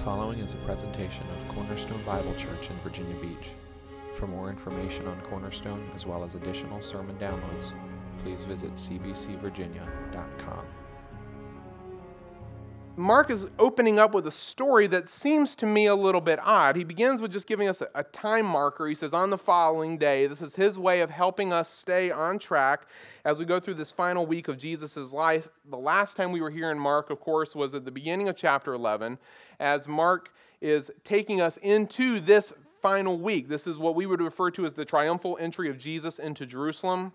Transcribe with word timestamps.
following 0.00 0.38
is 0.38 0.54
a 0.54 0.56
presentation 0.58 1.24
of 1.28 1.54
Cornerstone 1.54 2.02
Bible 2.06 2.34
Church 2.36 2.70
in 2.70 2.76
Virginia 2.76 3.14
Beach. 3.16 3.50
For 4.14 4.26
more 4.26 4.48
information 4.48 5.06
on 5.06 5.20
Cornerstone, 5.28 5.90
as 5.94 6.06
well 6.06 6.24
as 6.24 6.34
additional 6.34 6.80
sermon 6.80 7.16
downloads, 7.18 7.74
please 8.22 8.42
visit 8.44 8.72
cbcvirginia.com. 8.74 10.64
Mark 13.00 13.30
is 13.30 13.48
opening 13.58 13.98
up 13.98 14.14
with 14.14 14.26
a 14.26 14.30
story 14.30 14.86
that 14.86 15.08
seems 15.08 15.54
to 15.54 15.64
me 15.64 15.86
a 15.86 15.94
little 15.94 16.20
bit 16.20 16.38
odd. 16.42 16.76
He 16.76 16.84
begins 16.84 17.22
with 17.22 17.32
just 17.32 17.46
giving 17.46 17.66
us 17.66 17.80
a, 17.80 17.88
a, 17.94 18.04
time 18.04 18.44
marker. 18.44 18.86
He 18.86 18.94
says, 18.94 19.14
on 19.14 19.30
the 19.30 19.38
following 19.38 19.96
day, 19.96 20.26
this 20.26 20.42
is 20.42 20.54
his 20.54 20.78
way 20.78 21.00
of 21.00 21.08
helping 21.08 21.50
us 21.50 21.70
stay 21.70 22.10
on 22.10 22.38
track 22.38 22.88
as 23.24 23.38
we 23.38 23.46
go 23.46 23.58
through 23.58 23.74
this 23.74 23.90
final 23.90 24.26
week 24.26 24.48
of 24.48 24.58
Jesus' 24.58 25.14
life. 25.14 25.48
The 25.70 25.78
last 25.78 26.14
time 26.14 26.30
we 26.30 26.42
were 26.42 26.50
here 26.50 26.70
in 26.70 26.78
Mark, 26.78 27.08
of 27.08 27.20
course, 27.20 27.56
was 27.56 27.72
at 27.72 27.86
the 27.86 27.90
beginning 27.90 28.28
of 28.28 28.36
chapter 28.36 28.74
11, 28.74 29.16
as 29.60 29.88
Mark 29.88 30.34
is 30.60 30.90
taking 31.02 31.40
us 31.40 31.56
into 31.62 32.20
this 32.20 32.52
final 32.82 33.18
week. 33.18 33.48
This 33.48 33.66
is 33.66 33.78
what 33.78 33.94
we 33.94 34.04
would 34.04 34.20
refer 34.20 34.50
to 34.50 34.66
as 34.66 34.74
the 34.74 34.84
triumphal 34.84 35.38
entry 35.40 35.70
of 35.70 35.78
Jesus 35.78 36.18
into 36.18 36.44
Jerusalem. 36.44 37.14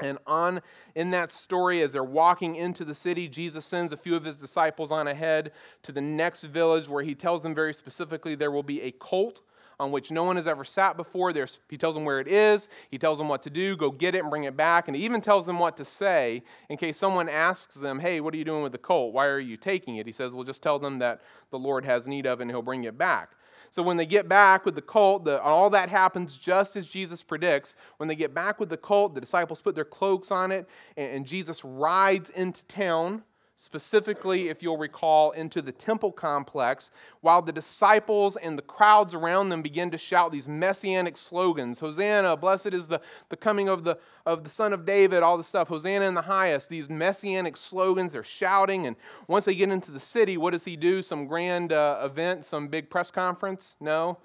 And 0.00 0.18
on 0.26 0.60
in 0.96 1.10
that 1.12 1.30
story, 1.30 1.82
as 1.82 1.92
they're 1.92 2.02
walking 2.02 2.56
into 2.56 2.84
the 2.84 2.94
city, 2.94 3.28
Jesus 3.28 3.64
sends 3.64 3.92
a 3.92 3.96
few 3.96 4.16
of 4.16 4.24
his 4.24 4.40
disciples 4.40 4.90
on 4.90 5.06
ahead 5.06 5.52
to 5.82 5.92
the 5.92 6.00
next 6.00 6.42
village 6.44 6.88
where 6.88 7.04
he 7.04 7.14
tells 7.14 7.42
them 7.42 7.54
very 7.54 7.72
specifically 7.72 8.34
there 8.34 8.50
will 8.50 8.64
be 8.64 8.82
a 8.82 8.90
colt 8.92 9.42
on 9.80 9.90
which 9.90 10.10
no 10.10 10.24
one 10.24 10.36
has 10.36 10.46
ever 10.46 10.64
sat 10.64 10.96
before. 10.96 11.32
There's, 11.32 11.58
he 11.68 11.76
tells 11.76 11.94
them 11.94 12.04
where 12.04 12.20
it 12.20 12.28
is, 12.28 12.68
he 12.90 12.98
tells 12.98 13.18
them 13.18 13.28
what 13.28 13.42
to 13.42 13.50
do, 13.50 13.76
go 13.76 13.90
get 13.90 14.14
it 14.14 14.20
and 14.20 14.30
bring 14.30 14.44
it 14.44 14.56
back, 14.56 14.88
and 14.88 14.96
he 14.96 15.04
even 15.04 15.20
tells 15.20 15.46
them 15.46 15.58
what 15.58 15.76
to 15.76 15.84
say 15.84 16.42
in 16.68 16.76
case 16.76 16.96
someone 16.96 17.28
asks 17.28 17.74
them, 17.74 17.98
Hey, 17.98 18.20
what 18.20 18.34
are 18.34 18.36
you 18.36 18.44
doing 18.44 18.62
with 18.62 18.72
the 18.72 18.78
colt? 18.78 19.12
Why 19.12 19.26
are 19.26 19.40
you 19.40 19.56
taking 19.56 19.96
it? 19.96 20.06
He 20.06 20.12
says, 20.12 20.34
Well, 20.34 20.44
just 20.44 20.62
tell 20.62 20.78
them 20.78 20.98
that 21.00 21.22
the 21.50 21.58
Lord 21.58 21.84
has 21.84 22.06
need 22.06 22.26
of 22.26 22.40
it 22.40 22.42
and 22.42 22.50
he'll 22.50 22.62
bring 22.62 22.84
it 22.84 22.98
back. 22.98 23.30
So 23.74 23.82
when 23.82 23.96
they 23.96 24.06
get 24.06 24.28
back 24.28 24.64
with 24.64 24.76
the 24.76 24.82
colt, 24.82 25.24
the, 25.24 25.42
all 25.42 25.68
that 25.70 25.88
happens 25.88 26.36
just 26.36 26.76
as 26.76 26.86
Jesus 26.86 27.24
predicts. 27.24 27.74
When 27.96 28.08
they 28.08 28.14
get 28.14 28.32
back 28.32 28.60
with 28.60 28.68
the 28.68 28.76
colt, 28.76 29.16
the 29.16 29.20
disciples 29.20 29.60
put 29.60 29.74
their 29.74 29.84
cloaks 29.84 30.30
on 30.30 30.52
it, 30.52 30.68
and, 30.96 31.16
and 31.16 31.26
Jesus 31.26 31.64
rides 31.64 32.30
into 32.30 32.64
town 32.66 33.24
specifically, 33.56 34.48
if 34.48 34.62
you'll 34.62 34.76
recall, 34.76 35.30
into 35.32 35.62
the 35.62 35.70
temple 35.70 36.10
complex, 36.10 36.90
while 37.20 37.40
the 37.40 37.52
disciples 37.52 38.36
and 38.36 38.58
the 38.58 38.62
crowds 38.62 39.14
around 39.14 39.48
them 39.48 39.62
begin 39.62 39.90
to 39.90 39.98
shout 39.98 40.32
these 40.32 40.48
messianic 40.48 41.16
slogans 41.16 41.78
Hosanna, 41.78 42.36
blessed 42.36 42.74
is 42.74 42.88
the, 42.88 43.00
the 43.28 43.36
coming 43.36 43.68
of 43.68 43.84
the, 43.84 43.98
of 44.26 44.42
the 44.42 44.50
Son 44.50 44.72
of 44.72 44.84
David, 44.84 45.22
all 45.22 45.38
the 45.38 45.44
stuff, 45.44 45.68
Hosanna 45.68 46.04
in 46.06 46.14
the 46.14 46.22
highest, 46.22 46.68
these 46.68 46.90
messianic 46.90 47.56
slogans, 47.56 48.12
they're 48.12 48.24
shouting. 48.24 48.86
And 48.86 48.96
once 49.28 49.44
they 49.44 49.54
get 49.54 49.70
into 49.70 49.92
the 49.92 50.00
city, 50.00 50.36
what 50.36 50.52
does 50.52 50.64
he 50.64 50.76
do? 50.76 51.00
Some 51.02 51.26
grand 51.26 51.72
uh, 51.72 52.00
event, 52.02 52.44
some 52.44 52.68
big 52.68 52.90
press 52.90 53.10
conference? 53.10 53.76
No. 53.80 54.18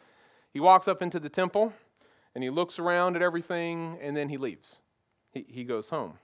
He 0.51 0.59
walks 0.59 0.87
up 0.87 1.01
into 1.01 1.19
the 1.19 1.29
temple 1.29 1.71
and 2.33 2.43
he 2.43 2.49
looks 2.49 2.79
around 2.79 3.15
at 3.15 3.21
everything 3.21 3.99
and 4.01 4.17
then 4.17 4.29
he 4.29 4.37
leaves. 4.37 4.79
He, 5.31 5.45
he 5.47 5.63
goes 5.63 5.89
home. 5.89 6.17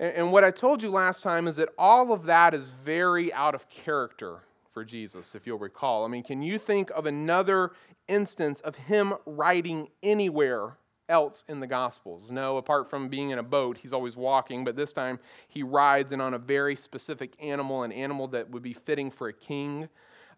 And 0.00 0.30
what 0.30 0.44
I 0.44 0.52
told 0.52 0.82
you 0.82 0.90
last 0.90 1.22
time 1.22 1.48
is 1.48 1.56
that 1.56 1.70
all 1.76 2.12
of 2.12 2.24
that 2.24 2.54
is 2.54 2.70
very 2.84 3.32
out 3.32 3.54
of 3.54 3.68
character 3.68 4.38
for 4.70 4.84
Jesus, 4.84 5.34
if 5.34 5.44
you'll 5.44 5.58
recall. 5.58 6.04
I 6.04 6.08
mean, 6.08 6.22
can 6.22 6.40
you 6.40 6.56
think 6.58 6.90
of 6.90 7.06
another 7.06 7.72
instance 8.06 8.60
of 8.60 8.76
him 8.76 9.14
riding 9.26 9.88
anywhere 10.04 10.76
else 11.08 11.42
in 11.48 11.58
the 11.58 11.66
Gospels? 11.66 12.30
No, 12.30 12.58
apart 12.58 12.88
from 12.88 13.08
being 13.08 13.30
in 13.30 13.40
a 13.40 13.42
boat, 13.42 13.76
he's 13.76 13.92
always 13.92 14.16
walking, 14.16 14.64
but 14.64 14.76
this 14.76 14.92
time 14.92 15.18
he 15.48 15.64
rides 15.64 16.12
in 16.12 16.20
on 16.20 16.34
a 16.34 16.38
very 16.38 16.76
specific 16.76 17.32
animal, 17.42 17.82
an 17.82 17.90
animal 17.90 18.28
that 18.28 18.48
would 18.50 18.62
be 18.62 18.74
fitting 18.74 19.10
for 19.10 19.28
a 19.28 19.32
king. 19.32 19.88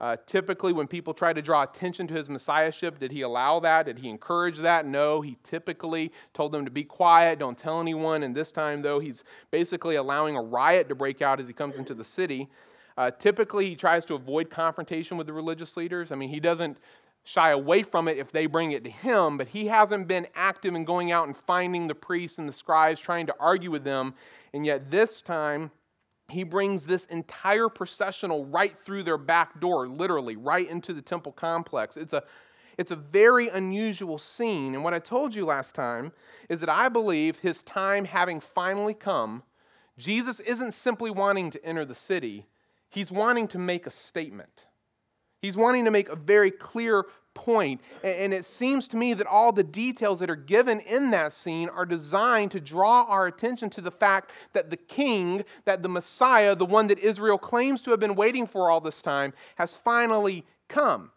Uh, 0.00 0.16
typically, 0.27 0.72
when 0.72 0.87
people 0.87 1.12
try 1.12 1.33
to 1.33 1.43
draw 1.43 1.62
attention 1.62 2.06
to 2.06 2.15
his 2.15 2.31
messiahship, 2.31 2.99
did 2.99 3.12
he 3.12 3.21
allow 3.21 3.61
that? 3.61 3.84
Did 3.84 3.99
he 3.99 4.09
encourage 4.09 4.56
that? 4.59 4.87
No. 4.87 5.21
He 5.21 5.37
typically 5.43 6.11
told 6.33 6.53
them 6.53 6.65
to 6.65 6.71
be 6.71 6.84
quiet, 6.84 7.38
don't 7.38 7.59
tell 7.59 7.81
anyone. 7.81 8.22
And 8.22 8.34
this 8.34 8.50
time, 8.50 8.81
though, 8.81 8.99
he's 8.99 9.25
basically 9.50 9.97
allowing 9.97 10.37
a 10.37 10.43
riot 10.43 10.89
to 10.89 10.94
break 10.94 11.21
out 11.21 11.39
as 11.39 11.49
he 11.49 11.53
comes 11.53 11.77
into 11.77 11.93
the 11.93 12.05
city. 12.05 12.49
Uh, 12.97 13.10
typically, 13.10 13.69
he 13.69 13.77
tries 13.77 14.06
to 14.06 14.15
avoid 14.15 14.49
confrontation 14.49 15.19
with 15.19 15.27
the 15.27 15.33
religious 15.34 15.77
leaders. 15.77 16.12
I 16.12 16.15
mean, 16.16 16.31
he 16.31 16.41
doesn't 16.41 16.78
shy 17.25 17.50
away 17.50 17.83
from 17.83 18.09
it 18.09 18.16
if 18.16 18.33
they 18.33 18.47
bring 18.47 18.72
it 18.72 18.83
to 18.84 18.91
him, 18.91 19.37
but 19.37 19.49
he 19.49 19.66
hasn't 19.66 20.09
been 20.09 20.27
active 20.34 20.75
in 20.75 20.84
going 20.87 21.12
out 21.12 21.27
and 21.27 21.37
finding 21.37 21.87
the 21.87 21.94
priests 21.94 22.39
and 22.39 22.49
the 22.49 22.53
scribes, 22.55 22.99
trying 23.00 23.27
to 23.27 23.34
argue 23.39 23.71
with 23.71 23.84
them. 23.84 24.15
And 24.55 24.65
yet, 24.65 24.91
this 24.91 25.21
time, 25.21 25.71
he 26.30 26.42
brings 26.42 26.86
this 26.86 27.04
entire 27.06 27.68
processional 27.68 28.44
right 28.46 28.76
through 28.76 29.02
their 29.02 29.18
back 29.18 29.60
door, 29.60 29.88
literally, 29.88 30.36
right 30.36 30.68
into 30.68 30.92
the 30.92 31.02
temple 31.02 31.32
complex. 31.32 31.96
It's 31.96 32.12
a, 32.12 32.22
it's 32.78 32.91
a 32.91 32.96
very 32.96 33.48
unusual 33.48 34.18
scene. 34.18 34.74
And 34.74 34.84
what 34.84 34.94
I 34.94 34.98
told 34.98 35.34
you 35.34 35.44
last 35.44 35.74
time 35.74 36.12
is 36.48 36.60
that 36.60 36.68
I 36.68 36.88
believe 36.88 37.36
his 37.38 37.62
time 37.62 38.04
having 38.04 38.41
finally 38.41 38.94
come, 38.94 39.42
Jesus 39.98 40.41
isn't 40.41 40.72
simply 40.72 41.10
wanting 41.10 41.50
to 41.50 41.64
enter 41.64 41.84
the 41.84 41.94
city, 41.94 42.47
he's 42.88 43.12
wanting 43.12 43.48
to 43.48 43.58
make 43.58 43.86
a 43.86 43.91
statement. 43.91 44.66
He's 45.42 45.56
wanting 45.56 45.86
to 45.86 45.91
make 45.91 46.10
a 46.10 46.16
very 46.16 46.50
clear 46.50 47.04
point. 47.41 47.81
And 48.05 48.34
it 48.34 48.45
seems 48.45 48.87
to 48.89 48.99
me 48.99 49.15
that 49.15 49.27
all 49.27 49.51
the 49.51 49.65
details 49.65 50.19
that 50.19 50.28
are 50.28 50.37
given 50.37 50.81
in 50.81 51.11
that 51.12 51.33
scene 51.33 51.71
are 51.71 51.87
designed 51.87 52.51
to 52.51 52.61
draw 52.61 53.05
our 53.05 53.27
attention 53.27 53.71
to 53.71 53.81
the 53.81 53.91
fact 53.91 54.31
that 54.53 54.69
the 54.69 54.77
king, 54.77 55.43
that 55.65 55.83
the 55.83 55.89
Messiah, 55.89 56.55
the 56.55 56.67
one 56.67 56.87
that 56.89 56.99
Israel 56.99 57.39
claims 57.39 57.83
to 57.83 57.91
have 57.93 58.01
been 58.01 58.15
waiting 58.15 58.47
for 58.47 58.71
all 58.71 58.81
this 58.81 59.01
time, 59.01 59.33
has 59.56 59.75
finally 59.75 60.45
come. 60.69 61.11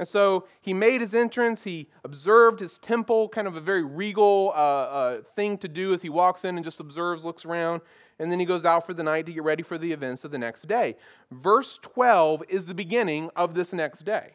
And 0.00 0.08
so 0.08 0.48
he 0.60 0.74
made 0.74 1.00
his 1.00 1.14
entrance. 1.14 1.62
He 1.62 1.88
observed 2.02 2.58
his 2.58 2.78
temple, 2.78 3.28
kind 3.28 3.46
of 3.46 3.54
a 3.54 3.60
very 3.60 3.84
regal 3.84 4.52
uh, 4.56 4.58
uh, 4.58 5.22
thing 5.22 5.56
to 5.58 5.68
do 5.68 5.94
as 5.94 6.02
he 6.02 6.08
walks 6.08 6.44
in 6.44 6.56
and 6.56 6.64
just 6.64 6.80
observes, 6.80 7.24
looks 7.24 7.44
around, 7.44 7.80
and 8.18 8.30
then 8.30 8.40
he 8.40 8.44
goes 8.44 8.64
out 8.64 8.84
for 8.84 8.92
the 8.92 9.04
night 9.04 9.26
to 9.26 9.32
get 9.32 9.44
ready 9.44 9.62
for 9.62 9.78
the 9.78 9.92
events 9.92 10.24
of 10.24 10.32
the 10.32 10.38
next 10.38 10.66
day. 10.66 10.96
Verse 11.30 11.78
12 11.80 12.42
is 12.48 12.66
the 12.66 12.74
beginning 12.74 13.30
of 13.36 13.54
this 13.54 13.72
next 13.72 14.00
day. 14.04 14.32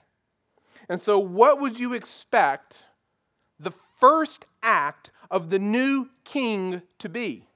And 0.90 1.00
so, 1.00 1.20
what 1.20 1.62
would 1.62 1.80
you 1.80 1.94
expect 1.94 2.84
the 3.60 3.72
first 4.00 4.46
act 4.64 5.12
of 5.30 5.52
the 5.52 5.60
new 5.60 6.10
king 6.24 6.82
to 6.98 7.08
be? 7.08 7.48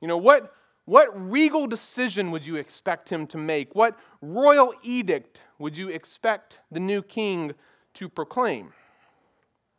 You 0.00 0.06
know, 0.06 0.16
what, 0.16 0.54
what 0.84 1.08
regal 1.30 1.66
decision 1.66 2.30
would 2.30 2.46
you 2.46 2.56
expect 2.56 3.08
him 3.08 3.26
to 3.28 3.38
make? 3.38 3.74
What 3.74 3.98
royal 4.22 4.72
edict 4.82 5.42
would 5.58 5.76
you 5.76 5.88
expect 5.88 6.60
the 6.70 6.80
new 6.80 7.02
king 7.02 7.54
to 7.94 8.08
proclaim? 8.08 8.72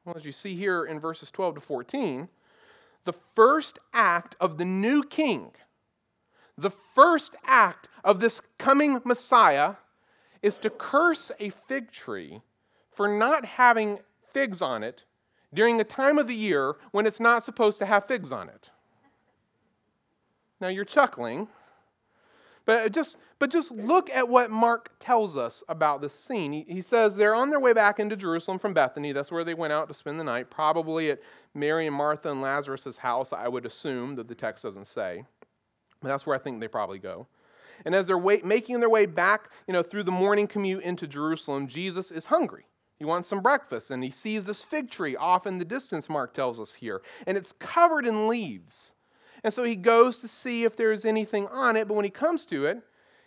Well, 0.03 0.17
as 0.17 0.25
you 0.25 0.33
see 0.33 0.55
here 0.55 0.83
in 0.83 0.99
verses 0.99 1.31
12 1.31 1.55
to 1.55 1.61
14, 1.61 2.27
the 3.05 3.13
first 3.13 3.79
act 3.93 4.35
of 4.41 4.57
the 4.57 4.65
new 4.65 5.03
king, 5.03 5.51
the 6.57 6.71
first 6.71 7.35
act 7.45 7.87
of 8.03 8.19
this 8.19 8.41
coming 8.57 8.99
Messiah, 9.05 9.75
is 10.41 10.57
to 10.57 10.69
curse 10.69 11.31
a 11.39 11.49
fig 11.49 11.91
tree 11.91 12.41
for 12.91 13.07
not 13.07 13.45
having 13.45 13.99
figs 14.33 14.61
on 14.61 14.83
it 14.83 15.03
during 15.53 15.79
a 15.79 15.83
time 15.83 16.17
of 16.17 16.27
the 16.27 16.35
year 16.35 16.75
when 16.91 17.05
it's 17.05 17.19
not 17.19 17.43
supposed 17.43 17.79
to 17.79 17.85
have 17.85 18.05
figs 18.05 18.31
on 18.31 18.49
it. 18.49 18.69
Now 20.59 20.67
you're 20.67 20.85
chuckling, 20.85 21.47
but 22.65 22.91
just, 22.91 23.17
but 23.39 23.49
just 23.49 23.71
look 23.71 24.09
at 24.11 24.29
what 24.29 24.51
Mark 24.51 24.91
tells 24.99 25.35
us 25.35 25.63
about 25.67 26.01
this 26.01 26.13
scene. 26.13 26.53
He, 26.53 26.65
he 26.67 26.81
says 26.81 27.15
they're 27.15 27.33
on 27.33 27.49
their 27.49 27.59
way 27.59 27.73
back 27.73 27.99
into 27.99 28.15
Jerusalem 28.15 28.59
from 28.59 28.73
Bethany. 28.73 29.11
That's 29.11 29.31
where 29.31 29.43
they 29.43 29.55
went 29.55 29.73
out 29.73 29.87
to 29.87 29.93
spend 29.93 30.19
the 30.19 30.23
night, 30.23 30.51
probably 30.51 31.09
at 31.09 31.19
Mary 31.55 31.87
and 31.87 31.95
Martha 31.95 32.29
and 32.29 32.41
Lazarus' 32.41 32.97
house, 32.97 33.33
I 33.33 33.47
would 33.47 33.65
assume, 33.65 34.15
that 34.15 34.27
the 34.27 34.35
text 34.35 34.63
doesn't 34.63 34.87
say. 34.87 35.25
But 36.01 36.09
that's 36.09 36.25
where 36.25 36.35
I 36.35 36.39
think 36.39 36.59
they 36.59 36.67
probably 36.67 36.99
go. 36.99 37.27
And 37.83 37.95
as 37.95 38.07
they're 38.07 38.17
wait, 38.17 38.45
making 38.45 38.79
their 38.79 38.89
way 38.89 39.07
back, 39.07 39.49
you 39.67 39.73
know, 39.73 39.81
through 39.81 40.03
the 40.03 40.11
morning 40.11 40.47
commute 40.47 40.83
into 40.83 41.07
Jerusalem, 41.07 41.67
Jesus 41.67 42.11
is 42.11 42.25
hungry. 42.25 42.65
He 43.01 43.05
wants 43.05 43.27
some 43.27 43.41
breakfast, 43.41 43.89
and 43.89 44.03
he 44.03 44.11
sees 44.11 44.45
this 44.45 44.63
fig 44.63 44.91
tree 44.91 45.15
off 45.15 45.47
in 45.47 45.57
the 45.57 45.65
distance, 45.65 46.07
Mark 46.07 46.35
tells 46.35 46.59
us 46.59 46.75
here, 46.75 47.01
and 47.25 47.35
it's 47.35 47.51
covered 47.51 48.05
in 48.05 48.27
leaves. 48.27 48.93
And 49.43 49.51
so 49.51 49.63
he 49.63 49.75
goes 49.75 50.19
to 50.19 50.27
see 50.27 50.65
if 50.65 50.75
there's 50.75 51.03
anything 51.03 51.47
on 51.47 51.75
it, 51.75 51.87
but 51.87 51.95
when 51.95 52.05
he 52.05 52.11
comes 52.11 52.45
to 52.45 52.67
it, 52.67 52.83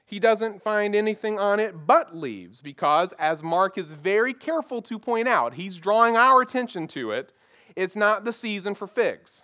he 0.07 0.21
doesn't 0.21 0.63
find 0.63 0.95
anything 0.95 1.41
on 1.41 1.59
it 1.59 1.89
but 1.89 2.17
leaves, 2.17 2.61
because, 2.61 3.13
as 3.19 3.43
Mark 3.43 3.77
is 3.77 3.91
very 3.91 4.33
careful 4.33 4.81
to 4.83 4.97
point 4.97 5.27
out, 5.27 5.55
he's 5.55 5.77
drawing 5.77 6.17
our 6.17 6.41
attention 6.41 6.87
to 6.87 7.11
it, 7.11 7.33
it's 7.75 7.97
not 7.97 8.25
the 8.25 8.33
season 8.33 8.77
for 8.77 8.87
figs. 8.87 9.43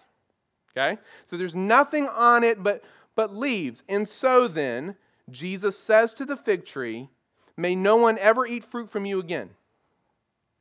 Okay? 0.71 0.97
So 1.25 1.37
there's 1.37 1.57
nothing 1.57 2.07
on 2.07 2.45
it 2.45 2.63
but, 2.63 2.85
but 3.17 3.35
leaves. 3.35 3.83
And 3.89 4.09
so 4.09 4.47
then, 4.47 4.95
Jesus 5.29 5.77
says 5.77 6.15
to 6.15 6.25
the 6.25 6.37
fig 6.37 6.67
tree, 6.67 7.09
May 7.57 7.75
no 7.75 7.97
one 7.97 8.17
ever 8.19 8.47
eat 8.47 8.63
fruit 8.63 8.89
from 8.89 9.05
you 9.05 9.19
again. 9.19 9.51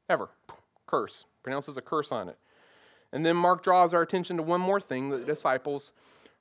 Ever. 0.09 0.29
Curse. 0.88 1.25
Pronounces 1.44 1.77
a 1.77 1.81
curse 1.81 2.11
on 2.11 2.27
it. 2.29 2.38
And 3.13 3.25
then 3.25 3.35
Mark 3.35 3.63
draws 3.63 3.94
our 3.94 4.01
attention 4.01 4.38
to 4.38 4.44
one 4.44 4.61
more 4.61 4.81
thing 4.81 5.09
that 5.09 5.17
the 5.17 5.25
disciples 5.25 5.91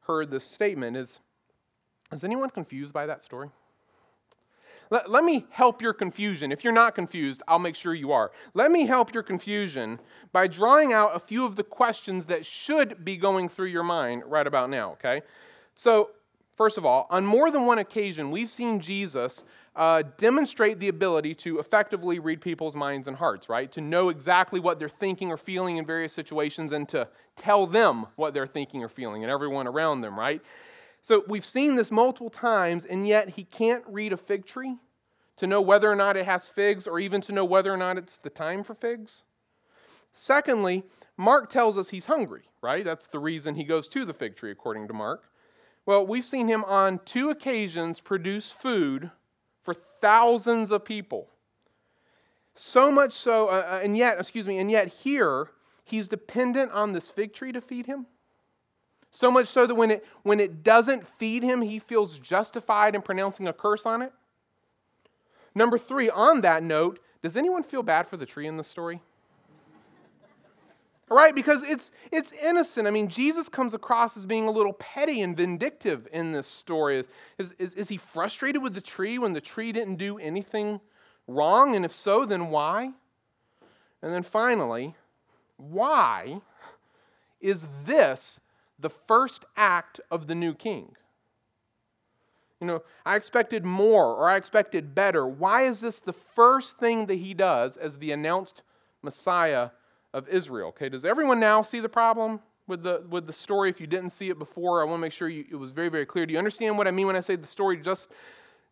heard 0.01 0.31
this 0.31 0.45
statement 0.45 0.97
is 0.97 1.21
is 2.13 2.25
anyone 2.25 2.49
confused 2.49 2.95
by 2.95 3.05
that 3.07 3.23
story? 3.23 3.51
Let, 4.91 5.11
let 5.11 5.25
me 5.25 5.47
help 5.51 5.83
your 5.83 5.93
confusion. 5.93 6.51
If 6.51 6.65
you're 6.65 6.73
not 6.73 6.95
confused, 6.95 7.43
I'll 7.47 7.59
make 7.59 7.77
sure 7.77 7.95
you 7.95 8.13
are. 8.13 8.31
Let 8.55 8.71
me 8.71 8.87
help 8.87 9.13
your 9.13 9.23
confusion 9.23 10.01
by 10.33 10.47
drawing 10.47 10.95
out 10.95 11.15
a 11.15 11.21
few 11.21 11.45
of 11.45 11.57
the 11.57 11.65
questions 11.65 12.27
that 12.27 12.47
should 12.47 13.05
be 13.05 13.19
going 13.19 13.51
through 13.51 13.67
your 13.67 13.83
mind 13.83 14.23
right 14.25 14.47
about 14.47 14.71
now, 14.71 14.93
okay? 14.93 15.21
So, 15.75 16.11
first 16.59 16.77
of 16.77 16.85
all, 16.85 17.07
on 17.09 17.25
more 17.25 17.51
than 17.51 17.65
one 17.65 17.79
occasion, 17.79 18.31
we've 18.31 18.51
seen 18.51 18.81
Jesus 18.81 19.45
uh, 19.77 20.03
demonstrate 20.17 20.81
the 20.81 20.89
ability 20.89 21.35
to 21.37 21.61
effectively 21.61 22.19
read 22.19 22.41
people's 22.41 22.75
minds 22.75 23.07
and 23.07 23.17
hearts, 23.17 23.49
right? 23.49 23.71
To 23.73 23.81
know 23.81 24.09
exactly 24.09 24.59
what 24.59 24.81
they're 24.81 24.89
thinking 24.89 25.31
or 25.31 25.37
feeling 25.37 25.77
in 25.77 25.87
various 25.87 26.13
situations 26.13 26.73
and 26.73 26.89
to 26.89 27.09
tell 27.37 27.67
them 27.67 28.07
what 28.17 28.35
they're 28.35 28.47
thinking 28.47 28.83
or 28.83 28.89
feeling 28.89 29.23
and 29.23 29.31
everyone 29.31 29.69
around 29.69 30.01
them, 30.01 30.19
right? 30.19 30.43
So 31.01 31.23
we've 31.29 31.45
seen 31.45 31.77
this 31.77 31.93
multiple 31.93 32.29
times, 32.29 32.85
and 32.85 33.07
yet 33.07 33.31
he 33.31 33.45
can't 33.45 33.85
read 33.87 34.13
a 34.13 34.17
fig 34.17 34.45
tree 34.45 34.77
to 35.37 35.47
know 35.47 35.61
whether 35.61 35.89
or 35.89 35.95
not 35.95 36.17
it 36.17 36.27
has 36.27 36.49
figs 36.49 36.89
or 36.89 36.99
even 36.99 37.21
to 37.23 37.33
know 37.33 37.45
whether 37.45 37.73
or 37.73 37.77
not 37.77 37.97
it's 37.97 38.17
the 38.17 38.31
time 38.31 38.65
for 38.65 38.75
figs. 38.75 39.23
Secondly, 40.13 40.83
Mark 41.17 41.51
tells 41.51 41.79
us 41.79 41.91
he's 41.91 42.07
hungry, 42.07 42.43
right? 42.61 42.85
That's 42.85 43.07
the 43.07 43.21
reason 43.21 43.55
he 43.55 43.63
goes 43.63 43.87
to 43.89 44.05
the 44.05 44.13
fig 44.13 44.35
tree, 44.35 44.51
according 44.51 44.89
to 44.89 44.95
Mark. 44.95 45.31
Well, 45.89 46.07
we've 46.07 46.23
seen 46.23 46.49
him 46.49 46.65
on 46.65 47.01
two 47.07 47.31
occasions 47.31 47.99
produce 47.99 48.53
food 48.53 49.11
for 49.63 49.73
thousands 49.73 50.71
of 50.71 50.85
people. 50.85 51.31
So 52.55 52.93
much 52.93 53.15
so, 53.15 53.47
uh, 53.47 53.65
uh 53.67 53.81
and 53.83 53.97
yet, 53.97 54.19
excuse 54.19 54.47
me, 54.47 54.59
and 54.59 54.71
yet 54.71 54.89
here, 54.89 55.49
he's 55.85 56.07
dependent 56.07 56.73
on 56.73 56.93
this 56.93 57.11
fig 57.11 57.33
tree 57.33 57.53
to 57.53 57.63
feed 57.63 57.87
him. 57.87 58.05
So 59.11 59.31
much 59.31 59.49
so 59.49 59.67
that 59.67 59.77
when 59.77 59.91
it, 59.91 60.05
when 60.25 60.41
it 60.41 60.63
doesn't 60.63 61.09
feed 61.09 61.43
him, 61.43 61.63
he 61.63 61.79
feels 61.79 62.19
justified 62.19 62.95
in 62.95 63.01
pronouncing 63.01 63.49
a 63.49 63.55
curse 63.55 63.87
on 63.87 64.03
it. 64.03 64.13
Number 65.55 65.79
three, 65.79 66.11
on 66.11 66.43
that 66.43 66.63
note, 66.63 67.01
does 67.23 67.35
anyone 67.35 67.63
feel 67.63 67.83
bad 67.83 68.07
for 68.09 68.19
the 68.19 68.27
tree 68.27 68.47
in 68.47 68.59
the 68.59 68.63
story? 68.63 69.01
Right, 71.11 71.35
because 71.35 71.63
it's, 71.63 71.91
it's 72.13 72.33
innocent. 72.33 72.87
I 72.87 72.91
mean, 72.91 73.09
Jesus 73.09 73.49
comes 73.49 73.73
across 73.73 74.17
as 74.17 74.27
being 74.27 74.47
a 74.47 74.51
little 74.51 74.75
petty 74.75 75.23
and 75.23 75.37
vindictive 75.37 76.07
in 76.13 76.33
this 76.33 76.47
story. 76.47 77.05
Is, 77.39 77.55
is, 77.59 77.75
is 77.75 77.89
he 77.89 77.97
frustrated 77.97 78.63
with 78.63 78.75
the 78.75 78.81
tree 78.81 79.19
when 79.19 79.33
the 79.33 79.41
tree 79.41 79.73
didn't 79.73 79.97
do 79.97 80.19
anything 80.19 80.81
wrong? 81.27 81.75
And 81.75 81.85
if 81.85 81.95
so, 81.95 82.27
then 82.27 82.49
why? 82.49 82.93
And 84.03 84.13
then 84.13 84.23
finally, 84.23 84.95
why 85.57 86.43
is 87.41 87.67
this 87.87 88.39
the 88.79 88.91
first 88.91 89.45
act 89.57 90.01
of 90.11 90.27
the 90.27 90.35
new 90.35 90.55
king. 90.55 90.95
You 92.61 92.67
know, 92.67 92.83
I 93.07 93.17
expected 93.17 93.65
more 93.65 94.15
or 94.15 94.29
I 94.29 94.37
expected 94.37 94.95
better. 94.95 95.27
Why 95.27 95.63
is 95.63 95.81
this 95.81 96.01
the 96.01 96.13
first 96.13 96.79
thing 96.79 97.07
that 97.07 97.17
he 97.17 97.35
does 97.35 97.77
as 97.77 97.99
the 97.99 98.13
announced 98.13 98.63
Messiah 99.03 99.71
of 100.15 100.29
Israel? 100.29 100.69
Okay, 100.69 100.89
does 100.89 101.05
everyone 101.05 101.41
now 101.41 101.63
see 101.63 101.81
the 101.81 101.89
problem 101.89 102.41
with 102.67 102.83
the, 102.83 103.05
with 103.09 103.27
the 103.27 103.33
story? 103.33 103.69
If 103.71 103.81
you 103.81 103.87
didn't 103.87 104.11
see 104.11 104.31
it 104.31 104.39
before, 104.39 104.83
I 104.83 104.85
want 104.85 104.99
to 104.99 105.03
make 105.03 105.13
sure 105.13 105.29
you, 105.29 105.45
it 105.51 105.57
was 105.57 105.71
very, 105.71 105.89
very 105.89 106.07
clear. 106.07 106.27
Do 106.27 106.33
you 106.33 106.39
understand 106.39 106.79
what 106.79 106.87
I 106.87 106.91
mean 106.91 107.07
when 107.07 107.17
I 107.17 107.21
say 107.21 107.37
the 107.37 107.47
story 107.47 107.77
just 107.79 108.11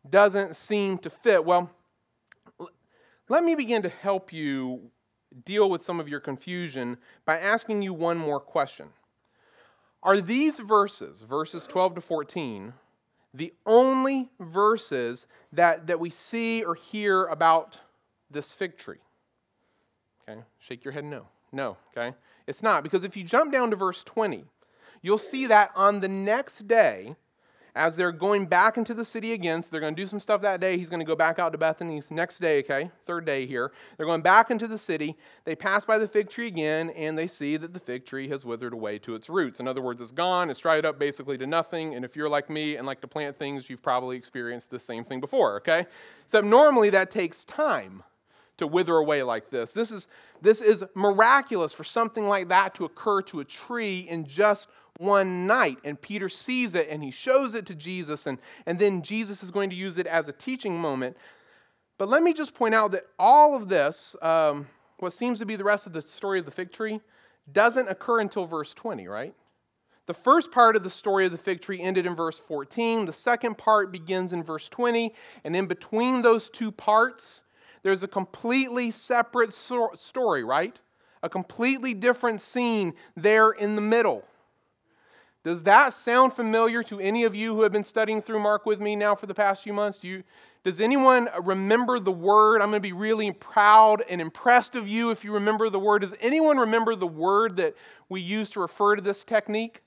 doesn't 0.08 0.56
seem 0.56 0.98
to 0.98 1.10
fit? 1.10 1.44
Well, 1.44 1.70
let 3.28 3.42
me 3.42 3.54
begin 3.54 3.82
to 3.82 3.88
help 3.88 4.32
you 4.32 4.90
deal 5.44 5.68
with 5.68 5.82
some 5.82 6.00
of 6.00 6.08
your 6.08 6.20
confusion 6.20 6.96
by 7.24 7.38
asking 7.38 7.82
you 7.82 7.92
one 7.92 8.16
more 8.16 8.40
question. 8.40 8.88
Are 10.02 10.20
these 10.20 10.60
verses, 10.60 11.22
verses 11.22 11.66
12 11.66 11.96
to 11.96 12.00
14, 12.00 12.72
the 13.34 13.52
only 13.66 14.30
verses 14.38 15.26
that, 15.52 15.88
that 15.88 15.98
we 15.98 16.10
see 16.10 16.62
or 16.62 16.74
hear 16.74 17.24
about 17.26 17.80
this 18.30 18.52
fig 18.52 18.78
tree? 18.78 18.98
Okay, 20.28 20.40
shake 20.58 20.84
your 20.84 20.92
head 20.92 21.04
no. 21.04 21.26
No, 21.52 21.76
okay? 21.96 22.14
It's 22.46 22.62
not, 22.62 22.82
because 22.82 23.04
if 23.04 23.16
you 23.16 23.24
jump 23.24 23.52
down 23.52 23.70
to 23.70 23.76
verse 23.76 24.02
20, 24.04 24.44
you'll 25.02 25.18
see 25.18 25.46
that 25.46 25.70
on 25.74 26.00
the 26.00 26.08
next 26.08 26.66
day, 26.66 27.14
as 27.76 27.94
they're 27.94 28.10
going 28.10 28.46
back 28.46 28.78
into 28.78 28.94
the 28.94 29.04
city 29.04 29.34
again, 29.34 29.62
so 29.62 29.68
they're 29.70 29.80
going 29.80 29.94
to 29.94 30.02
do 30.02 30.06
some 30.06 30.18
stuff 30.18 30.40
that 30.40 30.60
day. 30.60 30.78
He's 30.78 30.88
going 30.88 31.00
to 31.00 31.06
go 31.06 31.14
back 31.14 31.38
out 31.38 31.52
to 31.52 31.58
Bethany 31.58 32.00
next 32.10 32.38
day, 32.38 32.60
okay? 32.60 32.90
Third 33.04 33.26
day 33.26 33.46
here. 33.46 33.70
They're 33.96 34.06
going 34.06 34.22
back 34.22 34.50
into 34.50 34.66
the 34.66 34.78
city. 34.78 35.14
They 35.44 35.54
pass 35.54 35.84
by 35.84 35.98
the 35.98 36.08
fig 36.08 36.30
tree 36.30 36.46
again, 36.46 36.88
and 36.90 37.18
they 37.18 37.26
see 37.26 37.58
that 37.58 37.74
the 37.74 37.80
fig 37.80 38.06
tree 38.06 38.28
has 38.30 38.46
withered 38.46 38.72
away 38.72 38.98
to 39.00 39.14
its 39.14 39.28
roots. 39.28 39.60
In 39.60 39.68
other 39.68 39.82
words, 39.82 40.00
it's 40.00 40.10
gone, 40.10 40.48
it's 40.48 40.60
dried 40.60 40.86
up 40.86 40.98
basically 40.98 41.36
to 41.36 41.46
nothing. 41.46 41.94
And 41.94 42.04
if 42.04 42.16
you're 42.16 42.30
like 42.30 42.48
me 42.48 42.76
and 42.76 42.86
like 42.86 43.02
to 43.02 43.08
plant 43.08 43.36
things, 43.36 43.68
you've 43.68 43.82
probably 43.82 44.16
experienced 44.16 44.70
the 44.70 44.80
same 44.80 45.04
thing 45.04 45.20
before, 45.20 45.56
okay? 45.58 45.86
Except 46.24 46.46
normally 46.46 46.88
that 46.90 47.10
takes 47.10 47.44
time 47.44 48.02
to 48.58 48.66
wither 48.66 48.96
away 48.96 49.22
like 49.22 49.50
this. 49.50 49.72
This 49.72 49.90
is, 49.90 50.08
this 50.40 50.60
is 50.60 50.84
miraculous 50.94 51.72
for 51.72 51.84
something 51.84 52.26
like 52.26 52.48
that 52.48 52.74
to 52.76 52.84
occur 52.84 53.22
to 53.22 53.40
a 53.40 53.44
tree 53.44 54.00
in 54.08 54.26
just 54.26 54.68
one 54.98 55.46
night. 55.46 55.78
And 55.84 56.00
Peter 56.00 56.28
sees 56.28 56.74
it 56.74 56.88
and 56.88 57.02
he 57.02 57.10
shows 57.10 57.54
it 57.54 57.66
to 57.66 57.74
Jesus, 57.74 58.26
and, 58.26 58.38
and 58.64 58.78
then 58.78 59.02
Jesus 59.02 59.42
is 59.42 59.50
going 59.50 59.70
to 59.70 59.76
use 59.76 59.98
it 59.98 60.06
as 60.06 60.28
a 60.28 60.32
teaching 60.32 60.80
moment. 60.80 61.16
But 61.98 62.08
let 62.08 62.22
me 62.22 62.32
just 62.32 62.54
point 62.54 62.74
out 62.74 62.92
that 62.92 63.04
all 63.18 63.54
of 63.54 63.68
this, 63.68 64.16
um, 64.22 64.66
what 64.98 65.12
seems 65.12 65.38
to 65.38 65.46
be 65.46 65.56
the 65.56 65.64
rest 65.64 65.86
of 65.86 65.92
the 65.92 66.02
story 66.02 66.38
of 66.38 66.44
the 66.44 66.50
fig 66.50 66.72
tree, 66.72 67.00
doesn't 67.52 67.88
occur 67.88 68.20
until 68.20 68.46
verse 68.46 68.74
20, 68.74 69.06
right? 69.08 69.34
The 70.06 70.14
first 70.14 70.52
part 70.52 70.76
of 70.76 70.84
the 70.84 70.90
story 70.90 71.26
of 71.26 71.32
the 71.32 71.38
fig 71.38 71.60
tree 71.60 71.80
ended 71.80 72.06
in 72.06 72.14
verse 72.14 72.38
14. 72.38 73.06
The 73.06 73.12
second 73.12 73.58
part 73.58 73.90
begins 73.90 74.32
in 74.32 74.42
verse 74.42 74.68
20. 74.68 75.12
And 75.44 75.56
in 75.56 75.66
between 75.66 76.22
those 76.22 76.48
two 76.48 76.70
parts, 76.70 77.42
there's 77.86 78.02
a 78.02 78.08
completely 78.08 78.90
separate 78.90 79.52
story, 79.54 80.42
right? 80.42 80.76
A 81.22 81.28
completely 81.28 81.94
different 81.94 82.40
scene 82.40 82.94
there 83.16 83.52
in 83.52 83.76
the 83.76 83.80
middle. 83.80 84.24
Does 85.44 85.62
that 85.62 85.94
sound 85.94 86.34
familiar 86.34 86.82
to 86.82 86.98
any 86.98 87.22
of 87.22 87.36
you 87.36 87.54
who 87.54 87.62
have 87.62 87.70
been 87.70 87.84
studying 87.84 88.20
through 88.20 88.40
Mark 88.40 88.66
with 88.66 88.80
me 88.80 88.96
now 88.96 89.14
for 89.14 89.26
the 89.26 89.34
past 89.34 89.62
few 89.62 89.72
months? 89.72 89.98
Do 89.98 90.08
you, 90.08 90.24
does 90.64 90.80
anyone 90.80 91.28
remember 91.44 92.00
the 92.00 92.10
word? 92.10 92.60
I'm 92.60 92.70
going 92.70 92.82
to 92.82 92.88
be 92.88 92.92
really 92.92 93.30
proud 93.30 94.02
and 94.10 94.20
impressed 94.20 94.74
of 94.74 94.88
you 94.88 95.12
if 95.12 95.22
you 95.22 95.30
remember 95.30 95.70
the 95.70 95.78
word. 95.78 96.00
Does 96.00 96.14
anyone 96.20 96.58
remember 96.58 96.96
the 96.96 97.06
word 97.06 97.56
that 97.58 97.76
we 98.08 98.20
use 98.20 98.50
to 98.50 98.60
refer 98.60 98.96
to 98.96 99.00
this 99.00 99.22
technique? 99.22 99.80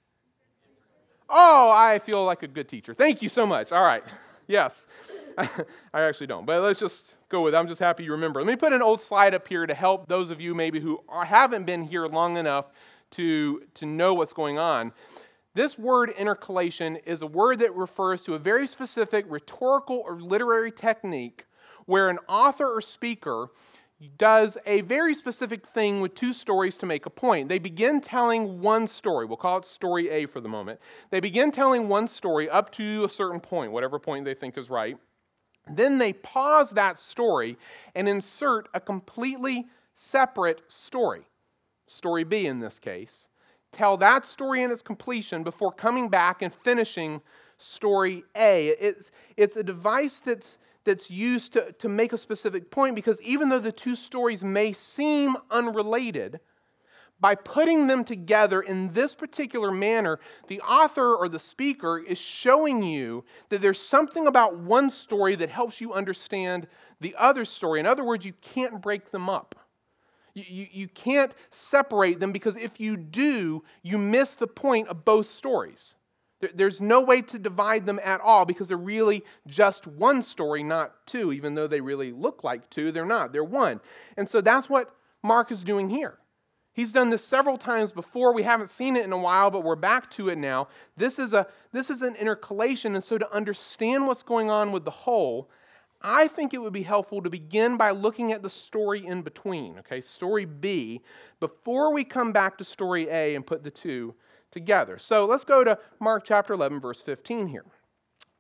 Oh, 1.30 1.70
I 1.70 2.00
feel 2.00 2.24
like 2.24 2.44
a 2.44 2.48
good 2.48 2.70
teacher. 2.70 2.94
Thank 2.94 3.22
you 3.22 3.28
so 3.28 3.46
much. 3.46 3.74
All 3.74 3.84
right. 3.84 4.06
Yes. 4.50 4.88
I 5.38 6.02
actually 6.02 6.26
don't, 6.26 6.44
but 6.44 6.62
let's 6.64 6.80
just 6.80 7.18
go 7.30 7.44
with 7.44 7.54
it. 7.54 7.58
I'm 7.58 7.68
just 7.68 7.80
happy 7.80 8.04
you 8.04 8.12
remember. 8.12 8.42
Let 8.42 8.48
me 8.48 8.56
put 8.56 8.74
an 8.74 8.82
old 8.82 9.00
slide 9.00 9.36
up 9.36 9.48
here 9.48 9.68
to 9.68 9.76
help 9.76 10.08
those 10.08 10.32
of 10.32 10.42
you 10.42 10.56
maybe 10.56 10.80
who 10.80 11.00
haven't 11.24 11.66
been 11.66 11.84
here 11.84 12.08
long 12.08 12.36
enough 12.36 12.66
to, 13.12 13.62
to 13.76 13.86
know 13.86 14.16
what's 14.16 14.34
going 14.34 14.58
on. 14.58 14.92
This 15.54 15.78
word 15.78 16.10
intercalation 16.18 16.96
is 17.06 17.22
a 17.22 17.28
word 17.28 17.60
that 17.60 17.76
refers 17.76 18.24
to 18.24 18.34
a 18.34 18.40
very 18.40 18.66
specific 18.66 19.24
rhetorical 19.30 20.02
or 20.04 20.20
literary 20.20 20.72
technique 20.72 21.46
where 21.86 22.10
an 22.10 22.18
author 22.28 22.66
or 22.66 22.82
speaker 22.82 23.52
does 24.08 24.58
a 24.66 24.82
very 24.82 25.14
specific 25.14 25.68
thing 25.68 26.00
with 26.00 26.16
two 26.16 26.32
stories 26.32 26.78
to 26.78 26.86
make 26.86 27.06
a 27.06 27.10
point. 27.10 27.50
They 27.50 27.60
begin 27.60 28.00
telling 28.00 28.62
one 28.62 28.88
story. 28.88 29.26
We'll 29.26 29.38
call 29.38 29.58
it 29.58 29.66
story 29.66 30.10
A 30.10 30.26
for 30.26 30.40
the 30.40 30.48
moment. 30.48 30.80
They 31.10 31.20
begin 31.20 31.52
telling 31.52 31.90
one 31.90 32.08
story 32.08 32.50
up 32.50 32.72
to 32.74 33.04
a 33.04 33.10
certain 33.10 33.42
point, 33.42 33.74
whatever 33.74 34.00
point 34.00 34.24
they 34.24 34.34
think 34.34 34.58
is 34.58 34.70
right. 34.70 34.98
Then 35.70 35.98
they 35.98 36.14
pause 36.14 36.72
that 36.72 36.98
story 36.98 37.58
and 37.94 38.08
insert 38.08 38.70
a 38.74 38.80
completely 38.80 39.68
separate 39.94 40.62
story, 40.70 41.28
story 41.88 42.24
B 42.24 42.46
in 42.46 42.60
this 42.60 42.80
case, 42.80 43.28
tell 43.72 43.98
that 43.98 44.26
story 44.26 44.64
in 44.64 44.72
its 44.72 44.82
completion 44.82 45.44
before 45.44 45.72
coming 45.72 46.08
back 46.08 46.42
and 46.42 46.54
finishing 46.54 47.22
story 47.58 48.24
A. 48.36 48.70
It's, 48.70 49.12
it's 49.36 49.58
a 49.58 49.64
device 49.64 50.22
that's, 50.22 50.58
that's 50.86 51.10
used 51.10 51.54
to, 51.54 51.72
to 51.74 51.90
make 51.90 52.14
a 52.14 52.18
specific 52.18 52.72
point 52.72 52.96
because 52.96 53.22
even 53.22 53.50
though 53.50 53.60
the 53.60 53.72
two 53.72 53.96
stories 53.96 54.44
may 54.44 54.74
seem 54.74 55.36
unrelated, 55.52 56.40
by 57.22 57.36
putting 57.36 57.88
them 57.88 58.04
together 58.04 58.62
in 58.62 58.92
this 58.94 59.14
particular 59.14 59.72
manner, 59.72 60.20
the 60.48 60.62
author 60.62 61.16
or 61.16 61.28
the 61.28 61.40
speaker 61.40 62.00
is 62.00 62.18
showing 62.18 62.82
you 62.82 63.26
that 63.50 63.62
there's 63.62 63.82
something 63.82 64.28
about 64.28 64.58
one 64.58 64.90
story 64.90 65.36
that 65.36 65.50
helps 65.50 65.82
you 65.82 65.94
understand 65.94 66.68
the 67.02 67.16
other 67.18 67.44
story. 67.46 67.80
In 67.80 67.86
other 67.86 68.04
words, 68.04 68.26
you 68.26 68.34
can't 68.42 68.82
break 68.82 69.12
them 69.12 69.30
up. 69.30 69.56
You, 70.34 70.44
you, 70.48 70.68
you 70.72 70.88
can't 70.88 71.34
separate 71.52 72.20
them 72.20 72.32
because 72.32 72.56
if 72.56 72.80
you 72.80 72.96
do, 72.96 73.64
you 73.84 73.98
miss 73.98 74.36
the 74.36 74.48
point 74.48 74.88
of 74.88 75.04
both 75.04 75.28
stories. 75.30 75.96
There, 76.40 76.50
there's 76.54 76.82
no 76.82 77.02
way 77.02 77.22
to 77.24 77.40
divide 77.40 77.86
them 77.86 78.00
at 78.04 78.22
all 78.22 78.46
because 78.46 78.68
they're 78.68 78.78
really 78.78 79.24
just 79.48 79.88
one 79.88 80.22
story, 80.22 80.64
not 80.64 81.06
two, 81.06 81.34
even 81.34 81.56
though 81.56 81.68
they 81.68 81.82
really 81.82 82.12
look 82.12 82.44
like 82.44 82.70
two. 82.70 82.92
They're 82.92 83.06
not, 83.06 83.34
they're 83.34 83.44
one. 83.44 83.80
And 84.18 84.30
so 84.30 84.42
that's 84.42 84.70
what 84.70 84.96
Mark 85.24 85.52
is 85.52 85.64
doing 85.64 85.90
here. 85.90 86.18
He's 86.74 86.94
done 86.94 87.10
this 87.10 87.26
several 87.26 87.58
times 87.58 87.92
before. 87.92 88.34
We 88.34 88.44
haven't 88.44 88.70
seen 88.70 88.96
it 88.96 89.04
in 89.04 89.12
a 89.12 89.18
while, 89.18 89.52
but 89.52 89.64
we're 89.64 89.76
back 89.76 90.10
to 90.12 90.30
it 90.30 90.38
now. 90.38 90.70
This 90.96 91.20
is, 91.20 91.34
a, 91.34 91.48
this 91.74 91.90
is 91.90 92.04
an 92.04 92.16
intercalation, 92.16 92.96
and 92.96 93.04
so 93.04 93.18
to 93.18 93.36
understand 93.36 94.08
what's 94.08 94.24
going 94.24 94.50
on 94.50 94.72
with 94.72 94.86
the 94.86 94.92
whole, 94.92 95.50
I 96.02 96.30
think 96.30 96.54
it 96.54 96.60
would 96.60 96.72
be 96.72 96.84
helpful 96.84 97.22
to 97.22 97.30
begin 97.30 97.76
by 97.76 97.92
looking 97.92 98.32
at 98.32 98.42
the 98.42 98.50
story 98.50 99.06
in 99.06 99.22
between, 99.22 99.80
okay, 99.80 100.00
story 100.00 100.46
B, 100.46 101.02
before 101.42 101.92
we 101.92 102.06
come 102.06 102.32
back 102.32 102.58
to 102.60 102.64
story 102.64 103.10
A 103.10 103.36
and 103.36 103.46
put 103.46 103.64
the 103.64 103.72
two 103.72 104.16
together. 104.52 104.98
So 104.98 105.26
let's 105.26 105.46
go 105.46 105.64
to 105.64 105.78
Mark 106.00 106.24
chapter 106.26 106.54
11, 106.54 106.80
verse 106.80 107.02
15 107.02 107.48
here. 107.48 107.66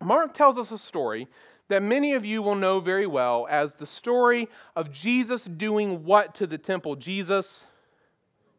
Mark 0.01 0.33
tells 0.33 0.57
us 0.57 0.71
a 0.71 0.77
story 0.77 1.27
that 1.67 1.83
many 1.83 2.13
of 2.13 2.25
you 2.25 2.41
will 2.41 2.55
know 2.55 2.79
very 2.79 3.05
well 3.05 3.47
as 3.49 3.75
the 3.75 3.85
story 3.85 4.47
of 4.75 4.91
Jesus 4.91 5.45
doing 5.45 6.03
what 6.03 6.33
to 6.35 6.47
the 6.47 6.57
temple? 6.57 6.95
Jesus 6.95 7.67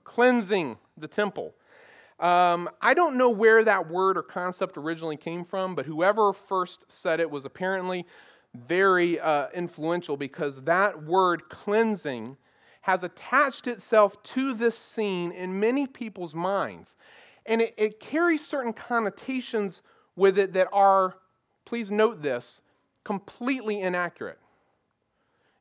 cleansing 0.05 0.77
the 0.97 1.09
temple. 1.09 1.55
Um, 2.21 2.69
I 2.83 2.95
don't 2.95 3.17
know 3.17 3.31
where 3.31 3.65
that 3.65 3.89
word 3.89 4.17
or 4.17 4.23
concept 4.23 4.77
originally 4.77 5.17
came 5.17 5.45
from, 5.45 5.75
but 5.75 5.87
whoever 5.87 6.33
first 6.33 6.91
said 6.91 7.19
it 7.19 7.31
was 7.31 7.45
apparently 7.45 8.07
very 8.55 9.19
uh, 9.19 9.49
influential 9.55 10.17
because 10.17 10.63
that 10.63 11.03
word 11.05 11.49
cleansing 11.49 12.37
has 12.83 13.03
attached 13.05 13.67
itself 13.67 14.23
to 14.23 14.53
this 14.55 14.77
scene 14.77 15.33
in 15.33 15.59
many 15.59 15.87
people's 15.87 16.35
minds. 16.35 16.97
And 17.51 17.61
it, 17.61 17.75
it 17.77 18.01
carries 18.01 18.47
certain 18.47 18.73
connotations 18.73 19.83
with 20.15 20.39
it 20.39 20.53
that 20.53 20.69
are, 20.73 21.17
please 21.67 21.91
note 21.91 22.23
this, 22.23 22.63
completely 23.05 23.81
inaccurate. 23.81 24.39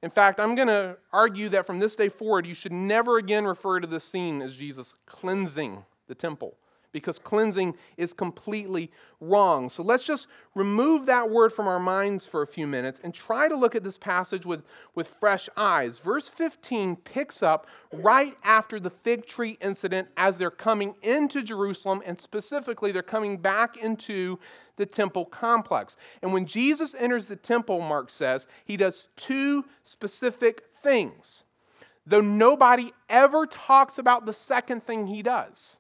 In 0.03 0.11
fact, 0.11 0.39
I'm 0.39 0.55
going 0.55 0.67
to 0.67 0.97
argue 1.11 1.49
that 1.49 1.65
from 1.65 1.79
this 1.79 1.95
day 1.95 2.07
forward, 2.07 2.45
you 2.45 2.53
should 2.53 2.71
never 2.71 3.17
again 3.17 3.43
refer 3.43 3.79
to 3.79 3.87
this 3.87 4.03
scene 4.03 4.41
as 4.41 4.55
Jesus 4.55 4.93
cleansing 5.07 5.83
the 6.07 6.15
temple 6.15 6.55
because 6.91 7.19
cleansing 7.19 7.75
is 7.97 8.13
completely 8.13 8.91
wrong. 9.21 9.69
So 9.69 9.83
let's 9.83 10.03
just 10.03 10.27
remove 10.55 11.05
that 11.05 11.29
word 11.29 11.53
from 11.53 11.67
our 11.67 11.79
minds 11.79 12.25
for 12.25 12.41
a 12.41 12.47
few 12.47 12.67
minutes 12.67 12.99
and 13.03 13.13
try 13.13 13.47
to 13.47 13.55
look 13.55 13.75
at 13.75 13.83
this 13.83 13.97
passage 13.97 14.45
with, 14.45 14.63
with 14.95 15.07
fresh 15.19 15.49
eyes. 15.57 15.99
Verse 15.99 16.27
15 16.29 16.95
picks 16.97 17.43
up 17.43 17.67
right 17.93 18.35
after 18.43 18.79
the 18.79 18.89
fig 18.89 19.25
tree 19.25 19.57
incident 19.61 20.07
as 20.17 20.37
they're 20.37 20.49
coming 20.49 20.95
into 21.03 21.43
Jerusalem, 21.43 22.01
and 22.05 22.19
specifically, 22.19 22.91
they're 22.91 23.03
coming 23.03 23.37
back 23.37 23.77
into 23.77 24.39
the 24.77 24.85
temple 24.85 25.25
complex. 25.25 25.97
And 26.21 26.31
when 26.31 26.45
Jesus 26.45 26.95
enters 26.95 27.25
the 27.25 27.35
temple, 27.35 27.81
Mark 27.81 28.09
says, 28.09 28.47
he 28.63 28.77
does 28.77 29.09
two 29.17 29.65
specific 29.83 30.63
things. 30.81 31.43
Though 32.07 32.21
nobody 32.21 32.93
ever 33.09 33.45
talks 33.45 33.97
about 33.99 34.25
the 34.25 34.33
second 34.33 34.83
thing 34.83 35.05
he 35.05 35.21
does. 35.21 35.77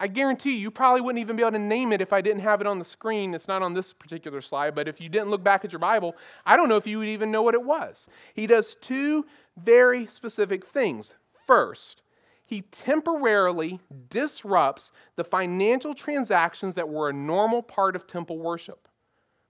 I 0.00 0.06
guarantee 0.06 0.52
you, 0.52 0.58
you 0.58 0.70
probably 0.70 1.00
wouldn't 1.00 1.20
even 1.20 1.34
be 1.34 1.42
able 1.42 1.52
to 1.52 1.58
name 1.58 1.92
it 1.92 2.00
if 2.00 2.12
I 2.12 2.20
didn't 2.20 2.42
have 2.42 2.60
it 2.60 2.68
on 2.68 2.78
the 2.78 2.84
screen. 2.84 3.34
It's 3.34 3.48
not 3.48 3.62
on 3.62 3.74
this 3.74 3.92
particular 3.92 4.40
slide, 4.40 4.74
but 4.74 4.86
if 4.86 5.00
you 5.00 5.08
didn't 5.08 5.30
look 5.30 5.42
back 5.42 5.64
at 5.64 5.72
your 5.72 5.80
Bible, 5.80 6.14
I 6.46 6.56
don't 6.56 6.68
know 6.68 6.76
if 6.76 6.86
you 6.86 6.98
would 7.00 7.08
even 7.08 7.32
know 7.32 7.42
what 7.42 7.54
it 7.54 7.62
was. 7.62 8.06
He 8.34 8.46
does 8.46 8.76
two 8.76 9.26
very 9.56 10.06
specific 10.06 10.64
things. 10.64 11.14
First, 11.46 12.02
he 12.46 12.62
temporarily 12.62 13.80
disrupts 14.08 14.92
the 15.16 15.24
financial 15.24 15.94
transactions 15.94 16.76
that 16.76 16.88
were 16.88 17.10
a 17.10 17.12
normal 17.12 17.62
part 17.62 17.96
of 17.96 18.06
temple 18.06 18.38
worship. 18.38 18.88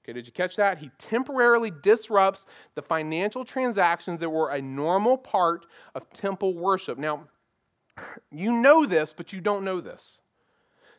Okay, 0.02 0.14
did 0.14 0.26
you 0.26 0.32
catch 0.32 0.56
that? 0.56 0.78
He 0.78 0.90
temporarily 0.96 1.70
disrupts 1.70 2.46
the 2.74 2.80
financial 2.80 3.44
transactions 3.44 4.20
that 4.20 4.30
were 4.30 4.50
a 4.50 4.62
normal 4.62 5.18
part 5.18 5.66
of 5.94 6.10
temple 6.14 6.54
worship. 6.54 6.96
Now, 6.96 7.28
you 8.32 8.52
know 8.52 8.86
this, 8.86 9.12
but 9.12 9.34
you 9.34 9.42
don't 9.42 9.64
know 9.64 9.82
this. 9.82 10.22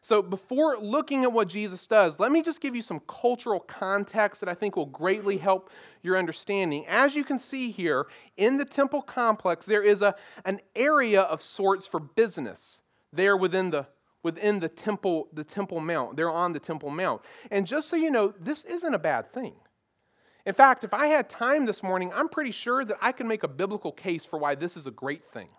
So, 0.01 0.21
before 0.21 0.77
looking 0.77 1.23
at 1.23 1.33
what 1.33 1.49
Jesus 1.49 1.85
does, 1.85 2.19
let 2.19 2.31
me 2.31 2.41
just 2.41 2.61
give 2.61 2.75
you 2.75 2.81
some 2.81 3.01
cultural 3.07 3.59
context 3.59 4.39
that 4.39 4.49
I 4.49 4.53
think 4.53 4.75
will 4.75 4.85
greatly 4.85 5.37
help 5.37 5.69
your 6.03 6.17
understanding. 6.17 6.85
As 6.87 7.15
you 7.15 7.25
can 7.25 7.37
see 7.37 7.69
here, 7.69 8.07
in 8.37 8.57
the 8.57 8.65
temple 8.65 9.01
complex, 9.01 9.65
there 9.65 9.83
is 9.83 10.01
a, 10.01 10.15
an 10.45 10.61
area 10.75 11.21
of 11.21 11.41
sorts 11.41 11.85
for 11.85 11.99
business 11.99 12.81
there 13.11 13.35
within 13.35 13.71
the 13.71 13.87
within 14.23 14.59
the 14.59 14.69
temple 14.69 15.27
the 15.33 15.43
temple 15.43 15.81
mount. 15.81 16.15
They're 16.15 16.31
on 16.31 16.53
the 16.53 16.59
temple 16.59 16.89
mount. 16.89 17.21
And 17.51 17.67
just 17.67 17.89
so 17.89 17.95
you 17.95 18.11
know 18.11 18.33
this 18.39 18.63
isn't 18.65 18.93
a 18.93 18.99
bad 18.99 19.33
thing. 19.33 19.55
In 20.45 20.53
fact 20.53 20.83
if 20.83 20.93
i 20.93 21.07
had 21.07 21.29
time 21.29 21.65
this 21.65 21.83
morning 21.83 22.11
i'm 22.15 22.29
pretty 22.29 22.51
sure 22.51 22.83
that 22.83 22.97
i 23.01 23.11
can 23.11 23.27
make 23.27 23.43
a 23.43 23.47
biblical 23.47 23.91
case 23.91 24.25
for 24.25 24.39
why 24.39 24.55
this 24.55 24.77
is 24.77 24.87
a 24.87 24.91
great 24.91 25.23
thing 25.31 25.49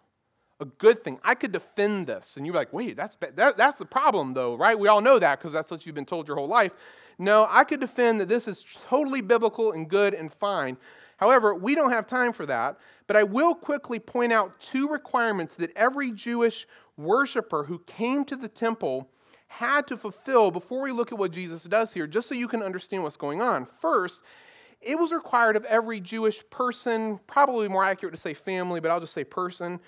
a 0.61 0.65
good 0.65 1.03
thing. 1.03 1.19
I 1.25 1.35
could 1.35 1.53
defend 1.53 2.07
this. 2.07 2.37
And 2.37 2.47
you're 2.47 2.55
like, 2.55 2.73
wait, 2.73 2.97
that's, 2.97 3.17
that, 3.17 3.57
that's 3.57 3.79
the 3.79 3.87
problem, 3.87 4.35
though, 4.35 4.57
right? 4.57 4.79
We 4.79 4.89
all 4.89 5.01
know 5.01 5.19
that 5.19 5.39
because 5.39 5.53
that's 5.53 5.71
what 5.71 5.87
you've 5.87 5.95
been 5.95 6.07
told 6.07 6.29
your 6.29 6.37
whole 6.37 6.49
life. 6.49 6.73
No, 7.19 7.47
I 7.49 7.65
could 7.65 7.81
defend 7.81 8.21
that 8.21 8.29
this 8.29 8.49
is 8.49 8.65
totally 8.89 9.21
biblical 9.21 9.73
and 9.73 9.89
good 9.89 10.15
and 10.15 10.33
fine. 10.33 10.77
However, 11.19 11.55
we 11.55 11.75
don't 11.75 11.93
have 11.93 12.07
time 12.07 12.33
for 12.33 12.47
that. 12.47 12.79
But 13.07 13.17
I 13.17 13.25
will 13.25 13.57
quickly 13.57 13.99
point 13.99 14.33
out 14.33 14.61
two 14.61 14.89
requirements 14.89 15.57
that 15.57 15.77
every 15.77 16.13
Jewish 16.13 16.67
worshiper 16.97 17.65
who 17.65 17.81
came 17.81 18.25
to 18.27 18.37
the 18.37 18.47
temple 18.47 19.11
had 19.49 19.87
to 19.89 19.97
fulfill 19.97 20.53
before 20.53 20.81
we 20.81 20.93
look 20.93 21.11
at 21.11 21.19
what 21.19 21.33
Jesus 21.33 21.65
does 21.65 21.93
here, 21.93 22.07
just 22.07 22.29
so 22.29 22.37
you 22.37 22.47
can 22.47 22.63
understand 22.63 23.03
what's 23.03 23.17
going 23.17 23.43
on. 23.43 23.67
First, 23.67 24.21
it 24.81 24.97
was 24.97 25.11
required 25.11 25.57
of 25.57 25.65
every 25.65 25.99
Jewish 26.01 26.49
person, 26.51 27.19
probably 27.27 27.67
more 27.67 27.85
accurate 27.85 28.15
to 28.15 28.21
say 28.21 28.33
family, 28.33 28.79
but 28.79 28.93
I'll 28.93 29.01
just 29.01 29.13
say 29.13 29.25
person, 29.25 29.81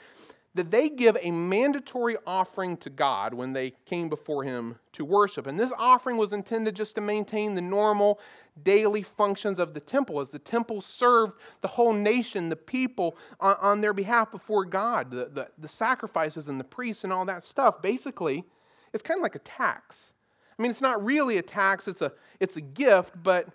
that 0.54 0.70
they 0.70 0.90
give 0.90 1.16
a 1.20 1.30
mandatory 1.30 2.16
offering 2.26 2.76
to 2.76 2.90
God 2.90 3.32
when 3.32 3.54
they 3.54 3.70
came 3.86 4.08
before 4.08 4.44
Him 4.44 4.76
to 4.92 5.04
worship. 5.04 5.46
And 5.46 5.58
this 5.58 5.72
offering 5.78 6.18
was 6.18 6.34
intended 6.34 6.76
just 6.76 6.94
to 6.96 7.00
maintain 7.00 7.54
the 7.54 7.62
normal 7.62 8.20
daily 8.62 9.02
functions 9.02 9.58
of 9.58 9.72
the 9.72 9.80
temple, 9.80 10.20
as 10.20 10.28
the 10.28 10.38
temple 10.38 10.82
served 10.82 11.34
the 11.62 11.68
whole 11.68 11.94
nation, 11.94 12.50
the 12.50 12.56
people, 12.56 13.16
on, 13.40 13.56
on 13.60 13.80
their 13.80 13.94
behalf 13.94 14.30
before 14.30 14.66
God, 14.66 15.10
the, 15.10 15.30
the, 15.32 15.48
the 15.58 15.68
sacrifices 15.68 16.48
and 16.48 16.60
the 16.60 16.64
priests 16.64 17.04
and 17.04 17.12
all 17.12 17.24
that 17.24 17.42
stuff. 17.42 17.80
Basically, 17.80 18.44
it's 18.92 19.02
kind 19.02 19.18
of 19.18 19.22
like 19.22 19.36
a 19.36 19.40
tax. 19.40 20.12
I 20.58 20.62
mean, 20.62 20.70
it's 20.70 20.82
not 20.82 21.02
really 21.02 21.38
a 21.38 21.42
tax, 21.42 21.88
it's 21.88 22.02
a, 22.02 22.12
it's 22.40 22.56
a 22.56 22.60
gift, 22.60 23.14
but 23.22 23.48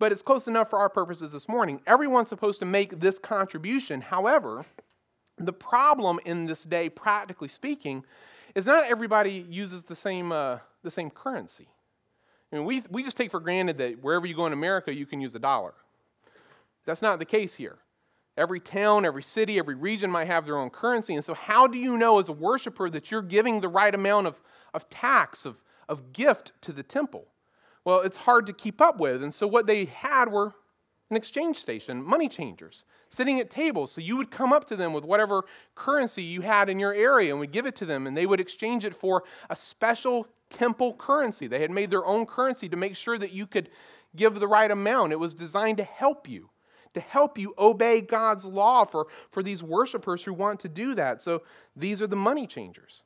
but 0.00 0.10
it's 0.10 0.22
close 0.22 0.48
enough 0.48 0.68
for 0.68 0.80
our 0.80 0.88
purposes 0.88 1.30
this 1.30 1.48
morning. 1.48 1.80
Everyone's 1.86 2.28
supposed 2.28 2.58
to 2.58 2.64
make 2.64 2.98
this 2.98 3.20
contribution. 3.20 4.00
However, 4.00 4.66
the 5.46 5.52
problem 5.52 6.20
in 6.24 6.46
this 6.46 6.64
day, 6.64 6.88
practically 6.88 7.48
speaking, 7.48 8.04
is 8.54 8.66
not 8.66 8.84
everybody 8.84 9.46
uses 9.48 9.82
the 9.82 9.96
same, 9.96 10.32
uh, 10.32 10.58
the 10.82 10.90
same 10.90 11.10
currency. 11.10 11.68
I 12.52 12.56
mean, 12.56 12.64
we, 12.64 12.82
we 12.90 13.02
just 13.02 13.16
take 13.16 13.30
for 13.30 13.40
granted 13.40 13.78
that 13.78 14.02
wherever 14.02 14.26
you 14.26 14.34
go 14.34 14.46
in 14.46 14.52
America, 14.52 14.92
you 14.92 15.06
can 15.06 15.20
use 15.20 15.34
a 15.34 15.38
dollar. 15.38 15.74
That's 16.84 17.02
not 17.02 17.18
the 17.18 17.24
case 17.24 17.54
here. 17.54 17.78
Every 18.36 18.60
town, 18.60 19.04
every 19.04 19.22
city, 19.22 19.58
every 19.58 19.74
region 19.74 20.10
might 20.10 20.26
have 20.26 20.44
their 20.44 20.58
own 20.58 20.70
currency. 20.70 21.14
And 21.14 21.24
so, 21.24 21.34
how 21.34 21.66
do 21.66 21.78
you 21.78 21.96
know 21.96 22.18
as 22.18 22.28
a 22.28 22.32
worshiper 22.32 22.88
that 22.90 23.10
you're 23.10 23.22
giving 23.22 23.60
the 23.60 23.68
right 23.68 23.94
amount 23.94 24.26
of, 24.26 24.40
of 24.72 24.88
tax, 24.88 25.44
of, 25.44 25.62
of 25.88 26.12
gift 26.12 26.52
to 26.62 26.72
the 26.72 26.82
temple? 26.82 27.26
Well, 27.84 28.00
it's 28.00 28.16
hard 28.16 28.46
to 28.46 28.52
keep 28.52 28.80
up 28.80 28.98
with. 28.98 29.22
And 29.22 29.34
so, 29.34 29.46
what 29.46 29.66
they 29.66 29.84
had 29.86 30.30
were 30.30 30.54
an 31.12 31.16
exchange 31.16 31.58
station, 31.58 32.02
money 32.02 32.28
changers, 32.28 32.86
sitting 33.10 33.38
at 33.38 33.50
tables. 33.50 33.92
So 33.92 34.00
you 34.00 34.16
would 34.16 34.30
come 34.30 34.52
up 34.52 34.64
to 34.66 34.76
them 34.76 34.94
with 34.94 35.04
whatever 35.04 35.44
currency 35.74 36.22
you 36.22 36.40
had 36.40 36.70
in 36.70 36.78
your 36.78 36.94
area 36.94 37.30
and 37.30 37.38
would 37.38 37.52
give 37.52 37.66
it 37.66 37.76
to 37.76 37.86
them, 37.86 38.06
and 38.06 38.16
they 38.16 38.24
would 38.24 38.40
exchange 38.40 38.86
it 38.86 38.96
for 38.96 39.24
a 39.50 39.54
special 39.54 40.26
temple 40.48 40.94
currency. 40.94 41.46
They 41.46 41.60
had 41.60 41.70
made 41.70 41.90
their 41.90 42.06
own 42.06 42.24
currency 42.24 42.68
to 42.70 42.76
make 42.76 42.96
sure 42.96 43.18
that 43.18 43.32
you 43.32 43.46
could 43.46 43.68
give 44.16 44.40
the 44.40 44.48
right 44.48 44.70
amount. 44.70 45.12
It 45.12 45.18
was 45.18 45.34
designed 45.34 45.76
to 45.76 45.84
help 45.84 46.26
you, 46.28 46.48
to 46.94 47.00
help 47.00 47.38
you 47.38 47.54
obey 47.58 48.00
God's 48.00 48.46
law 48.46 48.84
for, 48.84 49.08
for 49.30 49.42
these 49.42 49.62
worshipers 49.62 50.24
who 50.24 50.32
want 50.32 50.60
to 50.60 50.68
do 50.68 50.94
that. 50.94 51.20
So 51.20 51.42
these 51.76 52.00
are 52.00 52.06
the 52.06 52.16
money 52.16 52.46
changers. 52.46 53.02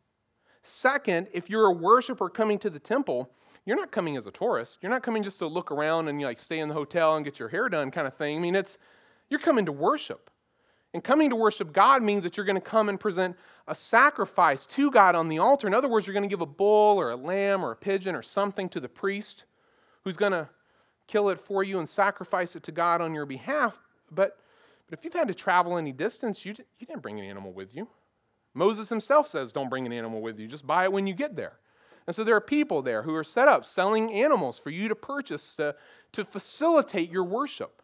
Second, 0.63 1.27
if 1.33 1.51
you're 1.51 1.67
a 1.67 1.73
worshiper 1.73 2.29
coming 2.29 2.59
to 2.61 2.71
the 2.71 2.81
temple, 2.81 3.31
you're 3.67 3.77
not 3.77 3.91
coming 3.91 4.17
as 4.17 4.27
a 4.27 4.31
tourist. 4.31 4.79
You're 4.81 4.91
not 4.91 5.03
coming 5.03 5.25
just 5.25 5.41
to 5.41 5.47
look 5.47 5.71
around 5.71 6.09
and 6.09 6.21
you 6.21 6.27
like 6.27 6.41
stay 6.41 6.61
in 6.61 6.69
the 6.69 6.75
hotel 6.75 7.17
and 7.17 7.25
get 7.25 7.39
your 7.39 7.49
hair 7.49 7.69
done 7.69 7.91
kind 7.91 8.07
of 8.07 8.15
thing. 8.15 8.37
I 8.37 8.41
mean, 8.41 8.55
it's 8.55 8.79
you're 9.29 9.41
coming 9.41 9.67
to 9.67 9.73
worship. 9.73 10.31
And 10.95 11.05
coming 11.05 11.29
to 11.31 11.37
worship 11.37 11.73
God 11.73 12.03
means 12.03 12.23
that 12.23 12.37
you're 12.37 12.47
going 12.47 12.55
to 12.55 12.61
come 12.61 12.89
and 12.89 12.99
present 12.99 13.37
a 13.67 13.75
sacrifice 13.75 14.65
to 14.67 14.91
God 14.91 15.15
on 15.15 15.29
the 15.29 15.41
altar. 15.41 15.67
In 15.67 15.75
other 15.75 15.89
words, 15.89 16.07
you're 16.07 16.15
going 16.15 16.23
to 16.23 16.29
give 16.29 16.41
a 16.41 16.47
bull 16.47 16.99
or 16.99 17.11
a 17.11 17.17
lamb 17.17 17.65
or 17.65 17.73
a 17.73 17.77
pigeon 17.77 18.15
or 18.15 18.23
something 18.23 18.69
to 18.71 18.81
the 18.81 18.89
priest 18.89 19.45
who's 20.05 20.17
going 20.17 20.33
to 20.33 20.49
kill 21.09 21.29
it 21.29 21.39
for 21.39 21.63
you 21.63 21.81
and 21.81 21.89
sacrifice 21.89 22.57
it 22.57 22.63
to 22.63 22.73
God 22.73 23.01
on 23.01 23.13
your 23.13 23.27
behalf. 23.27 23.77
But, 24.11 24.39
but 24.89 24.99
if 24.99 25.05
you've 25.05 25.13
had 25.13 25.29
to 25.29 25.35
travel 25.35 25.77
any 25.77 25.93
distance, 25.93 26.45
you, 26.45 26.55
you 26.79 26.87
didn't 26.87 27.03
bring 27.03 27.19
an 27.19 27.27
animal 27.27 27.53
with 27.53 27.75
you. 27.75 27.89
Moses 28.55 28.89
himself 28.89 29.29
says, 29.29 29.53
don't 29.53 29.69
bring 29.69 29.85
an 29.85 29.93
animal 29.93 30.23
with 30.23 30.39
you, 30.39 30.47
just 30.47 30.67
buy 30.67 30.85
it 30.85 30.93
when 30.93 31.07
you 31.07 31.15
get 31.15 31.37
there. 31.37 31.59
And 32.07 32.15
so 32.15 32.23
there 32.23 32.37
are 32.37 32.41
people 32.41 32.83
there 32.83 33.03
who 33.03 33.15
are 33.15 33.25
set 33.25 33.49
up 33.49 33.65
selling 33.65 34.13
animals 34.13 34.59
for 34.59 34.71
you 34.71 34.89
to 34.89 34.95
purchase 34.95 35.57
to, 35.57 35.75
to 36.13 36.25
facilitate 36.25 37.11
your 37.11 37.25
worship, 37.25 37.83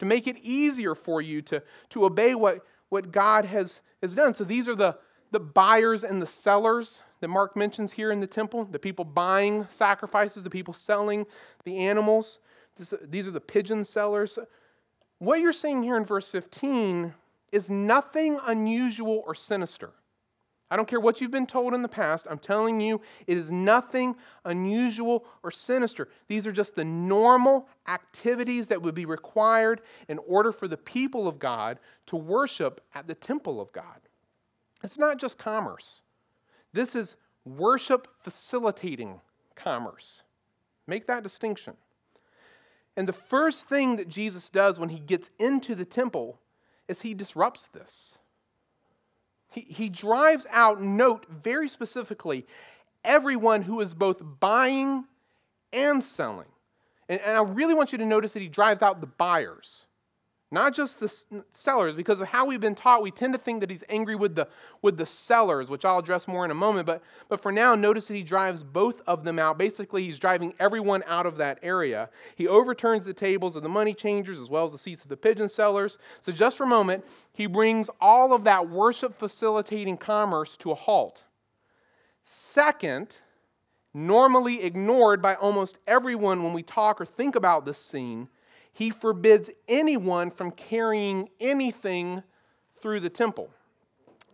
to 0.00 0.06
make 0.06 0.26
it 0.26 0.36
easier 0.42 0.94
for 0.94 1.22
you 1.22 1.40
to, 1.42 1.62
to 1.90 2.04
obey 2.04 2.34
what, 2.34 2.64
what 2.88 3.12
God 3.12 3.44
has, 3.44 3.80
has 4.02 4.14
done. 4.14 4.34
So 4.34 4.44
these 4.44 4.66
are 4.66 4.74
the, 4.74 4.98
the 5.30 5.40
buyers 5.40 6.02
and 6.02 6.20
the 6.20 6.26
sellers 6.26 7.02
that 7.20 7.28
Mark 7.28 7.56
mentions 7.56 7.92
here 7.92 8.10
in 8.10 8.20
the 8.20 8.26
temple 8.26 8.64
the 8.64 8.78
people 8.78 9.04
buying 9.04 9.66
sacrifices, 9.70 10.42
the 10.42 10.50
people 10.50 10.74
selling 10.74 11.26
the 11.64 11.78
animals. 11.78 12.40
This, 12.76 12.94
these 13.08 13.28
are 13.28 13.32
the 13.32 13.40
pigeon 13.40 13.84
sellers. 13.84 14.38
what 15.18 15.40
you're 15.40 15.52
seeing 15.52 15.82
here 15.82 15.96
in 15.96 16.04
verse 16.04 16.28
15 16.28 17.14
is 17.52 17.68
nothing 17.68 18.38
unusual 18.46 19.22
or 19.26 19.34
sinister. 19.34 19.90
I 20.70 20.76
don't 20.76 20.86
care 20.86 21.00
what 21.00 21.20
you've 21.20 21.32
been 21.32 21.46
told 21.46 21.74
in 21.74 21.82
the 21.82 21.88
past. 21.88 22.28
I'm 22.30 22.38
telling 22.38 22.80
you, 22.80 23.00
it 23.26 23.36
is 23.36 23.50
nothing 23.50 24.14
unusual 24.44 25.24
or 25.42 25.50
sinister. 25.50 26.08
These 26.28 26.46
are 26.46 26.52
just 26.52 26.76
the 26.76 26.84
normal 26.84 27.66
activities 27.88 28.68
that 28.68 28.80
would 28.80 28.94
be 28.94 29.04
required 29.04 29.80
in 30.08 30.18
order 30.18 30.52
for 30.52 30.68
the 30.68 30.76
people 30.76 31.26
of 31.26 31.40
God 31.40 31.80
to 32.06 32.16
worship 32.16 32.80
at 32.94 33.08
the 33.08 33.16
temple 33.16 33.60
of 33.60 33.72
God. 33.72 33.98
It's 34.84 34.98
not 34.98 35.18
just 35.18 35.38
commerce, 35.38 36.02
this 36.72 36.94
is 36.94 37.16
worship 37.44 38.06
facilitating 38.22 39.20
commerce. 39.56 40.22
Make 40.86 41.06
that 41.06 41.22
distinction. 41.22 41.74
And 42.96 43.08
the 43.08 43.12
first 43.12 43.68
thing 43.68 43.96
that 43.96 44.08
Jesus 44.08 44.50
does 44.50 44.78
when 44.78 44.88
he 44.88 44.98
gets 44.98 45.30
into 45.38 45.74
the 45.74 45.84
temple 45.84 46.38
is 46.88 47.00
he 47.00 47.14
disrupts 47.14 47.66
this. 47.68 48.18
He, 49.50 49.62
he 49.62 49.88
drives 49.88 50.46
out, 50.50 50.80
note 50.80 51.26
very 51.28 51.68
specifically, 51.68 52.46
everyone 53.04 53.62
who 53.62 53.80
is 53.80 53.94
both 53.94 54.22
buying 54.40 55.04
and 55.72 56.02
selling. 56.02 56.48
And, 57.08 57.20
and 57.20 57.36
I 57.36 57.42
really 57.42 57.74
want 57.74 57.92
you 57.92 57.98
to 57.98 58.06
notice 58.06 58.32
that 58.32 58.42
he 58.42 58.48
drives 58.48 58.82
out 58.82 59.00
the 59.00 59.06
buyers 59.06 59.86
not 60.50 60.74
just 60.74 61.00
the 61.00 61.12
sellers 61.52 61.94
because 61.94 62.20
of 62.20 62.28
how 62.28 62.44
we've 62.44 62.60
been 62.60 62.74
taught 62.74 63.02
we 63.02 63.10
tend 63.10 63.32
to 63.32 63.38
think 63.38 63.60
that 63.60 63.70
he's 63.70 63.84
angry 63.88 64.16
with 64.16 64.34
the 64.34 64.48
with 64.82 64.96
the 64.96 65.06
sellers 65.06 65.70
which 65.70 65.84
i'll 65.84 65.98
address 65.98 66.26
more 66.26 66.44
in 66.44 66.50
a 66.50 66.54
moment 66.54 66.86
but 66.86 67.02
but 67.28 67.40
for 67.40 67.52
now 67.52 67.74
notice 67.74 68.06
that 68.06 68.14
he 68.14 68.22
drives 68.22 68.62
both 68.62 69.00
of 69.06 69.24
them 69.24 69.38
out. 69.38 69.58
Basically 69.58 70.04
he's 70.04 70.18
driving 70.18 70.54
everyone 70.58 71.02
out 71.06 71.26
of 71.26 71.36
that 71.38 71.58
area. 71.62 72.08
He 72.36 72.48
overturns 72.48 73.04
the 73.04 73.14
tables 73.14 73.56
of 73.56 73.62
the 73.62 73.68
money 73.68 73.94
changers 73.94 74.38
as 74.38 74.48
well 74.48 74.64
as 74.64 74.72
the 74.72 74.78
seats 74.78 75.02
of 75.02 75.08
the 75.08 75.16
pigeon 75.16 75.48
sellers. 75.48 75.98
So 76.20 76.32
just 76.32 76.56
for 76.56 76.64
a 76.64 76.68
moment 76.68 77.04
he 77.32 77.46
brings 77.46 77.90
all 78.00 78.32
of 78.32 78.44
that 78.44 78.68
worship 78.68 79.14
facilitating 79.14 79.96
commerce 79.96 80.56
to 80.58 80.70
a 80.70 80.74
halt. 80.74 81.24
Second 82.22 83.16
normally 83.92 84.62
ignored 84.62 85.20
by 85.20 85.34
almost 85.34 85.78
everyone 85.86 86.44
when 86.44 86.52
we 86.52 86.62
talk 86.62 87.00
or 87.00 87.04
think 87.04 87.34
about 87.34 87.64
this 87.64 87.78
scene 87.78 88.28
he 88.72 88.90
forbids 88.90 89.50
anyone 89.68 90.30
from 90.30 90.50
carrying 90.52 91.28
anything 91.40 92.22
through 92.80 93.00
the 93.00 93.10
temple. 93.10 93.50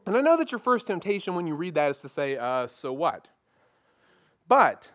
And 0.07 0.17
I 0.17 0.21
know 0.21 0.37
that 0.37 0.53
your 0.53 0.59
first 0.61 0.87
temptation 0.87 1.35
when 1.35 1.47
you 1.47 1.55
read 1.55 1.75
that 1.75 1.91
is 1.91 2.01
to 2.03 2.09
say, 2.09 2.37
uh, 2.37 2.67
so 2.69 2.93
what? 2.93 3.29
But 4.47 4.89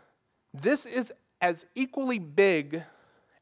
this 0.54 0.86
is 0.86 1.12
as 1.42 1.66
equally 1.76 2.20
big 2.20 2.84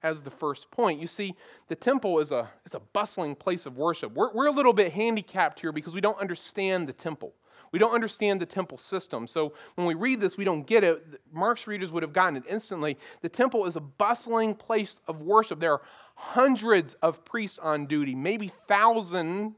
as 0.01 0.21
the 0.21 0.31
first 0.31 0.71
point. 0.71 0.99
You 0.99 1.07
see, 1.07 1.35
the 1.67 1.75
temple 1.75 2.19
is 2.19 2.31
a, 2.31 2.49
is 2.65 2.73
a 2.73 2.79
bustling 2.79 3.35
place 3.35 3.65
of 3.65 3.77
worship. 3.77 4.13
We're, 4.13 4.31
we're 4.33 4.47
a 4.47 4.51
little 4.51 4.73
bit 4.73 4.93
handicapped 4.93 5.59
here 5.59 5.71
because 5.71 5.93
we 5.93 6.01
don't 6.01 6.19
understand 6.19 6.87
the 6.87 6.93
temple. 6.93 7.33
We 7.71 7.79
don't 7.79 7.93
understand 7.93 8.41
the 8.41 8.45
temple 8.45 8.77
system. 8.77 9.27
So 9.27 9.53
when 9.75 9.87
we 9.87 9.93
read 9.93 10.19
this, 10.19 10.37
we 10.37 10.45
don't 10.45 10.65
get 10.65 10.83
it. 10.83 11.21
Mark's 11.31 11.67
readers 11.67 11.91
would 11.91 12.03
have 12.03 12.13
gotten 12.13 12.37
it 12.37 12.43
instantly. 12.49 12.97
The 13.21 13.29
temple 13.29 13.65
is 13.65 13.75
a 13.75 13.81
bustling 13.81 14.55
place 14.55 15.01
of 15.07 15.21
worship. 15.21 15.59
There 15.59 15.73
are 15.73 15.81
hundreds 16.15 16.95
of 16.95 17.23
priests 17.23 17.59
on 17.59 17.85
duty, 17.85 18.15
maybe 18.15 18.51
thousands, 18.67 19.53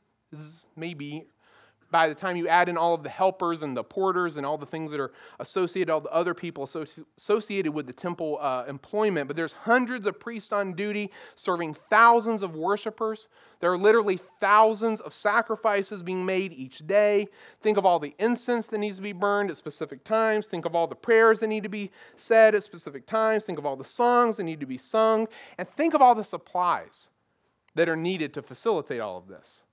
maybe 0.76 1.28
by 1.92 2.08
the 2.08 2.16
time 2.16 2.38
you 2.38 2.48
add 2.48 2.70
in 2.70 2.78
all 2.78 2.94
of 2.94 3.04
the 3.04 3.10
helpers 3.10 3.62
and 3.62 3.76
the 3.76 3.84
porters 3.84 4.38
and 4.38 4.46
all 4.46 4.58
the 4.58 4.66
things 4.66 4.90
that 4.92 5.00
are 5.00 5.12
associated, 5.40 5.92
all 5.92 6.02
the 6.02 6.12
other 6.12 6.34
people 6.34 6.64
associated 6.64 7.74
with 7.74 7.86
the 7.86 7.94
temple 7.94 8.38
uh, 8.42 8.64
employment, 8.68 9.28
but 9.28 9.36
there's 9.36 9.54
hundreds 9.54 10.06
of 10.06 10.20
priests 10.20 10.54
on 10.54 10.74
duty 10.74 11.12
serving 11.36 11.76
thousands 11.90 12.42
of 12.42 12.56
worshipers. 12.56 13.28
There 13.60 13.72
are 13.72 13.78
literally 13.78 14.20
thousands 14.40 15.02
of 15.02 15.14
sacrifices 15.14 16.02
being 16.02 16.26
made 16.26 16.54
each 16.54 16.88
day. 16.88 17.28
Think 17.62 17.78
of 17.78 17.86
all 17.86 18.00
the 18.00 18.16
incense 18.18 18.68
that 18.68 18.80
needs 18.80 18.98
to 18.98 19.04
be 19.04 19.14
burned 19.14 19.52
at 19.52 19.58
specific 19.58 20.04
times. 20.04 20.48
Think 20.48 20.66
of 20.66 20.76
all 20.76 20.88
the 20.88 20.96
prayers 20.96 21.42
that 21.42 21.48
need 21.48 21.64
to 21.64 21.70
be 21.70 21.92
said 22.16 22.56
at 22.56 22.64
specific 22.64 23.06
times. 23.06 23.46
Think 23.46 23.60
of 23.60 23.66
all 23.66 23.76
the 23.76 23.84
songs 23.84 24.38
that 24.38 24.46
need 24.46 24.62
to 24.62 24.66
be 24.66 24.78
sung. 24.78 25.28
And 25.60 25.70
think 25.70 25.94
of 25.94 26.02
all 26.02 26.16
the 26.16 26.24
supplies 26.24 27.10
that 27.76 27.88
are 27.88 27.96
needed 27.96 28.34
to 28.34 28.42
facilitate 28.42 29.00
all 29.00 29.18
of 29.18 29.28
this. 29.28 29.64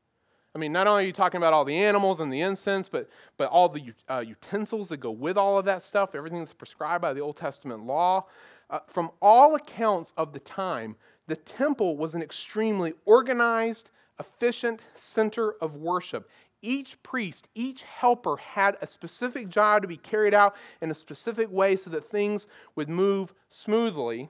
I 0.58 0.60
mean, 0.60 0.72
not 0.72 0.88
only 0.88 1.04
are 1.04 1.06
you 1.06 1.12
talking 1.12 1.38
about 1.38 1.52
all 1.52 1.64
the 1.64 1.76
animals 1.76 2.18
and 2.18 2.32
the 2.32 2.40
incense, 2.40 2.88
but, 2.88 3.08
but 3.36 3.48
all 3.48 3.68
the 3.68 3.92
uh, 4.10 4.24
utensils 4.26 4.88
that 4.88 4.96
go 4.96 5.12
with 5.12 5.36
all 5.36 5.56
of 5.56 5.64
that 5.66 5.84
stuff, 5.84 6.16
everything 6.16 6.40
that's 6.40 6.52
prescribed 6.52 7.00
by 7.00 7.12
the 7.12 7.20
Old 7.20 7.36
Testament 7.36 7.84
law. 7.84 8.24
Uh, 8.68 8.80
from 8.88 9.12
all 9.22 9.54
accounts 9.54 10.12
of 10.16 10.32
the 10.32 10.40
time, 10.40 10.96
the 11.28 11.36
temple 11.36 11.96
was 11.96 12.16
an 12.16 12.22
extremely 12.22 12.92
organized, 13.04 13.90
efficient 14.18 14.80
center 14.96 15.52
of 15.60 15.76
worship. 15.76 16.28
Each 16.60 17.00
priest, 17.04 17.46
each 17.54 17.84
helper 17.84 18.36
had 18.38 18.78
a 18.80 18.86
specific 18.88 19.50
job 19.50 19.82
to 19.82 19.88
be 19.88 19.96
carried 19.96 20.34
out 20.34 20.56
in 20.82 20.90
a 20.90 20.94
specific 20.94 21.52
way 21.52 21.76
so 21.76 21.88
that 21.90 22.02
things 22.02 22.48
would 22.74 22.88
move 22.88 23.32
smoothly. 23.48 24.28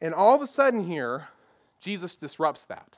And 0.00 0.14
all 0.14 0.34
of 0.34 0.40
a 0.40 0.46
sudden, 0.46 0.82
here, 0.82 1.28
Jesus 1.78 2.16
disrupts 2.16 2.64
that. 2.64 2.96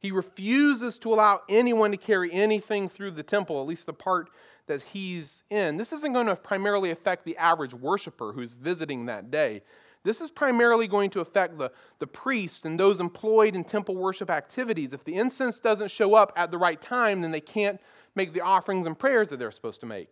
He 0.00 0.10
refuses 0.12 0.98
to 0.98 1.12
allow 1.12 1.42
anyone 1.48 1.90
to 1.90 1.96
carry 1.96 2.32
anything 2.32 2.88
through 2.88 3.12
the 3.12 3.22
temple, 3.22 3.60
at 3.60 3.66
least 3.66 3.86
the 3.86 3.92
part 3.92 4.30
that 4.66 4.82
he's 4.82 5.42
in. 5.50 5.76
This 5.76 5.92
isn't 5.92 6.12
going 6.12 6.26
to 6.26 6.36
primarily 6.36 6.90
affect 6.90 7.24
the 7.24 7.36
average 7.36 7.74
worshiper 7.74 8.32
who's 8.32 8.54
visiting 8.54 9.06
that 9.06 9.30
day. 9.30 9.62
This 10.04 10.20
is 10.20 10.30
primarily 10.30 10.86
going 10.86 11.10
to 11.10 11.20
affect 11.20 11.58
the, 11.58 11.72
the 11.98 12.06
priest 12.06 12.64
and 12.64 12.78
those 12.78 13.00
employed 13.00 13.56
in 13.56 13.64
temple 13.64 13.96
worship 13.96 14.30
activities. 14.30 14.92
If 14.92 15.04
the 15.04 15.14
incense 15.14 15.58
doesn't 15.58 15.90
show 15.90 16.14
up 16.14 16.32
at 16.36 16.50
the 16.50 16.58
right 16.58 16.80
time, 16.80 17.20
then 17.22 17.32
they 17.32 17.40
can't 17.40 17.80
make 18.14 18.32
the 18.32 18.40
offerings 18.40 18.86
and 18.86 18.96
prayers 18.96 19.28
that 19.28 19.38
they're 19.38 19.50
supposed 19.50 19.80
to 19.80 19.86
make. 19.86 20.08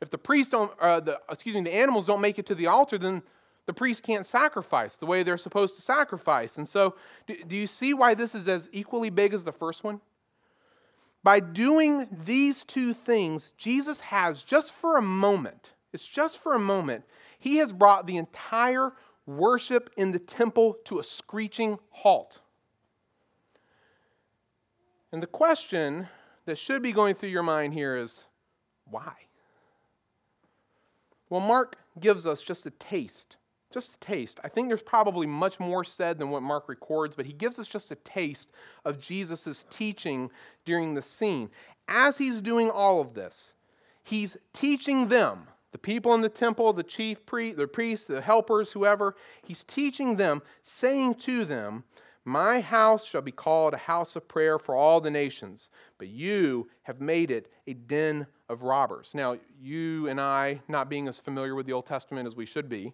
If 0.00 0.10
the 0.10 0.18
priest 0.18 0.50
don't, 0.50 0.72
uh, 0.80 1.00
the, 1.00 1.20
excuse 1.30 1.54
me, 1.54 1.62
the 1.62 1.74
animals 1.74 2.06
don't 2.06 2.20
make 2.20 2.38
it 2.38 2.46
to 2.46 2.54
the 2.54 2.66
altar, 2.66 2.98
then 2.98 3.22
the 3.66 3.72
priests 3.72 4.00
can't 4.00 4.26
sacrifice 4.26 4.96
the 4.96 5.06
way 5.06 5.22
they're 5.22 5.38
supposed 5.38 5.76
to 5.76 5.82
sacrifice. 5.82 6.58
And 6.58 6.68
so, 6.68 6.96
do, 7.26 7.36
do 7.44 7.56
you 7.56 7.66
see 7.66 7.94
why 7.94 8.14
this 8.14 8.34
is 8.34 8.46
as 8.48 8.68
equally 8.72 9.10
big 9.10 9.32
as 9.32 9.44
the 9.44 9.52
first 9.52 9.84
one? 9.84 10.00
By 11.22 11.40
doing 11.40 12.06
these 12.24 12.64
two 12.64 12.92
things, 12.92 13.52
Jesus 13.56 14.00
has, 14.00 14.42
just 14.42 14.72
for 14.72 14.98
a 14.98 15.02
moment, 15.02 15.72
it's 15.92 16.06
just 16.06 16.38
for 16.38 16.54
a 16.54 16.58
moment, 16.58 17.04
he 17.38 17.56
has 17.56 17.72
brought 17.72 18.06
the 18.06 18.18
entire 18.18 18.92
worship 19.26 19.88
in 19.96 20.12
the 20.12 20.18
temple 20.18 20.76
to 20.84 20.98
a 20.98 21.04
screeching 21.04 21.78
halt. 21.90 22.40
And 25.12 25.22
the 25.22 25.26
question 25.26 26.08
that 26.44 26.58
should 26.58 26.82
be 26.82 26.92
going 26.92 27.14
through 27.14 27.30
your 27.30 27.42
mind 27.42 27.72
here 27.72 27.96
is 27.96 28.26
why? 28.90 29.14
Well, 31.30 31.40
Mark 31.40 31.76
gives 31.98 32.26
us 32.26 32.42
just 32.42 32.66
a 32.66 32.70
taste 32.70 33.38
just 33.74 33.96
a 33.96 33.98
taste. 33.98 34.40
I 34.44 34.48
think 34.48 34.68
there's 34.68 34.80
probably 34.80 35.26
much 35.26 35.60
more 35.60 35.84
said 35.84 36.18
than 36.18 36.30
what 36.30 36.42
Mark 36.42 36.68
records, 36.68 37.16
but 37.16 37.26
he 37.26 37.32
gives 37.32 37.58
us 37.58 37.66
just 37.66 37.90
a 37.90 37.96
taste 37.96 38.52
of 38.84 39.00
Jesus' 39.00 39.64
teaching 39.68 40.30
during 40.64 40.94
the 40.94 41.02
scene. 41.02 41.50
As 41.88 42.16
he's 42.16 42.40
doing 42.40 42.70
all 42.70 43.00
of 43.00 43.14
this, 43.14 43.54
he's 44.04 44.36
teaching 44.52 45.08
them, 45.08 45.48
the 45.72 45.78
people 45.78 46.14
in 46.14 46.20
the 46.20 46.28
temple, 46.28 46.72
the 46.72 46.84
chief 46.84 47.26
priest, 47.26 47.58
the 47.58 47.66
priests, 47.66 48.06
the 48.06 48.20
helpers, 48.20 48.70
whoever, 48.70 49.16
he's 49.44 49.64
teaching 49.64 50.14
them, 50.14 50.40
saying 50.62 51.16
to 51.16 51.44
them, 51.44 51.82
My 52.24 52.60
house 52.60 53.04
shall 53.04 53.22
be 53.22 53.32
called 53.32 53.74
a 53.74 53.78
house 53.78 54.14
of 54.14 54.28
prayer 54.28 54.58
for 54.60 54.76
all 54.76 55.00
the 55.00 55.10
nations, 55.10 55.70
but 55.98 56.06
you 56.06 56.68
have 56.84 57.00
made 57.00 57.32
it 57.32 57.50
a 57.66 57.74
den 57.74 58.26
of 58.48 58.62
robbers. 58.62 59.10
Now, 59.14 59.36
you 59.60 60.06
and 60.08 60.20
I, 60.20 60.60
not 60.68 60.88
being 60.88 61.08
as 61.08 61.18
familiar 61.18 61.56
with 61.56 61.66
the 61.66 61.72
Old 61.72 61.86
Testament 61.86 62.28
as 62.28 62.36
we 62.36 62.46
should 62.46 62.68
be, 62.68 62.92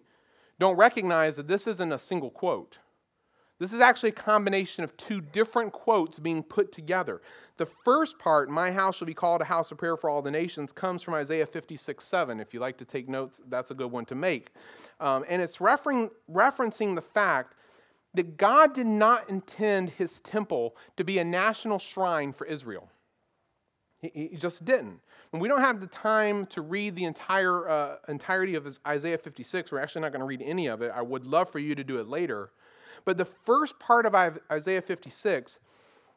don't 0.61 0.77
recognize 0.77 1.35
that 1.37 1.47
this 1.47 1.65
isn't 1.65 1.91
a 1.91 1.97
single 1.97 2.29
quote. 2.29 2.77
This 3.57 3.73
is 3.73 3.79
actually 3.79 4.09
a 4.09 4.13
combination 4.13 4.83
of 4.83 4.95
two 4.95 5.19
different 5.19 5.73
quotes 5.73 6.19
being 6.19 6.43
put 6.43 6.71
together. 6.71 7.23
The 7.57 7.65
first 7.65 8.19
part, 8.19 8.47
My 8.47 8.71
house 8.71 8.97
shall 8.97 9.07
be 9.07 9.15
called 9.15 9.41
a 9.41 9.45
house 9.45 9.71
of 9.71 9.79
prayer 9.79 9.97
for 9.97 10.07
all 10.07 10.21
the 10.21 10.29
nations, 10.29 10.71
comes 10.71 11.01
from 11.01 11.15
Isaiah 11.15 11.47
56 11.47 12.05
7. 12.05 12.39
If 12.39 12.53
you 12.53 12.59
like 12.59 12.77
to 12.77 12.85
take 12.85 13.09
notes, 13.09 13.41
that's 13.49 13.71
a 13.71 13.73
good 13.73 13.91
one 13.91 14.05
to 14.05 14.13
make. 14.13 14.51
Um, 14.99 15.25
and 15.27 15.41
it's 15.41 15.57
referencing 15.57 16.93
the 16.93 17.01
fact 17.01 17.55
that 18.13 18.37
God 18.37 18.75
did 18.75 18.85
not 18.85 19.31
intend 19.31 19.89
his 19.89 20.19
temple 20.19 20.75
to 20.95 21.03
be 21.03 21.17
a 21.17 21.23
national 21.23 21.79
shrine 21.79 22.33
for 22.33 22.45
Israel. 22.45 22.87
He, 24.01 24.29
he 24.31 24.37
just 24.37 24.65
didn't. 24.65 24.99
And 25.31 25.41
we 25.41 25.47
don't 25.47 25.61
have 25.61 25.79
the 25.79 25.87
time 25.87 26.45
to 26.47 26.61
read 26.61 26.95
the 26.95 27.05
entire 27.05 27.69
uh, 27.69 27.95
entirety 28.07 28.55
of 28.55 28.77
Isaiah 28.85 29.17
56. 29.17 29.71
We're 29.71 29.79
actually 29.79 30.01
not 30.01 30.11
going 30.11 30.21
to 30.21 30.25
read 30.25 30.41
any 30.41 30.67
of 30.67 30.81
it. 30.81 30.91
I 30.93 31.01
would 31.01 31.25
love 31.25 31.49
for 31.49 31.59
you 31.59 31.75
to 31.75 31.83
do 31.83 31.99
it 31.99 32.07
later. 32.07 32.51
But 33.05 33.17
the 33.17 33.25
first 33.25 33.79
part 33.79 34.05
of 34.05 34.15
Isaiah 34.51 34.81
56 34.81 35.59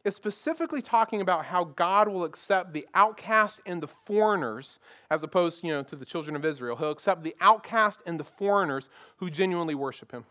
is 0.05 0.15
specifically 0.15 0.83
talking 0.83 1.23
about 1.23 1.47
how 1.47 1.65
God 1.65 2.09
will 2.09 2.25
accept 2.25 2.73
the 2.73 2.87
outcast 2.95 3.61
and 3.65 3.83
the 3.83 3.89
foreigners, 3.89 4.79
as 5.11 5.23
opposed 5.23 5.65
you 5.65 5.71
know, 5.71 5.83
to 5.83 5.97
the 5.97 6.05
children 6.05 6.37
of 6.37 6.45
Israel. 6.45 6.77
He'll 6.77 6.91
accept 6.91 7.23
the 7.23 7.35
outcast 7.41 8.01
and 8.05 8.21
the 8.21 8.25
foreigners 8.25 8.91
who 9.17 9.31
genuinely 9.31 9.75
worship 9.75 10.13
him. 10.13 10.25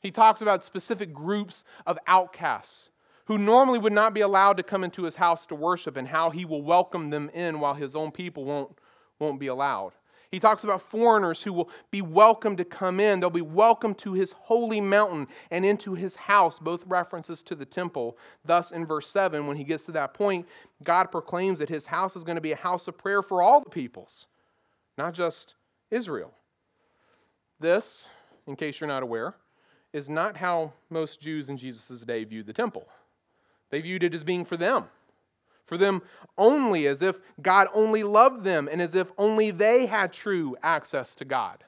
He 0.00 0.10
talks 0.10 0.40
about 0.40 0.64
specific 0.64 1.12
groups 1.12 1.64
of 1.86 1.98
outcasts 2.06 2.90
who 3.30 3.38
normally 3.38 3.78
would 3.78 3.92
not 3.92 4.12
be 4.12 4.22
allowed 4.22 4.56
to 4.56 4.62
come 4.64 4.82
into 4.82 5.04
his 5.04 5.14
house 5.14 5.46
to 5.46 5.54
worship 5.54 5.96
and 5.96 6.08
how 6.08 6.30
he 6.30 6.44
will 6.44 6.62
welcome 6.62 7.10
them 7.10 7.30
in 7.32 7.60
while 7.60 7.74
his 7.74 7.94
own 7.94 8.10
people 8.10 8.44
won't, 8.44 8.76
won't 9.20 9.38
be 9.38 9.46
allowed. 9.46 9.92
He 10.32 10.40
talks 10.40 10.64
about 10.64 10.82
foreigners 10.82 11.40
who 11.40 11.52
will 11.52 11.70
be 11.92 12.02
welcome 12.02 12.56
to 12.56 12.64
come 12.64 12.98
in. 12.98 13.20
They'll 13.20 13.30
be 13.30 13.40
welcome 13.40 13.94
to 13.94 14.14
his 14.14 14.32
holy 14.32 14.80
mountain 14.80 15.28
and 15.52 15.64
into 15.64 15.94
his 15.94 16.16
house, 16.16 16.58
both 16.58 16.84
references 16.88 17.44
to 17.44 17.54
the 17.54 17.64
temple. 17.64 18.18
Thus, 18.44 18.72
in 18.72 18.84
verse 18.84 19.08
7, 19.08 19.46
when 19.46 19.56
he 19.56 19.62
gets 19.62 19.84
to 19.84 19.92
that 19.92 20.12
point, 20.12 20.48
God 20.82 21.12
proclaims 21.12 21.60
that 21.60 21.68
his 21.68 21.86
house 21.86 22.16
is 22.16 22.24
going 22.24 22.34
to 22.34 22.40
be 22.40 22.50
a 22.50 22.56
house 22.56 22.88
of 22.88 22.98
prayer 22.98 23.22
for 23.22 23.42
all 23.42 23.60
the 23.60 23.70
peoples, 23.70 24.26
not 24.98 25.14
just 25.14 25.54
Israel. 25.92 26.32
This, 27.60 28.08
in 28.48 28.56
case 28.56 28.80
you're 28.80 28.88
not 28.88 29.04
aware, 29.04 29.36
is 29.92 30.08
not 30.08 30.36
how 30.36 30.72
most 30.88 31.20
Jews 31.20 31.48
in 31.48 31.56
Jesus' 31.56 32.00
day 32.00 32.24
viewed 32.24 32.46
the 32.46 32.52
temple. 32.52 32.88
They 33.70 33.80
viewed 33.80 34.02
it 34.02 34.14
as 34.14 34.24
being 34.24 34.44
for 34.44 34.56
them 34.56 34.86
for 35.70 35.78
them 35.78 36.02
only, 36.36 36.88
as 36.88 37.00
if 37.00 37.20
God 37.40 37.68
only 37.72 38.02
loved 38.02 38.42
them 38.42 38.68
and 38.70 38.82
as 38.82 38.96
if 38.96 39.12
only 39.16 39.52
they 39.52 39.86
had 39.86 40.12
true 40.12 40.56
access 40.64 41.14
to 41.14 41.24
God. 41.24 41.62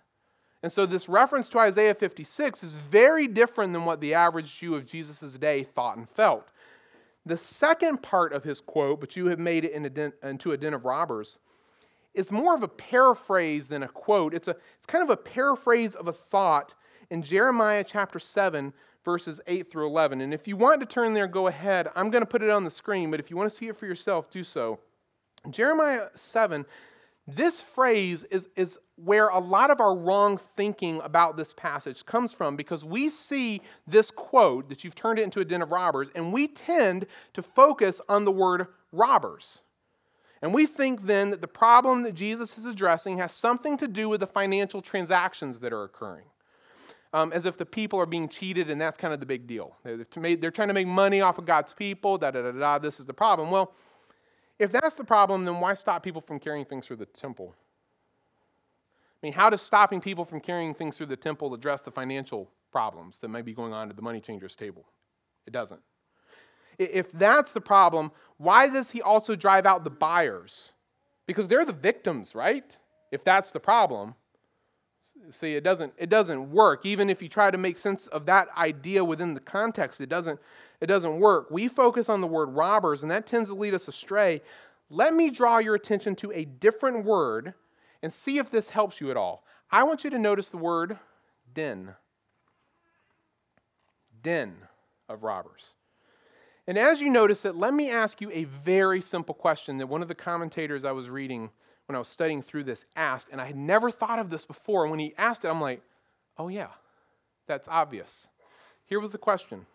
And 0.65 0.73
so, 0.73 0.87
this 0.87 1.09
reference 1.09 1.49
to 1.51 1.61
Isaiah 1.61 1.95
56 1.95 2.65
is 2.65 2.75
very 2.75 3.29
different 3.29 3.73
than 3.73 3.85
what 3.85 4.01
the 4.01 4.15
average 4.15 4.59
Jew 4.59 4.75
of 4.75 4.87
Jesus' 4.87 5.35
day 5.35 5.63
thought 5.63 5.97
and 5.97 6.09
felt. 6.09 6.49
The 7.27 7.39
second 7.39 8.03
part 8.03 8.33
of 8.33 8.43
his 8.43 8.61
quote, 8.61 9.01
but 9.01 9.15
you 9.15 9.27
have 9.27 9.39
made 9.39 9.65
it 9.65 9.73
in 9.73 9.85
a 9.85 9.91
den, 9.91 10.13
into 10.25 10.51
a 10.51 10.57
den 10.57 10.75
of 10.75 10.85
robbers, 10.85 11.39
is 12.13 12.33
more 12.33 12.57
of 12.57 12.65
a 12.65 12.69
paraphrase 12.69 13.69
than 13.69 13.85
a 13.85 13.89
quote. 13.89 14.35
It's, 14.35 14.49
a, 14.49 14.57
it's 14.77 14.87
kind 14.87 15.05
of 15.05 15.11
a 15.11 15.17
paraphrase 15.17 15.95
of 15.95 16.09
a 16.09 16.13
thought 16.13 16.75
in 17.11 17.23
Jeremiah 17.23 17.85
chapter 17.85 18.19
7, 18.19 18.73
verses 19.05 19.41
8 19.47 19.71
through 19.71 19.87
11. 19.87 20.21
And 20.21 20.33
if 20.33 20.47
you 20.47 20.57
want 20.57 20.81
to 20.81 20.87
turn 20.87 21.13
there, 21.15 21.27
go 21.27 21.49
ahead. 21.49 21.89
I'm 21.95 22.11
going 22.11 22.23
to 22.23 22.29
put 22.29 22.43
it 22.43 22.51
on 22.51 22.65
the 22.65 22.71
screen, 22.71 23.11
but 23.11 23.21
if 23.21 23.31
you 23.31 23.37
want 23.37 23.51
to 23.51 23.57
see 23.57 23.69
it 23.69 23.77
for 23.77 23.87
yourself, 23.87 24.31
do 24.31 24.45
so. 24.45 24.79
Jeremiah 25.51 26.09
7, 26.15 26.65
this 27.27 27.61
phrase 27.61 28.25
is, 28.25 28.49
is 28.57 28.79
where 28.97 29.29
a 29.29 29.39
lot 29.39 29.71
of 29.71 29.81
our 29.81 29.97
wrong 29.97 30.39
thinking 30.39 31.01
about 31.03 31.37
this 31.37 31.53
passage 31.55 32.05
comes 32.07 32.33
from 32.33 32.57
because 32.57 32.85
we 32.85 33.09
see 33.09 33.61
this 33.87 34.11
quote 34.11 34.69
that 34.69 34.85
you've 34.85 34.95
turned 34.95 35.19
it 35.19 35.23
into 35.23 35.41
a 35.41 35.45
den 35.45 35.63
of 35.63 35.71
robbers, 35.71 36.11
and 36.15 36.33
we 36.33 36.47
tend 36.49 37.07
to 37.35 37.43
focus 37.43 38.01
on 38.09 38.25
the 38.25 38.31
word 38.31 38.69
robbers. 38.93 39.63
And 40.43 40.53
we 40.53 40.67
think 40.67 41.03
then 41.03 41.31
that 41.31 41.41
the 41.41 41.49
problem 41.49 42.03
that 42.03 42.15
Jesus 42.15 42.59
is 42.59 42.65
addressing 42.65 43.19
has 43.19 43.33
something 43.33 43.77
to 43.79 43.87
do 43.87 44.09
with 44.09 44.21
the 44.21 44.27
financial 44.27 44.83
transactions 44.83 45.61
that 45.61 45.73
are 45.73 45.85
occurring 45.85 46.25
um, 47.13 47.33
as 47.33 47.47
if 47.47 47.57
the 47.57 47.67
people 47.67 47.99
are 48.01 48.07
being 48.07 48.29
cheated, 48.29 48.71
and 48.71 48.81
that's 48.81 48.97
kind 48.97 49.13
of 49.13 49.21
the 49.21 49.27
big 49.27 49.47
deal. 49.47 49.77
They're 49.85 50.51
trying 50.51 50.69
to 50.69 50.75
make 50.75 50.87
money 50.87 51.21
off 51.21 51.39
of 51.39 51.47
God's 51.47 51.73
people, 51.73 52.19
da 52.19 52.31
da 52.31 52.43
da 52.43 52.53
da. 52.53 52.79
This 52.79 53.01
is 53.01 53.07
the 53.07 53.15
problem. 53.15 53.51
Well, 53.51 53.73
if 54.59 54.71
that's 54.71 54.97
the 54.97 55.05
problem, 55.05 55.45
then 55.45 55.61
why 55.61 55.75
stop 55.75 56.03
people 56.03 56.21
from 56.21 56.39
carrying 56.39 56.65
things 56.65 56.87
through 56.87 56.97
the 56.97 57.07
temple? 57.07 57.55
I 59.23 59.27
mean, 59.27 59.33
how 59.33 59.51
does 59.51 59.63
stopping 59.63 60.01
people 60.01 60.25
from 60.25 60.41
carrying 60.41 60.75
things 60.75 60.97
through 60.97 61.07
the 61.07 61.17
temple 61.17 61.53
address 61.55 61.83
the 61.83 61.91
financial 61.91 62.51
problems 62.71 63.19
that 63.19 63.29
might 63.29 63.45
be 63.45 63.55
going 63.55 63.73
on 63.73 63.91
at 63.91 63.97
the 63.97 64.03
money 64.03 64.21
changers 64.21 64.57
table? 64.57 64.85
It 65.47 65.53
doesn't. 65.53 65.81
If 66.79 67.13
that's 67.13 67.53
the 67.53 67.61
problem, 67.61 68.11
why 68.39 68.69
does 68.69 68.91
he 68.91 69.03
also 69.03 69.37
drive 69.37 69.67
out 69.67 69.85
the 69.85 69.91
buyers? 69.91 70.73
Because 71.27 71.47
they're 71.47 71.65
the 71.65 71.73
victims, 71.73 72.35
right? 72.35 72.77
If 73.13 73.23
that's 73.23 73.53
the 73.53 73.61
problem. 73.61 74.15
See, 75.31 75.55
it 75.55 75.65
doesn't, 75.65 75.93
it 75.99 76.09
doesn't 76.09 76.51
work. 76.51 76.85
Even 76.85 77.09
if 77.09 77.23
you 77.23 77.29
try 77.29 77.51
to 77.51 77.59
make 77.59 77.79
sense 77.79 78.07
of 78.09 78.27
that 78.27 78.49
idea 78.57 79.05
within 79.05 79.35
the 79.35 79.41
context, 79.41 80.01
it 80.01 80.09
doesn't, 80.09 80.41
it 80.81 80.87
doesn't 80.87 81.21
work. 81.21 81.51
We 81.51 81.69
focus 81.69 82.09
on 82.09 82.21
the 82.21 82.27
word 82.27 82.51
robbers, 82.51 83.03
and 83.03 83.11
that 83.11 83.27
tends 83.27 83.49
to 83.49 83.55
lead 83.55 83.75
us 83.75 83.89
astray. 83.89 84.43
Let 84.91 85.15
me 85.15 85.31
draw 85.31 85.59
your 85.59 85.75
attention 85.75 86.17
to 86.17 86.33
a 86.33 86.45
different 86.45 87.05
word 87.05 87.55
and 88.03 88.13
see 88.13 88.39
if 88.39 88.51
this 88.51 88.69
helps 88.69 89.01
you 89.01 89.11
at 89.11 89.17
all. 89.17 89.45
I 89.71 89.85
want 89.85 90.05
you 90.05 90.11
to 90.11 90.19
notice 90.19 90.51
the 90.51 90.59
word 90.59 90.99
den. 91.55 91.95
Den 94.23 94.55
of 95.09 95.23
robbers. 95.23 95.75
And 96.67 96.79
as 96.79 97.01
you 97.01 97.11
notice 97.11 97.45
it, 97.45 97.57
let 97.57 97.75
me 97.75 97.91
ask 97.91 98.21
you 98.21 98.31
a 98.31 98.45
very 98.45 99.01
simple 99.01 99.35
question 99.35 99.79
that 99.79 99.89
one 99.89 100.03
of 100.03 100.09
the 100.09 100.15
commentators 100.15 100.85
I 100.85 100.93
was 100.93 101.09
reading 101.09 101.51
when 101.87 101.97
I 101.97 101.99
was 101.99 102.09
studying 102.09 102.43
through 102.43 102.65
this, 102.65 102.87
asked, 102.97 103.29
and 103.31 103.41
I 103.41 103.47
had 103.47 103.57
never 103.57 103.91
thought 103.91 104.19
of 104.19 104.31
this 104.31 104.45
before. 104.45 104.85
And 104.85 104.91
when 104.91 105.01
he 105.01 105.15
asked 105.19 105.45
it, 105.45 105.49
I'm 105.49 105.61
like, 105.61 105.83
oh, 106.39 106.49
yeah, 106.49 106.69
that's 107.47 107.69
obvious. 107.69 108.29
Here 108.87 109.01
was 109.01 109.13
the 109.13 109.19
question 109.19 109.67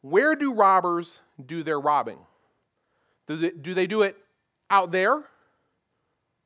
Where 0.00 0.34
do 0.34 0.54
robbers 0.54 1.20
do 1.44 1.62
their 1.62 1.80
robbing? 1.80 2.18
Do 3.26 3.36
they, 3.36 3.50
do 3.50 3.74
they 3.74 3.86
do 3.86 4.02
it 4.02 4.16
out 4.70 4.92
there 4.92 5.24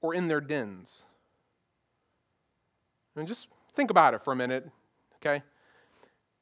or 0.01 0.15
in 0.15 0.29
their 0.29 0.41
dens? 0.41 1.05
And 3.17 3.29
just 3.29 3.49
think 3.75 3.91
about 3.91 4.15
it 4.15 4.23
for 4.23 4.33
a 4.33 4.37
minute, 4.37 4.69
okay? 5.17 5.43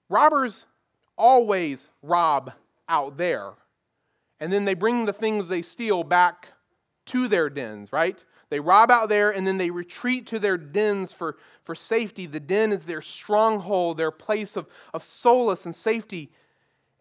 Robbers 0.08 0.64
always 1.16 1.90
rob 2.02 2.52
out 2.88 3.16
there, 3.16 3.52
and 4.38 4.52
then 4.52 4.64
they 4.64 4.74
bring 4.74 5.04
the 5.04 5.12
things 5.12 5.48
they 5.48 5.62
steal 5.62 6.04
back 6.04 6.48
to 7.08 7.28
their 7.28 7.50
dens, 7.50 7.92
right? 7.92 8.22
They 8.50 8.60
rob 8.60 8.90
out 8.90 9.08
there 9.08 9.30
and 9.30 9.46
then 9.46 9.58
they 9.58 9.70
retreat 9.70 10.26
to 10.28 10.38
their 10.38 10.56
dens 10.56 11.12
for, 11.12 11.36
for 11.64 11.74
safety. 11.74 12.26
The 12.26 12.40
den 12.40 12.72
is 12.72 12.84
their 12.84 13.02
stronghold, 13.02 13.98
their 13.98 14.10
place 14.10 14.56
of, 14.56 14.66
of 14.94 15.04
solace 15.04 15.66
and 15.66 15.74
safety. 15.74 16.30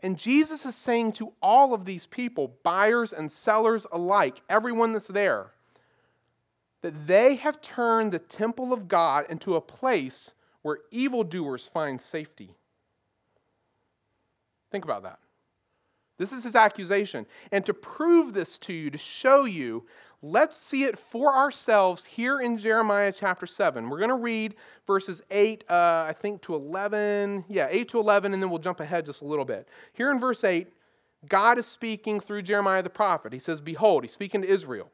And 0.04 0.18
Jesus 0.18 0.66
is 0.66 0.76
saying 0.76 1.14
to 1.14 1.34
all 1.42 1.74
of 1.74 1.86
these 1.86 2.06
people, 2.06 2.54
buyers 2.64 3.14
and 3.14 3.32
sellers 3.32 3.86
alike, 3.92 4.42
everyone 4.50 4.94
that's 4.94 5.08
there, 5.08 5.52
that 6.82 7.08
they 7.08 7.36
have 7.36 7.62
turned 7.62 8.12
the 8.12 8.20
temple 8.20 8.74
of 8.74 8.88
God 8.88 9.26
into 9.30 9.56
a 9.56 9.62
place 9.62 10.34
where 10.62 10.80
evildoers 10.92 11.66
find 11.66 12.00
safety. 12.00 12.52
Think 14.72 14.84
about 14.84 15.04
that. 15.04 15.20
This 16.18 16.32
is 16.32 16.44
his 16.44 16.56
accusation. 16.56 17.26
And 17.52 17.66
to 17.66 17.74
prove 17.74 18.34
this 18.34 18.58
to 18.60 18.74
you, 18.74 18.90
to 18.90 18.98
show 18.98 19.46
you, 19.46 19.86
let's 20.22 20.58
see 20.58 20.84
it 20.84 20.98
for 20.98 21.34
ourselves 21.34 22.04
here 22.06 22.40
in 22.40 22.58
Jeremiah 22.58 23.12
chapter 23.12 23.46
7. 23.46 23.90
We're 23.90 24.00
going 24.00 24.10
to 24.10 24.16
read 24.16 24.56
verses 24.88 25.22
8, 25.30 25.64
uh, 25.70 26.06
I 26.08 26.16
think, 26.20 26.42
to 26.44 26.56
11. 26.56 27.46
Yeah, 27.48 27.68
8 27.70 27.88
to 27.90 28.00
11, 28.00 28.34
and 28.34 28.42
then 28.42 28.50
we'll 28.50 28.60
jump 28.60 28.80
ahead 28.80 29.06
just 29.06 29.22
a 29.22 29.26
little 29.26 29.46
bit. 29.46 29.68
Here 29.94 30.12
in 30.12 30.20
verse 30.20 30.44
8, 30.44 30.68
God 31.28 31.58
is 31.58 31.66
speaking 31.66 32.20
through 32.20 32.44
Jeremiah 32.44 32.84
the 32.84 32.90
prophet. 32.90 33.34
He 33.34 33.40
says, 33.40 33.62
Behold, 33.62 34.04
he's 34.04 34.14
speaking 34.14 34.42
to 34.42 34.48
Israel. 34.48 34.90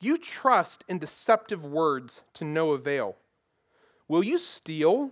You 0.00 0.18
trust 0.18 0.84
in 0.88 0.98
deceptive 0.98 1.64
words 1.64 2.22
to 2.34 2.44
no 2.44 2.72
avail. 2.72 3.16
Will 4.08 4.24
you 4.24 4.38
steal, 4.38 5.10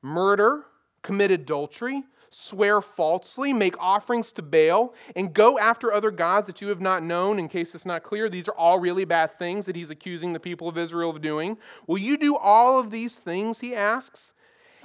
murder, 0.00 0.64
commit 1.02 1.30
adultery? 1.30 2.04
Swear 2.34 2.80
falsely, 2.80 3.52
make 3.52 3.74
offerings 3.78 4.32
to 4.32 4.42
Baal, 4.42 4.94
and 5.14 5.34
go 5.34 5.58
after 5.58 5.92
other 5.92 6.10
gods 6.10 6.46
that 6.46 6.60
you 6.60 6.68
have 6.68 6.80
not 6.80 7.02
known, 7.02 7.38
in 7.38 7.48
case 7.48 7.74
it's 7.74 7.86
not 7.86 8.02
clear, 8.02 8.28
these 8.28 8.48
are 8.48 8.54
all 8.56 8.80
really 8.80 9.04
bad 9.04 9.30
things 9.32 9.66
that 9.66 9.76
he's 9.76 9.90
accusing 9.90 10.32
the 10.32 10.40
people 10.40 10.68
of 10.68 10.78
Israel 10.78 11.10
of 11.10 11.20
doing. 11.20 11.58
Will 11.86 11.98
you 11.98 12.16
do 12.16 12.36
all 12.36 12.78
of 12.78 12.90
these 12.90 13.18
things, 13.18 13.60
he 13.60 13.74
asks, 13.74 14.32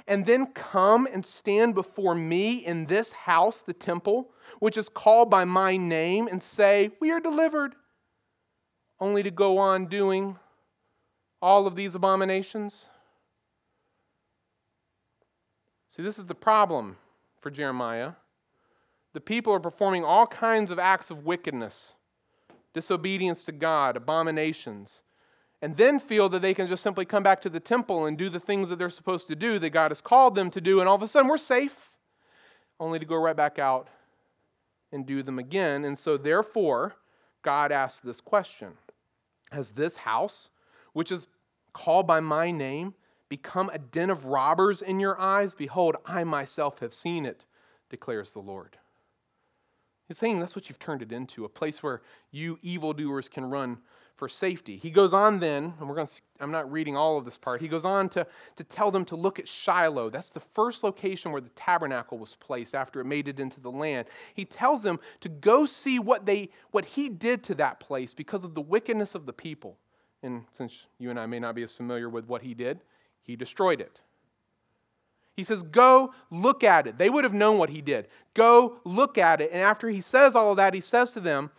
and 0.06 0.24
then 0.24 0.46
come 0.46 1.06
and 1.12 1.24
stand 1.24 1.74
before 1.74 2.14
me 2.14 2.58
in 2.58 2.86
this 2.86 3.12
house, 3.12 3.60
the 3.60 3.74
temple, 3.74 4.30
which 4.58 4.76
is 4.76 4.88
called 4.88 5.30
by 5.30 5.44
my 5.44 5.76
name, 5.76 6.28
and 6.28 6.42
say, 6.42 6.90
We 7.00 7.10
are 7.10 7.20
delivered, 7.20 7.74
only 9.00 9.22
to 9.22 9.30
go 9.30 9.58
on 9.58 9.86
doing 9.86 10.38
all 11.40 11.66
of 11.66 11.76
these 11.76 11.94
abominations? 11.94 12.88
See, 15.90 16.02
this 16.02 16.18
is 16.18 16.26
the 16.26 16.34
problem 16.34 16.96
for 17.40 17.50
Jeremiah. 17.50 18.12
The 19.12 19.20
people 19.20 19.52
are 19.52 19.60
performing 19.60 20.04
all 20.04 20.26
kinds 20.26 20.70
of 20.70 20.78
acts 20.78 21.10
of 21.10 21.24
wickedness, 21.24 21.94
disobedience 22.74 23.42
to 23.44 23.52
God, 23.52 23.96
abominations, 23.96 25.02
and 25.60 25.76
then 25.76 25.98
feel 25.98 26.28
that 26.28 26.42
they 26.42 26.54
can 26.54 26.68
just 26.68 26.82
simply 26.82 27.04
come 27.04 27.22
back 27.22 27.40
to 27.42 27.50
the 27.50 27.60
temple 27.60 28.06
and 28.06 28.16
do 28.16 28.28
the 28.28 28.38
things 28.38 28.68
that 28.68 28.78
they're 28.78 28.90
supposed 28.90 29.26
to 29.26 29.34
do, 29.34 29.58
that 29.58 29.70
God 29.70 29.90
has 29.90 30.00
called 30.00 30.34
them 30.34 30.50
to 30.50 30.60
do, 30.60 30.80
and 30.80 30.88
all 30.88 30.94
of 30.94 31.02
a 31.02 31.08
sudden 31.08 31.28
we're 31.28 31.38
safe, 31.38 31.90
only 32.78 32.98
to 32.98 33.04
go 33.04 33.16
right 33.16 33.36
back 33.36 33.58
out 33.58 33.88
and 34.92 35.04
do 35.04 35.22
them 35.22 35.38
again. 35.38 35.84
And 35.84 35.98
so, 35.98 36.16
therefore, 36.16 36.94
God 37.42 37.72
asks 37.72 38.00
this 38.00 38.20
question 38.20 38.72
Has 39.50 39.72
this 39.72 39.96
house, 39.96 40.50
which 40.92 41.10
is 41.10 41.26
called 41.72 42.06
by 42.06 42.20
my 42.20 42.50
name, 42.50 42.94
become 43.28 43.70
a 43.72 43.78
den 43.78 44.10
of 44.10 44.24
robbers 44.24 44.82
in 44.82 45.00
your 45.00 45.18
eyes? 45.20 45.54
Behold, 45.54 45.96
I 46.04 46.24
myself 46.24 46.78
have 46.80 46.94
seen 46.94 47.26
it, 47.26 47.44
declares 47.90 48.32
the 48.32 48.40
Lord. 48.40 48.76
He's 50.06 50.18
saying 50.18 50.40
that's 50.40 50.56
what 50.56 50.68
you've 50.68 50.78
turned 50.78 51.02
it 51.02 51.12
into 51.12 51.44
a 51.44 51.48
place 51.48 51.82
where 51.82 52.00
you 52.30 52.58
evildoers 52.62 53.28
can 53.28 53.44
run 53.44 53.78
for 54.16 54.28
safety. 54.28 54.78
He 54.78 54.90
goes 54.90 55.12
on 55.12 55.38
then, 55.38 55.74
and 55.78 55.88
we're 55.88 55.94
going 55.94 56.06
to, 56.06 56.22
I'm 56.40 56.50
not 56.50 56.70
reading 56.72 56.96
all 56.96 57.18
of 57.18 57.24
this 57.24 57.38
part. 57.38 57.60
He 57.60 57.68
goes 57.68 57.84
on 57.84 58.08
to, 58.10 58.26
to 58.56 58.64
tell 58.64 58.90
them 58.90 59.04
to 59.04 59.16
look 59.16 59.38
at 59.38 59.46
Shiloh. 59.46 60.10
That's 60.10 60.30
the 60.30 60.40
first 60.40 60.82
location 60.82 61.30
where 61.30 61.40
the 61.40 61.50
tabernacle 61.50 62.18
was 62.18 62.34
placed 62.34 62.74
after 62.74 63.00
it 63.00 63.04
made 63.04 63.28
it 63.28 63.38
into 63.38 63.60
the 63.60 63.70
land. 63.70 64.08
He 64.34 64.44
tells 64.44 64.82
them 64.82 64.98
to 65.20 65.28
go 65.28 65.66
see 65.66 66.00
what, 66.00 66.26
they, 66.26 66.50
what 66.72 66.84
he 66.84 67.08
did 67.08 67.44
to 67.44 67.54
that 67.56 67.78
place 67.78 68.12
because 68.12 68.42
of 68.42 68.54
the 68.54 68.60
wickedness 68.60 69.14
of 69.14 69.24
the 69.24 69.32
people. 69.32 69.76
And 70.22 70.44
since 70.52 70.86
you 70.98 71.10
and 71.10 71.20
I 71.20 71.26
may 71.26 71.38
not 71.38 71.54
be 71.54 71.62
as 71.62 71.74
familiar 71.74 72.08
with 72.08 72.26
what 72.26 72.42
he 72.42 72.54
did, 72.54 72.80
he 73.28 73.36
destroyed 73.36 73.80
it. 73.80 74.00
He 75.36 75.44
says, 75.44 75.62
Go 75.62 76.12
look 76.30 76.64
at 76.64 76.88
it. 76.88 76.98
They 76.98 77.10
would 77.10 77.22
have 77.22 77.34
known 77.34 77.58
what 77.58 77.68
he 77.70 77.80
did. 77.80 78.08
Go 78.34 78.80
look 78.84 79.18
at 79.18 79.40
it. 79.40 79.50
And 79.52 79.60
after 79.60 79.88
he 79.88 80.00
says 80.00 80.34
all 80.34 80.50
of 80.50 80.56
that, 80.56 80.74
he 80.74 80.80
says 80.80 81.12
to 81.12 81.20
them, 81.20 81.50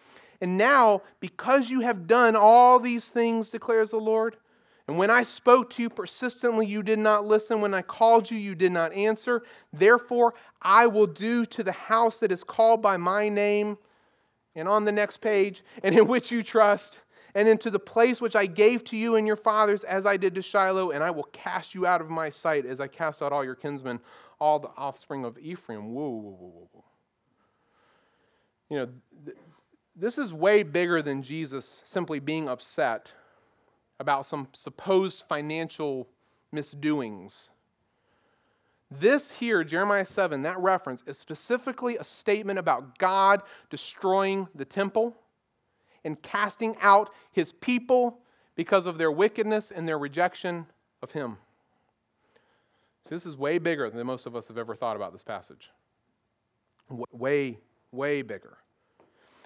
and 0.41 0.58
now, 0.58 1.01
because 1.19 1.69
you 1.69 1.82
have 1.82 2.08
done 2.08 2.36
all 2.36 2.79
these 2.79 3.10
things, 3.10 3.49
declares 3.49 3.91
the 3.91 3.97
Lord, 3.97 4.38
and 4.88 4.97
when 4.97 5.12
I 5.12 5.21
spoke 5.21 5.69
to 5.71 5.84
you 5.84 5.89
persistently, 5.89 6.65
you 6.65 6.82
did 6.82 6.97
not 6.97 7.27
listen. 7.27 7.62
When 7.62 7.75
I 7.75 7.84
called 7.84 8.32
you, 8.32 8.39
you 8.39 8.55
did 8.55 8.71
not 8.71 8.91
answer. 8.93 9.43
Therefore, 9.71 10.34
I 10.63 10.88
will 10.88 11.05
do 11.05 11.45
to 11.45 11.63
the 11.63 11.73
house 11.73 12.21
that 12.21 12.32
is 12.32 12.43
called 12.43 12.82
by 12.82 12.97
my 12.97 13.29
name, 13.29 13.77
and 14.55 14.67
on 14.67 14.86
the 14.86 14.91
next 14.91 15.17
page, 15.17 15.63
and 15.84 15.93
in 15.93 16.08
which 16.08 16.32
you 16.32 16.41
trust, 16.41 17.01
and 17.35 17.47
into 17.47 17.69
the 17.69 17.79
place 17.79 18.21
which 18.21 18.35
I 18.35 18.45
gave 18.45 18.83
to 18.85 18.97
you 18.97 19.15
and 19.15 19.25
your 19.25 19.35
fathers, 19.35 19.83
as 19.83 20.05
I 20.05 20.17
did 20.17 20.35
to 20.35 20.41
Shiloh, 20.41 20.91
and 20.91 21.03
I 21.03 21.11
will 21.11 21.27
cast 21.31 21.75
you 21.75 21.85
out 21.85 22.01
of 22.01 22.09
my 22.09 22.29
sight 22.29 22.65
as 22.65 22.79
I 22.79 22.87
cast 22.87 23.21
out 23.21 23.31
all 23.31 23.43
your 23.43 23.55
kinsmen, 23.55 23.99
all 24.39 24.59
the 24.59 24.71
offspring 24.77 25.25
of 25.25 25.37
Ephraim. 25.37 25.93
Whoa, 25.93 26.09
whoa, 26.09 26.31
whoa, 26.31 26.47
whoa, 26.47 26.69
whoa. 26.71 26.83
You 28.69 28.77
know, 28.77 29.33
this 29.95 30.17
is 30.17 30.31
way 30.31 30.63
bigger 30.63 31.01
than 31.01 31.23
Jesus 31.23 31.81
simply 31.85 32.19
being 32.19 32.47
upset 32.47 33.11
about 33.99 34.25
some 34.25 34.47
supposed 34.53 35.25
financial 35.27 36.07
misdoings. 36.51 37.51
This 38.91 39.29
here, 39.29 39.63
Jeremiah 39.63 40.05
7, 40.05 40.41
that 40.43 40.59
reference, 40.59 41.03
is 41.05 41.17
specifically 41.17 41.97
a 41.97 42.03
statement 42.03 42.57
about 42.57 42.97
God 42.97 43.43
destroying 43.69 44.47
the 44.55 44.65
temple 44.65 45.15
and 46.03 46.21
casting 46.21 46.75
out 46.81 47.12
his 47.31 47.53
people 47.53 48.19
because 48.55 48.85
of 48.85 48.97
their 48.97 49.12
wickedness 49.12 49.71
and 49.71 49.88
their 49.88 49.99
rejection 49.99 50.65
of 51.01 51.12
him. 51.12 51.38
So 53.05 53.15
this 53.15 53.25
is 53.25 53.38
way 53.38 53.57
bigger 53.57 53.89
than 53.89 54.05
most 54.05 54.25
of 54.25 54.35
us 54.35 54.47
have 54.49 54.57
ever 54.57 54.75
thought 54.75 54.95
about 54.95 55.13
this 55.13 55.23
passage. 55.23 55.71
Way, 57.12 57.57
way 57.91 58.21
bigger. 58.21 58.57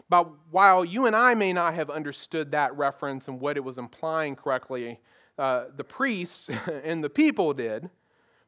But 0.10 0.30
while 0.52 0.84
you 0.84 1.06
and 1.06 1.16
I 1.16 1.34
may 1.34 1.54
not 1.54 1.74
have 1.76 1.90
understood 1.90 2.52
that 2.52 2.76
reference 2.78 3.28
and 3.28 3.40
what 3.40 3.58
it 3.58 3.64
was 3.64 3.78
implying 3.78 4.36
correctly, 4.36 5.00
uh, 5.38 5.66
the 5.76 5.84
priests 5.84 6.50
and 6.84 7.04
the 7.04 7.10
people 7.10 7.54
did. 7.54 7.90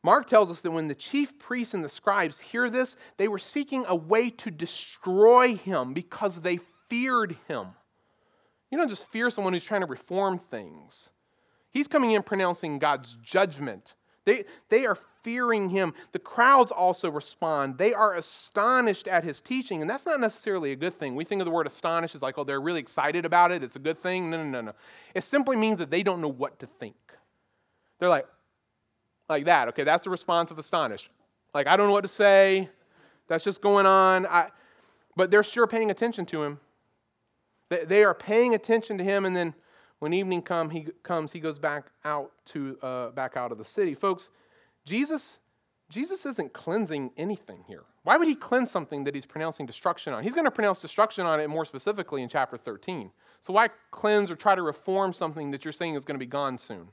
Mark 0.03 0.27
tells 0.27 0.51
us 0.51 0.61
that 0.61 0.71
when 0.71 0.87
the 0.87 0.95
chief 0.95 1.39
priests 1.39 1.73
and 1.73 1.83
the 1.83 1.89
scribes 1.89 2.39
hear 2.39 2.69
this, 2.69 2.95
they 3.17 3.27
were 3.27 3.39
seeking 3.39 3.85
a 3.87 3.95
way 3.95 4.29
to 4.29 4.51
destroy 4.51 5.55
him 5.55 5.93
because 5.93 6.41
they 6.41 6.59
feared 6.89 7.37
him. 7.47 7.69
You 8.75 8.81
don't 8.81 8.89
just 8.89 9.07
fear 9.07 9.29
someone 9.29 9.53
who's 9.53 9.63
trying 9.63 9.79
to 9.79 9.87
reform 9.87 10.37
things. 10.37 11.11
He's 11.71 11.87
coming 11.87 12.11
in 12.11 12.21
pronouncing 12.23 12.77
God's 12.77 13.15
judgment. 13.23 13.93
They, 14.25 14.43
they 14.67 14.85
are 14.85 14.97
fearing 15.23 15.69
him. 15.69 15.93
The 16.11 16.19
crowds 16.19 16.73
also 16.73 17.09
respond. 17.09 17.77
They 17.77 17.93
are 17.93 18.15
astonished 18.15 19.07
at 19.07 19.23
his 19.23 19.39
teaching, 19.39 19.79
and 19.79 19.89
that's 19.89 20.05
not 20.05 20.19
necessarily 20.19 20.73
a 20.73 20.75
good 20.75 20.93
thing. 20.93 21.15
We 21.15 21.23
think 21.23 21.39
of 21.39 21.45
the 21.45 21.51
word 21.51 21.67
astonished 21.67 22.15
as 22.15 22.21
like, 22.21 22.37
oh, 22.37 22.43
they're 22.43 22.59
really 22.59 22.81
excited 22.81 23.23
about 23.23 23.53
it. 23.53 23.63
It's 23.63 23.77
a 23.77 23.79
good 23.79 23.97
thing. 23.97 24.29
No, 24.29 24.43
no, 24.43 24.49
no, 24.49 24.59
no. 24.59 24.73
It 25.13 25.23
simply 25.23 25.55
means 25.55 25.79
that 25.79 25.89
they 25.89 26.03
don't 26.03 26.19
know 26.19 26.27
what 26.27 26.59
to 26.59 26.67
think. 26.67 26.97
They're 27.99 28.09
like, 28.09 28.27
like 29.29 29.45
that. 29.45 29.69
Okay, 29.69 29.85
that's 29.85 30.03
the 30.03 30.09
response 30.09 30.51
of 30.51 30.59
astonished. 30.59 31.07
Like, 31.53 31.67
I 31.67 31.77
don't 31.77 31.87
know 31.87 31.93
what 31.93 32.01
to 32.01 32.09
say. 32.09 32.67
That's 33.29 33.45
just 33.45 33.61
going 33.61 33.85
on. 33.85 34.25
I, 34.25 34.49
but 35.15 35.31
they're 35.31 35.43
sure 35.43 35.65
paying 35.65 35.91
attention 35.91 36.25
to 36.25 36.43
him. 36.43 36.59
They, 37.69 38.03
are 38.03 38.13
paying 38.13 38.53
attention 38.53 38.97
to 38.99 39.03
him, 39.03 39.25
and 39.25 39.35
then 39.35 39.53
when 39.99 40.13
evening 40.13 40.41
come, 40.43 40.69
he 40.69 40.87
comes, 41.03 41.31
he 41.31 41.39
goes 41.39 41.57
back 41.57 41.87
out 42.03 42.31
to 42.47 42.77
uh, 42.81 43.09
back 43.09 43.37
out 43.37 43.51
of 43.51 43.57
the 43.57 43.65
city. 43.65 43.95
Folks, 43.95 44.29
Jesus, 44.85 45.39
Jesus 45.89 46.25
isn't 46.27 46.53
cleansing 46.53 47.11
anything 47.17 47.63
here. 47.67 47.83
Why 48.03 48.17
would 48.17 48.27
he 48.27 48.35
cleanse 48.35 48.69
something 48.69 49.03
that 49.05 49.15
he's 49.15 49.25
pronouncing 49.25 49.65
destruction 49.65 50.13
on? 50.13 50.23
He's 50.23 50.35
going 50.35 50.45
to 50.45 50.51
pronounce 50.51 50.77
destruction 50.77 51.25
on 51.25 51.39
it 51.39 51.49
more 51.49 51.65
specifically 51.65 52.21
in 52.21 52.29
chapter 52.29 52.55
13. 52.55 53.09
So 53.41 53.53
why 53.53 53.69
cleanse 53.89 54.29
or 54.29 54.35
try 54.35 54.53
to 54.53 54.61
reform 54.61 55.11
something 55.11 55.49
that 55.51 55.65
you're 55.65 55.71
saying 55.71 55.95
is 55.95 56.05
going 56.05 56.15
to 56.15 56.23
be 56.23 56.29
gone 56.29 56.59
soon? 56.59 56.89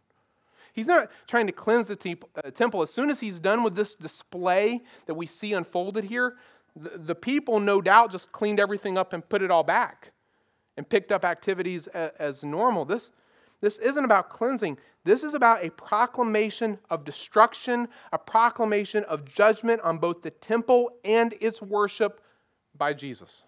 He's 0.73 0.87
not 0.87 1.11
trying 1.27 1.47
to 1.49 1.53
cleanse 1.53 1.89
the 1.89 2.17
uh, 2.35 2.51
temple. 2.51 2.81
As 2.81 2.89
soon 2.89 3.11
as 3.11 3.21
he's 3.21 3.39
done 3.39 3.63
with 3.63 3.75
this 3.75 3.95
display 3.95 4.81
that 5.05 5.13
we 5.13 5.27
see 5.27 5.53
unfolded 5.53 6.05
here, 6.05 6.37
the, 6.75 6.97
the 6.97 7.15
people 7.15 7.61
no 7.61 7.83
doubt 7.83 8.11
just 8.11 8.33
cleaned 8.33 8.59
everything 8.59 8.97
up 8.97 9.13
and 9.13 9.29
put 9.29 9.43
it 9.43 9.51
all 9.51 9.65
back 9.65 10.13
and 10.77 10.89
picked 10.89 11.13
up 11.13 11.25
activities 11.25 11.87
as, 11.87 12.43
normal. 12.43 12.85
This, 12.85 13.11
this 13.61 13.79
isn't 13.79 14.05
about 14.05 14.31
cleansing. 14.31 14.79
This 15.05 15.23
is 15.23 15.35
about 15.35 15.65
a 15.65 15.71
proclamation 15.71 16.79
of 16.91 17.05
destruction, 17.05 17.89
a 18.13 18.19
proclamation 18.19 19.05
of 19.05 19.25
judgment 19.25 19.81
on 19.83 19.99
both 19.99 20.23
the 20.23 20.31
temple 20.31 20.91
and 21.05 21.35
its 21.41 21.61
worship 21.61 22.21
by 22.77 22.93
Jesus. 22.93 23.45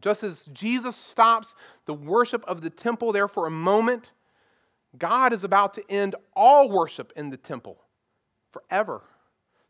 Just 0.00 0.22
as 0.22 0.44
Jesus 0.52 0.96
stops 0.96 1.54
the 1.86 1.94
worship 1.94 2.44
of 2.46 2.60
the 2.60 2.70
temple 2.70 3.12
there 3.12 3.28
for 3.28 3.46
a 3.46 3.50
moment, 3.50 4.12
God 4.98 5.32
is 5.32 5.44
about 5.44 5.74
to 5.74 5.90
end 5.90 6.14
all 6.34 6.70
worship 6.70 7.12
in 7.16 7.30
the 7.30 7.36
temple 7.36 7.78
forever. 8.52 9.02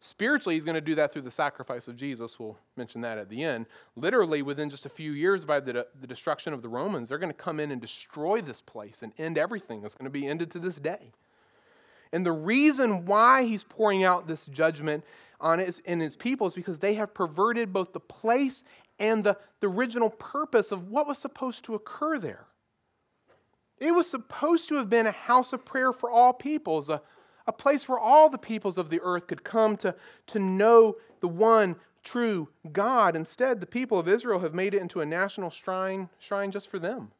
Spiritually, 0.05 0.57
he's 0.57 0.65
going 0.65 0.75
to 0.75 0.81
do 0.81 0.97
that 0.97 1.13
through 1.13 1.23
the 1.23 1.31
sacrifice 1.31 1.87
of 1.87 1.95
Jesus. 1.95 2.37
We'll 2.37 2.59
mention 2.77 3.03
that 3.03 3.19
at 3.19 3.29
the 3.29 3.45
end. 3.45 3.67
Literally, 3.95 4.43
within 4.43 4.69
just 4.69 4.85
a 4.85 4.89
few 4.89 5.13
years, 5.13 5.45
by 5.45 5.61
the, 5.61 5.87
the 6.01 6.09
destruction 6.09 6.53
of 6.53 6.61
the 6.61 6.69
Romans, 6.69 7.09
they're 7.09 7.19
going 7.19 7.31
to 7.31 7.39
come 7.39 7.61
in 7.61 7.71
and 7.71 7.81
destroy 7.81 8.41
this 8.41 8.61
place 8.61 9.05
and 9.05 9.13
end 9.17 9.39
everything. 9.39 9.85
It's 9.85 9.95
going 9.95 10.07
to 10.07 10.11
be 10.11 10.27
ended 10.27 10.51
to 10.51 10.59
this 10.59 10.75
day. 10.75 11.13
And 12.13 12.27
the 12.27 12.33
reason 12.33 13.07
why 13.07 13.45
he's 13.45 13.63
pouring 13.63 14.03
out 14.03 14.27
this 14.27 14.47
judgment 14.47 15.05
on 15.41 15.61
his, 15.61 15.79
in 15.85 16.01
his 16.01 16.17
people 16.17 16.49
is 16.49 16.55
because 16.55 16.81
they 16.81 16.95
have 16.95 17.15
perverted 17.15 17.73
both 17.73 17.93
the 17.93 18.01
place 18.01 18.65
and 18.99 19.23
the, 19.23 19.37
the 19.61 19.69
original 19.69 20.11
purpose 20.11 20.73
of 20.73 20.89
what 20.91 21.07
was 21.07 21.19
supposed 21.19 21.65
to 21.67 21.77
occur 21.77 22.19
there. 22.19 22.47
It 23.79 23.95
was 23.95 24.11
supposed 24.11 24.69
to 24.71 24.75
have 24.77 24.91
been 24.91 25.07
a 25.07 25.13
house 25.13 25.53
of 25.53 25.65
prayer 25.65 25.93
for 25.93 26.11
all 26.11 26.33
peoples, 26.33 26.89
a, 26.89 27.01
a 27.47 27.53
place 27.53 27.89
where 27.89 27.99
all 27.99 28.29
the 28.29 28.39
peoples 28.39 28.79
of 28.79 28.91
the 28.91 29.01
earth 29.03 29.27
could 29.27 29.45
come 29.45 29.77
to, 29.79 29.95
to 30.29 30.39
know 30.39 30.97
the 31.21 31.29
one 31.29 31.77
true 32.03 32.49
God. 32.73 33.17
Instead, 33.17 33.61
the 33.61 33.67
people 33.67 33.99
of 33.99 34.09
Israel 34.09 34.41
have 34.41 34.55
made 34.55 34.75
it 34.75 34.83
into 34.83 35.01
a 35.01 35.07
national 35.07 35.51
shrine, 35.51 36.09
shrine 36.19 36.51
just 36.51 36.69
for 36.69 36.79
them, 36.79 37.13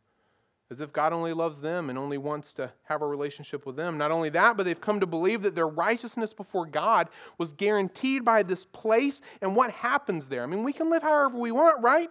as 0.71 0.81
if 0.81 0.93
God 0.93 1.13
only 1.13 1.33
loves 1.33 1.61
them 1.61 1.89
and 1.89 1.99
only 1.99 2.19
wants 2.19 2.53
to 2.55 2.73
have 2.85 3.03
a 3.03 3.07
relationship 3.07 3.65
with 3.67 3.77
them. 3.77 3.99
Not 3.99 4.11
only 4.11 4.31
that, 4.31 4.57
but 4.57 4.65
they've 4.65 4.81
come 4.81 5.01
to 5.01 5.07
believe 5.07 5.43
that 5.43 5.55
their 5.55 5.69
righteousness 5.69 6.33
before 6.33 6.67
God 6.67 7.09
was 7.39 7.53
guaranteed 7.53 8.25
by 8.25 8.43
this 8.43 8.65
place 8.65 9.21
and 9.41 9.55
what 9.55 9.71
happens 9.71 10.29
there. 10.29 10.43
I 10.43 10.47
mean, 10.47 10.63
we 10.63 10.73
can 10.73 10.91
live 10.91 11.03
however 11.03 11.39
we 11.39 11.53
want, 11.53 11.83
right? 11.83 12.11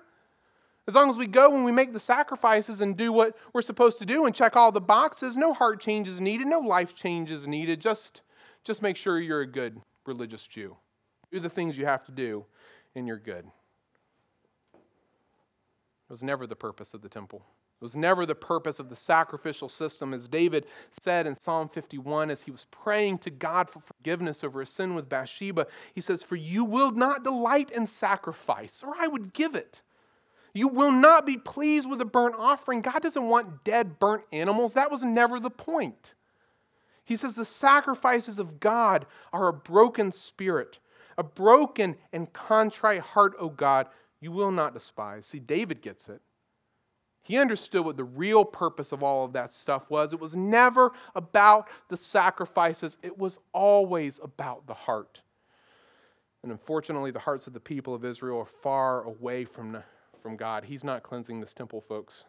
As 0.91 0.95
long 0.95 1.09
as 1.09 1.15
we 1.15 1.25
go 1.25 1.55
and 1.55 1.63
we 1.63 1.71
make 1.71 1.93
the 1.93 2.01
sacrifices 2.01 2.81
and 2.81 2.97
do 2.97 3.13
what 3.13 3.37
we're 3.53 3.61
supposed 3.61 3.97
to 3.99 4.05
do 4.05 4.25
and 4.25 4.35
check 4.35 4.57
all 4.57 4.73
the 4.73 4.81
boxes, 4.81 5.37
no 5.37 5.53
heart 5.53 5.79
change 5.79 6.09
is 6.09 6.19
needed, 6.19 6.47
no 6.47 6.59
life 6.59 6.93
change 6.93 7.31
is 7.31 7.47
needed. 7.47 7.79
Just, 7.79 8.23
just 8.65 8.81
make 8.81 8.97
sure 8.97 9.17
you're 9.17 9.39
a 9.39 9.47
good 9.47 9.79
religious 10.05 10.45
Jew. 10.45 10.75
Do 11.31 11.39
the 11.39 11.49
things 11.49 11.77
you 11.77 11.85
have 11.85 12.03
to 12.07 12.11
do, 12.11 12.43
and 12.93 13.07
you're 13.07 13.15
good. 13.15 13.45
It 14.73 14.79
was 16.09 16.23
never 16.23 16.45
the 16.45 16.57
purpose 16.57 16.93
of 16.93 17.01
the 17.01 17.07
temple. 17.07 17.41
It 17.79 17.85
was 17.85 17.95
never 17.95 18.25
the 18.25 18.35
purpose 18.35 18.77
of 18.77 18.89
the 18.89 18.95
sacrificial 18.97 19.69
system. 19.69 20.13
As 20.13 20.27
David 20.27 20.65
said 21.01 21.25
in 21.25 21.35
Psalm 21.35 21.69
51, 21.69 22.29
as 22.29 22.41
he 22.41 22.51
was 22.51 22.65
praying 22.69 23.19
to 23.19 23.29
God 23.29 23.69
for 23.69 23.79
forgiveness 23.79 24.43
over 24.43 24.59
his 24.59 24.69
sin 24.69 24.93
with 24.93 25.07
Bathsheba, 25.07 25.67
he 25.95 26.01
says, 26.01 26.21
For 26.21 26.35
you 26.35 26.65
will 26.65 26.91
not 26.91 27.23
delight 27.23 27.71
in 27.71 27.87
sacrifice, 27.87 28.83
or 28.85 28.93
I 28.99 29.07
would 29.07 29.31
give 29.31 29.55
it. 29.55 29.81
You 30.53 30.67
will 30.67 30.91
not 30.91 31.25
be 31.25 31.37
pleased 31.37 31.89
with 31.89 32.01
a 32.01 32.05
burnt 32.05 32.35
offering. 32.37 32.81
God 32.81 33.01
doesn't 33.01 33.27
want 33.27 33.63
dead, 33.63 33.99
burnt 33.99 34.23
animals. 34.31 34.73
That 34.73 34.91
was 34.91 35.03
never 35.03 35.39
the 35.39 35.49
point. 35.49 36.13
He 37.05 37.15
says 37.15 37.35
the 37.35 37.45
sacrifices 37.45 38.39
of 38.39 38.59
God 38.59 39.05
are 39.33 39.47
a 39.47 39.53
broken 39.53 40.11
spirit, 40.11 40.79
a 41.17 41.23
broken 41.23 41.95
and 42.13 42.31
contrite 42.33 43.01
heart, 43.01 43.33
O 43.39 43.49
God, 43.49 43.87
you 44.19 44.31
will 44.31 44.51
not 44.51 44.73
despise. 44.73 45.25
See, 45.25 45.39
David 45.39 45.81
gets 45.81 46.09
it. 46.09 46.21
He 47.23 47.37
understood 47.37 47.85
what 47.85 47.97
the 47.97 48.03
real 48.03 48.43
purpose 48.43 48.91
of 48.91 49.03
all 49.03 49.25
of 49.25 49.33
that 49.33 49.51
stuff 49.51 49.89
was. 49.89 50.11
It 50.11 50.19
was 50.19 50.35
never 50.35 50.91
about 51.15 51.69
the 51.87 51.97
sacrifices, 51.97 52.97
it 53.03 53.17
was 53.17 53.39
always 53.53 54.19
about 54.23 54.65
the 54.67 54.73
heart. 54.73 55.21
And 56.43 56.51
unfortunately, 56.51 57.11
the 57.11 57.19
hearts 57.19 57.45
of 57.45 57.53
the 57.53 57.59
people 57.59 57.93
of 57.93 58.03
Israel 58.03 58.39
are 58.39 58.45
far 58.45 59.03
away 59.03 59.45
from 59.45 59.71
from 60.21 60.35
God. 60.37 60.63
He's 60.63 60.83
not 60.83 61.03
cleansing 61.03 61.39
this 61.39 61.53
temple, 61.53 61.81
folks. 61.81 62.25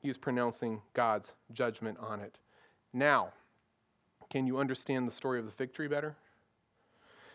he 0.00 0.08
is 0.08 0.18
pronouncing 0.18 0.82
God's 0.92 1.32
judgment 1.52 1.98
on 1.98 2.20
it. 2.20 2.38
Now, 2.92 3.32
can 4.30 4.46
you 4.46 4.58
understand 4.58 5.06
the 5.06 5.12
story 5.12 5.38
of 5.38 5.46
the 5.46 5.50
fig 5.50 5.72
tree 5.72 5.88
better? 5.88 6.16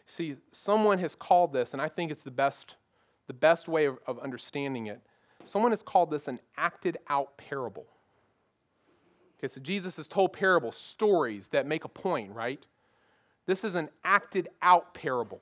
See, 0.05 0.35
someone 0.51 0.99
has 0.99 1.15
called 1.15 1.53
this, 1.53 1.73
and 1.73 1.81
I 1.81 1.87
think 1.87 2.11
it's 2.11 2.23
the 2.23 2.31
best, 2.31 2.75
the 3.27 3.33
best 3.33 3.67
way 3.67 3.85
of, 3.85 3.99
of 4.07 4.19
understanding 4.19 4.87
it. 4.87 5.01
Someone 5.43 5.71
has 5.71 5.83
called 5.83 6.11
this 6.11 6.27
an 6.27 6.39
acted 6.57 6.97
out 7.09 7.37
parable. 7.37 7.85
Okay, 9.37 9.47
so 9.47 9.61
Jesus 9.61 9.97
has 9.97 10.07
told 10.07 10.33
parables, 10.33 10.75
stories 10.75 11.47
that 11.49 11.65
make 11.65 11.85
a 11.85 11.89
point, 11.89 12.33
right? 12.33 12.65
This 13.45 13.63
is 13.63 13.75
an 13.75 13.89
acted 14.03 14.49
out 14.61 14.93
parable. 14.93 15.41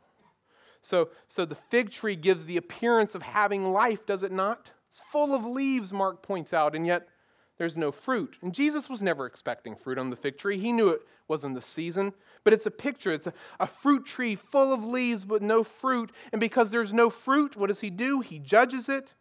So, 0.88 1.10
so 1.28 1.44
the 1.44 1.54
fig 1.54 1.92
tree 1.92 2.16
gives 2.16 2.46
the 2.46 2.56
appearance 2.56 3.14
of 3.14 3.22
having 3.22 3.74
life, 3.74 4.06
does 4.06 4.24
it 4.24 4.32
not? 4.32 4.72
It's 4.88 5.02
full 5.02 5.36
of 5.36 5.44
leaves, 5.46 5.92
Mark 5.92 6.24
points 6.24 6.54
out, 6.54 6.78
and 6.78 6.88
yet 6.88 7.10
there's 7.58 7.76
no 7.76 7.92
fruit. 7.92 8.38
And 8.42 8.54
Jesus 8.54 8.90
was 8.90 9.02
never 9.02 9.26
expecting 9.26 9.76
fruit 9.76 9.98
on 9.98 10.12
the 10.12 10.16
fig 10.16 10.38
tree. 10.38 10.58
He 10.58 10.72
knew 10.72 10.88
it 10.88 11.02
wasn't 11.28 11.56
the 11.56 11.62
season, 11.62 12.14
but 12.46 12.54
it's 12.54 12.68
a 12.68 12.72
picture. 12.72 13.12
It's 13.12 13.28
a, 13.28 13.34
a 13.60 13.68
fruit 13.68 14.06
tree 14.06 14.36
full 14.36 14.74
of 14.74 14.86
leaves 14.86 15.26
but 15.26 15.42
no 15.42 15.62
fruit. 15.62 16.10
And 16.32 16.40
because 16.40 16.72
there's 16.72 16.94
no 16.94 17.10
fruit, 17.10 17.58
what 17.58 17.68
does 17.68 17.82
he 17.82 17.90
do? 17.90 18.22
He 18.22 18.40
judges 18.40 18.88
it. 18.88 19.14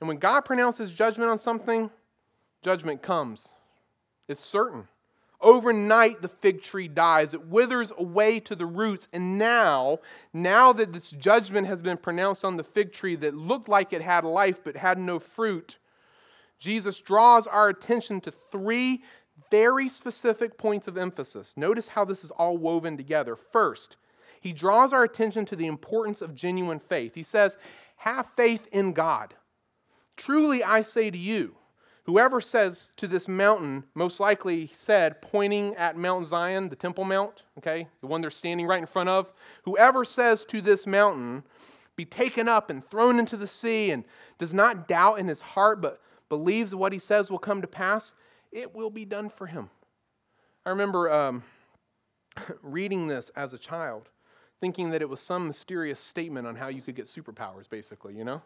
And 0.00 0.08
when 0.08 0.18
God 0.18 0.42
pronounces 0.42 0.92
judgment 0.92 1.30
on 1.30 1.38
something, 1.38 1.90
judgment 2.60 3.00
comes. 3.00 3.52
It's 4.28 4.44
certain. 4.44 4.88
Overnight, 5.40 6.20
the 6.20 6.28
fig 6.28 6.62
tree 6.62 6.88
dies. 6.88 7.32
It 7.32 7.46
withers 7.46 7.92
away 7.96 8.40
to 8.40 8.56
the 8.56 8.66
roots. 8.66 9.06
And 9.12 9.38
now, 9.38 9.98
now 10.32 10.72
that 10.72 10.92
this 10.92 11.10
judgment 11.10 11.68
has 11.68 11.80
been 11.80 11.96
pronounced 11.96 12.44
on 12.44 12.56
the 12.56 12.64
fig 12.64 12.92
tree 12.92 13.14
that 13.16 13.34
looked 13.34 13.68
like 13.68 13.92
it 13.92 14.02
had 14.02 14.24
life 14.24 14.60
but 14.64 14.76
had 14.76 14.98
no 14.98 15.20
fruit, 15.20 15.78
Jesus 16.58 17.00
draws 17.00 17.46
our 17.46 17.68
attention 17.68 18.20
to 18.22 18.32
three 18.50 19.04
very 19.50 19.88
specific 19.88 20.58
points 20.58 20.88
of 20.88 20.98
emphasis. 20.98 21.54
Notice 21.56 21.86
how 21.86 22.04
this 22.04 22.24
is 22.24 22.32
all 22.32 22.58
woven 22.58 22.96
together. 22.96 23.36
First, 23.36 23.96
he 24.40 24.52
draws 24.52 24.92
our 24.92 25.04
attention 25.04 25.44
to 25.46 25.56
the 25.56 25.66
importance 25.66 26.20
of 26.20 26.34
genuine 26.34 26.80
faith. 26.80 27.14
He 27.14 27.22
says, 27.22 27.56
Have 27.96 28.26
faith 28.36 28.68
in 28.72 28.92
God. 28.92 29.34
Truly, 30.16 30.64
I 30.64 30.82
say 30.82 31.10
to 31.10 31.18
you, 31.18 31.54
Whoever 32.08 32.40
says 32.40 32.94
to 32.96 33.06
this 33.06 33.28
mountain, 33.28 33.84
most 33.94 34.18
likely 34.18 34.70
said, 34.72 35.20
pointing 35.20 35.74
at 35.74 35.94
Mount 35.94 36.26
Zion, 36.26 36.70
the 36.70 36.74
Temple 36.74 37.04
Mount, 37.04 37.42
okay, 37.58 37.86
the 38.00 38.06
one 38.06 38.22
they're 38.22 38.30
standing 38.30 38.66
right 38.66 38.80
in 38.80 38.86
front 38.86 39.10
of, 39.10 39.30
whoever 39.64 40.06
says 40.06 40.46
to 40.46 40.62
this 40.62 40.86
mountain, 40.86 41.44
be 41.96 42.06
taken 42.06 42.48
up 42.48 42.70
and 42.70 42.82
thrown 42.82 43.18
into 43.18 43.36
the 43.36 43.46
sea, 43.46 43.90
and 43.90 44.04
does 44.38 44.54
not 44.54 44.88
doubt 44.88 45.18
in 45.18 45.28
his 45.28 45.42
heart, 45.42 45.82
but 45.82 46.00
believes 46.30 46.74
what 46.74 46.94
he 46.94 46.98
says 46.98 47.30
will 47.30 47.38
come 47.38 47.60
to 47.60 47.68
pass, 47.68 48.14
it 48.52 48.74
will 48.74 48.88
be 48.88 49.04
done 49.04 49.28
for 49.28 49.46
him. 49.46 49.68
I 50.64 50.70
remember 50.70 51.12
um, 51.12 51.42
reading 52.62 53.06
this 53.06 53.30
as 53.36 53.52
a 53.52 53.58
child, 53.58 54.08
thinking 54.62 54.88
that 54.92 55.02
it 55.02 55.08
was 55.10 55.20
some 55.20 55.46
mysterious 55.46 56.00
statement 56.00 56.46
on 56.46 56.56
how 56.56 56.68
you 56.68 56.80
could 56.80 56.96
get 56.96 57.04
superpowers, 57.04 57.68
basically, 57.68 58.16
you 58.16 58.24
know? 58.24 58.40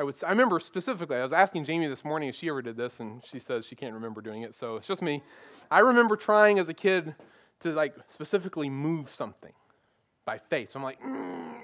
I, 0.00 0.02
would, 0.02 0.14
I 0.26 0.30
remember 0.30 0.58
specifically, 0.60 1.18
I 1.18 1.22
was 1.22 1.34
asking 1.34 1.64
Jamie 1.64 1.86
this 1.86 2.06
morning 2.06 2.30
if 2.30 2.34
she 2.34 2.48
ever 2.48 2.62
did 2.62 2.74
this, 2.74 3.00
and 3.00 3.22
she 3.22 3.38
says 3.38 3.66
she 3.66 3.76
can't 3.76 3.92
remember 3.92 4.22
doing 4.22 4.40
it, 4.40 4.54
so 4.54 4.76
it's 4.76 4.86
just 4.86 5.02
me. 5.02 5.22
I 5.70 5.80
remember 5.80 6.16
trying 6.16 6.58
as 6.58 6.70
a 6.70 6.74
kid 6.74 7.14
to 7.60 7.72
like 7.72 7.94
specifically 8.08 8.70
move 8.70 9.10
something 9.10 9.52
by 10.24 10.38
faith. 10.38 10.70
So 10.70 10.78
I'm 10.78 10.84
like, 10.84 11.02
mm. 11.02 11.54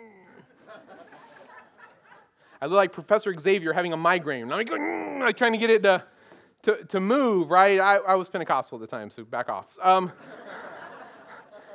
I 2.61 2.67
look 2.67 2.77
like 2.77 2.93
Professor 2.93 3.35
Xavier 3.39 3.73
having 3.73 3.95
a 3.95 3.97
migraine. 3.97 4.43
I'm 4.43 4.51
like, 4.51 4.69
mm, 4.69 5.21
like 5.21 5.39
trying 5.39 5.53
to 5.53 5.59
get 5.59 5.71
it 5.71 5.83
to, 5.85 6.05
to, 6.65 6.85
to 6.85 7.01
move, 7.01 7.49
right? 7.49 7.81
I, 7.81 7.97
I 7.97 8.17
was 8.17 8.29
Pentecostal 8.29 8.77
at 8.77 8.83
the 8.83 8.87
time, 8.87 9.09
so 9.09 9.25
back 9.25 9.49
off. 9.49 9.79
Um, 9.81 10.13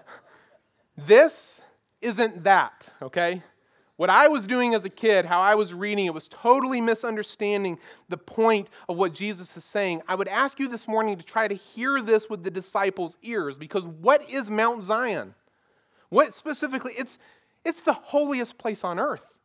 this 0.95 1.63
isn't 2.01 2.43
that, 2.43 2.93
okay? 3.01 3.41
What 3.97 4.09
I 4.09 4.29
was 4.29 4.47
doing 4.47 4.73
as 4.73 4.83
a 4.83 4.89
kid, 4.89 5.25
how 5.25 5.41
I 5.41 5.53
was 5.55 5.73
reading 5.73 6.05
it, 6.05 6.13
was 6.13 6.27
totally 6.27 6.81
misunderstanding 6.81 7.77
the 8.09 8.17
point 8.17 8.69
of 8.89 8.97
what 8.97 9.13
Jesus 9.13 9.55
is 9.55 9.63
saying. 9.63 10.01
I 10.07 10.15
would 10.15 10.27
ask 10.27 10.59
you 10.59 10.67
this 10.67 10.87
morning 10.87 11.17
to 11.17 11.23
try 11.23 11.47
to 11.47 11.53
hear 11.53 12.01
this 12.01 12.29
with 12.29 12.43
the 12.43 12.49
disciples' 12.49 13.17
ears, 13.21 13.57
because 13.57 13.85
what 13.85 14.27
is 14.29 14.49
Mount 14.49 14.83
Zion? 14.83 15.35
What 16.09 16.33
specifically? 16.33 16.93
It's, 16.97 17.19
it's 17.63 17.81
the 17.81 17.93
holiest 17.93 18.57
place 18.57 18.83
on 18.83 18.99
earth. 18.99 19.37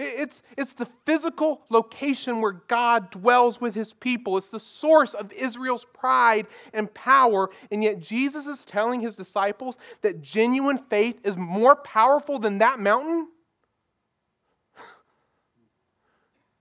It's, 0.00 0.42
it's 0.56 0.74
the 0.74 0.86
physical 1.06 1.62
location 1.70 2.40
where 2.40 2.52
God 2.52 3.10
dwells 3.10 3.60
with 3.60 3.74
his 3.74 3.92
people. 3.92 4.36
It's 4.36 4.48
the 4.48 4.60
source 4.60 5.12
of 5.12 5.32
Israel's 5.32 5.84
pride 5.92 6.46
and 6.72 6.92
power. 6.94 7.50
And 7.72 7.82
yet, 7.82 7.98
Jesus 7.98 8.46
is 8.46 8.64
telling 8.64 9.00
his 9.00 9.16
disciples 9.16 9.76
that 10.02 10.22
genuine 10.22 10.78
faith 10.78 11.18
is 11.24 11.36
more 11.36 11.74
powerful 11.74 12.38
than 12.38 12.58
that 12.58 12.78
mountain? 12.78 13.28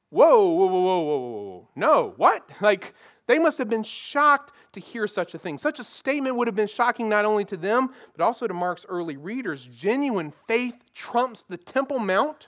Whoa, 0.09 0.49
whoa, 0.49 0.65
whoa, 0.67 0.81
whoa, 0.81 1.01
whoa, 1.01 1.17
whoa. 1.17 1.67
No, 1.75 2.13
what? 2.17 2.49
Like, 2.61 2.93
they 3.27 3.39
must 3.39 3.57
have 3.57 3.69
been 3.69 3.83
shocked 3.83 4.53
to 4.71 4.79
hear 4.79 5.05
such 5.05 5.33
a 5.33 5.37
thing. 5.37 5.57
Such 5.57 5.79
a 5.79 5.83
statement 5.83 6.37
would 6.37 6.47
have 6.47 6.55
been 6.55 6.67
shocking 6.67 7.09
not 7.09 7.25
only 7.25 7.43
to 7.45 7.57
them, 7.57 7.89
but 8.15 8.23
also 8.23 8.47
to 8.47 8.53
Mark's 8.53 8.85
early 8.87 9.17
readers. 9.17 9.67
Genuine 9.67 10.31
faith 10.47 10.75
trumps 10.93 11.43
the 11.43 11.57
Temple 11.57 11.99
Mount. 11.99 12.47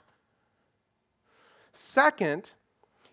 Second, 1.72 2.50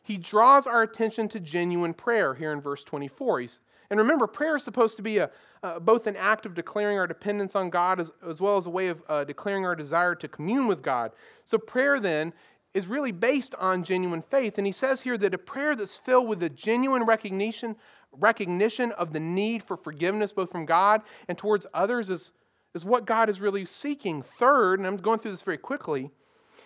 he 0.02 0.18
draws 0.18 0.66
our 0.66 0.82
attention 0.82 1.28
to 1.30 1.42
genuine 1.42 1.94
prayer 1.94 2.34
here 2.34 2.54
in 2.54 2.62
verse 2.62 2.86
24. 2.86 3.42
He's, 3.42 3.60
and 3.90 4.00
remember, 4.00 4.28
prayer 4.28 4.56
is 4.56 4.64
supposed 4.64 4.96
to 4.96 5.02
be 5.02 5.18
a, 5.18 5.30
uh, 5.62 5.80
both 5.80 6.08
an 6.08 6.16
act 6.16 6.46
of 6.46 6.54
declaring 6.54 6.98
our 6.98 7.08
dependence 7.08 7.56
on 7.56 7.70
God 7.70 8.00
as, 8.00 8.12
as 8.28 8.40
well 8.40 8.56
as 8.56 8.66
a 8.66 8.70
way 8.70 8.88
of 8.88 9.04
uh, 9.10 9.26
declaring 9.26 9.66
our 9.66 9.76
desire 9.76 10.16
to 10.16 10.28
commune 10.30 10.68
with 10.68 10.82
God. 10.82 11.12
So, 11.44 11.58
prayer 11.58 12.00
then 12.00 12.32
is 12.78 12.86
really 12.86 13.12
based 13.12 13.56
on 13.56 13.84
genuine 13.84 14.22
faith. 14.22 14.60
And 14.60 14.68
he 14.68 14.72
says 14.72 15.02
here 15.02 15.18
that 15.18 15.34
a 15.34 15.38
prayer 15.40 15.76
that's 15.76 15.98
filled 15.98 16.28
with 16.28 16.44
a 16.44 16.50
genuine 16.50 17.06
recognition, 17.06 17.76
recognition 18.12 18.92
of 18.92 19.14
the 19.14 19.20
need 19.20 19.64
for 19.64 19.76
forgiveness, 19.76 20.32
both 20.32 20.52
from 20.52 20.68
God 20.68 21.02
and 21.28 21.36
towards 21.36 21.66
others, 21.74 22.12
is, 22.12 22.34
is 22.76 22.86
what 22.86 23.06
God 23.06 23.30
is 23.30 23.42
really 23.42 23.66
seeking. 23.66 24.22
Third, 24.22 24.78
and 24.78 24.88
I'm 24.88 24.98
going 24.98 25.18
through 25.18 25.32
this 25.32 25.42
very 25.42 25.58
quickly, 25.58 26.12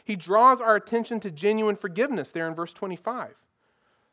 he 0.03 0.17
draws 0.17 0.59
our 0.59 0.75
attention 0.75 1.21
to 1.21 1.31
genuine 1.31 1.77
forgiveness 1.77 2.31
there 2.31 2.49
in 2.49 2.55
verse 2.55 2.73
25. 2.73 3.33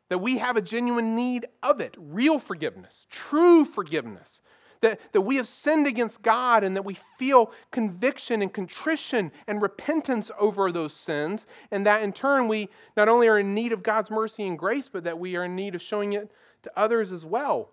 That 0.07 0.19
we 0.19 0.37
have 0.37 0.55
a 0.55 0.61
genuine 0.61 1.17
need 1.17 1.49
of 1.61 1.81
it, 1.81 1.97
real 1.99 2.39
forgiveness, 2.39 3.07
true 3.11 3.65
forgiveness 3.65 4.41
that, 4.81 4.99
that 5.11 5.21
we 5.21 5.35
have 5.35 5.47
sinned 5.47 5.87
against 5.87 6.21
God 6.21 6.63
and 6.63 6.75
that 6.75 6.85
we 6.85 6.97
feel 7.17 7.51
conviction 7.71 8.41
and 8.41 8.53
contrition 8.53 9.31
and 9.47 9.61
repentance 9.61 10.31
over 10.39 10.71
those 10.71 10.93
sins, 10.93 11.45
and 11.71 11.85
that 11.85 12.03
in 12.03 12.13
turn 12.13 12.47
we 12.47 12.69
not 12.95 13.09
only 13.09 13.27
are 13.27 13.39
in 13.39 13.53
need 13.53 13.71
of 13.71 13.83
God's 13.83 14.09
mercy 14.09 14.47
and 14.47 14.57
grace, 14.57 14.89
but 14.89 15.03
that 15.03 15.19
we 15.19 15.35
are 15.35 15.43
in 15.43 15.55
need 15.55 15.75
of 15.75 15.81
showing 15.81 16.13
it 16.13 16.31
to 16.63 16.71
others 16.75 17.11
as 17.11 17.25
well. 17.25 17.71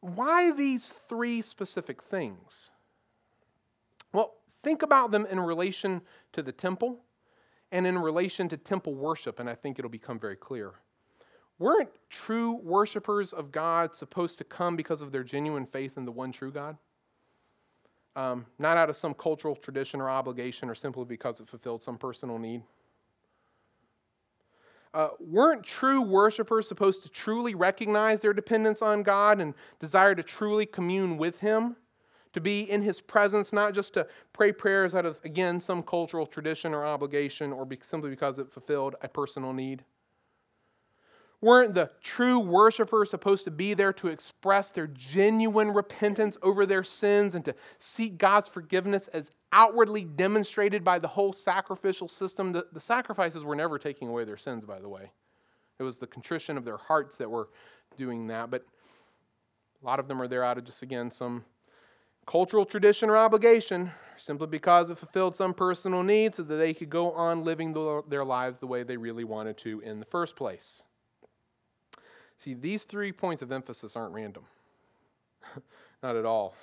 Why 0.00 0.52
these 0.52 0.92
three 1.08 1.42
specific 1.42 2.02
things? 2.02 2.70
Well, 4.12 4.34
think 4.62 4.82
about 4.82 5.10
them 5.10 5.26
in 5.26 5.40
relation 5.40 6.02
to 6.32 6.42
the 6.42 6.52
temple 6.52 7.00
and 7.72 7.86
in 7.86 7.98
relation 7.98 8.48
to 8.48 8.56
temple 8.56 8.94
worship, 8.94 9.40
and 9.40 9.50
I 9.50 9.54
think 9.54 9.78
it'll 9.78 9.90
become 9.90 10.18
very 10.18 10.36
clear. 10.36 10.74
Weren't 11.58 11.90
true 12.10 12.54
worshipers 12.56 13.32
of 13.32 13.50
God 13.50 13.94
supposed 13.94 14.38
to 14.38 14.44
come 14.44 14.76
because 14.76 15.00
of 15.00 15.10
their 15.10 15.24
genuine 15.24 15.66
faith 15.66 15.96
in 15.96 16.04
the 16.04 16.12
one 16.12 16.32
true 16.32 16.52
God? 16.52 16.76
Um, 18.14 18.46
not 18.58 18.76
out 18.76 18.90
of 18.90 18.96
some 18.96 19.14
cultural 19.14 19.56
tradition 19.56 20.00
or 20.00 20.08
obligation 20.08 20.68
or 20.68 20.74
simply 20.74 21.04
because 21.04 21.40
it 21.40 21.48
fulfilled 21.48 21.82
some 21.82 21.98
personal 21.98 22.38
need. 22.38 22.62
Uh, 24.94 25.08
weren't 25.20 25.62
true 25.62 26.00
worshipers 26.00 26.66
supposed 26.66 27.02
to 27.02 27.10
truly 27.10 27.54
recognize 27.54 28.22
their 28.22 28.32
dependence 28.32 28.80
on 28.80 29.02
God 29.02 29.40
and 29.40 29.52
desire 29.78 30.14
to 30.14 30.22
truly 30.22 30.64
commune 30.64 31.18
with 31.18 31.38
Him? 31.40 31.76
To 32.32 32.40
be 32.40 32.62
in 32.70 32.80
His 32.80 33.00
presence, 33.00 33.52
not 33.52 33.74
just 33.74 33.92
to 33.94 34.06
pray 34.32 34.52
prayers 34.52 34.94
out 34.94 35.04
of, 35.04 35.18
again, 35.24 35.60
some 35.60 35.82
cultural 35.82 36.26
tradition 36.26 36.72
or 36.72 36.84
obligation 36.84 37.52
or 37.52 37.66
be, 37.66 37.78
simply 37.82 38.08
because 38.08 38.38
it 38.38 38.50
fulfilled 38.50 38.94
a 39.02 39.08
personal 39.08 39.52
need? 39.52 39.84
Weren't 41.46 41.76
the 41.76 41.92
true 42.02 42.40
worshipers 42.40 43.08
supposed 43.08 43.44
to 43.44 43.52
be 43.52 43.72
there 43.72 43.92
to 43.92 44.08
express 44.08 44.72
their 44.72 44.88
genuine 44.88 45.70
repentance 45.70 46.36
over 46.42 46.66
their 46.66 46.82
sins 46.82 47.36
and 47.36 47.44
to 47.44 47.54
seek 47.78 48.18
God's 48.18 48.48
forgiveness 48.48 49.06
as 49.12 49.30
outwardly 49.52 50.02
demonstrated 50.02 50.82
by 50.82 50.98
the 50.98 51.06
whole 51.06 51.32
sacrificial 51.32 52.08
system? 52.08 52.50
The, 52.50 52.66
the 52.72 52.80
sacrifices 52.80 53.44
were 53.44 53.54
never 53.54 53.78
taking 53.78 54.08
away 54.08 54.24
their 54.24 54.36
sins, 54.36 54.64
by 54.64 54.80
the 54.80 54.88
way. 54.88 55.12
It 55.78 55.84
was 55.84 55.98
the 55.98 56.08
contrition 56.08 56.58
of 56.58 56.64
their 56.64 56.78
hearts 56.78 57.16
that 57.18 57.30
were 57.30 57.48
doing 57.96 58.26
that. 58.26 58.50
But 58.50 58.64
a 59.80 59.86
lot 59.86 60.00
of 60.00 60.08
them 60.08 60.20
are 60.20 60.26
there 60.26 60.42
out 60.42 60.58
of 60.58 60.64
just, 60.64 60.82
again, 60.82 61.12
some 61.12 61.44
cultural 62.26 62.64
tradition 62.64 63.08
or 63.08 63.16
obligation, 63.16 63.92
simply 64.16 64.48
because 64.48 64.90
it 64.90 64.98
fulfilled 64.98 65.36
some 65.36 65.54
personal 65.54 66.02
need 66.02 66.34
so 66.34 66.42
that 66.42 66.56
they 66.56 66.74
could 66.74 66.90
go 66.90 67.12
on 67.12 67.44
living 67.44 67.72
their 68.08 68.24
lives 68.24 68.58
the 68.58 68.66
way 68.66 68.82
they 68.82 68.96
really 68.96 69.22
wanted 69.22 69.56
to 69.58 69.78
in 69.82 70.00
the 70.00 70.06
first 70.06 70.34
place. 70.34 70.82
See, 72.36 72.54
these 72.54 72.84
three 72.84 73.12
points 73.12 73.42
of 73.42 73.52
emphasis 73.52 73.96
aren't 73.96 74.14
random. 74.14 74.44
Not 76.02 76.16
at 76.16 76.26
all. 76.26 76.54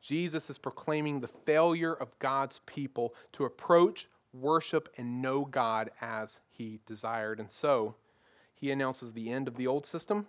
Jesus 0.00 0.48
is 0.48 0.58
proclaiming 0.58 1.20
the 1.20 1.28
failure 1.28 1.92
of 1.92 2.18
God's 2.18 2.60
people 2.66 3.14
to 3.32 3.44
approach, 3.44 4.08
worship, 4.32 4.88
and 4.96 5.20
know 5.20 5.44
God 5.44 5.90
as 6.00 6.40
he 6.48 6.80
desired. 6.86 7.40
And 7.40 7.50
so, 7.50 7.94
he 8.54 8.70
announces 8.70 9.12
the 9.12 9.30
end 9.30 9.48
of 9.48 9.56
the 9.56 9.66
old 9.66 9.84
system, 9.84 10.26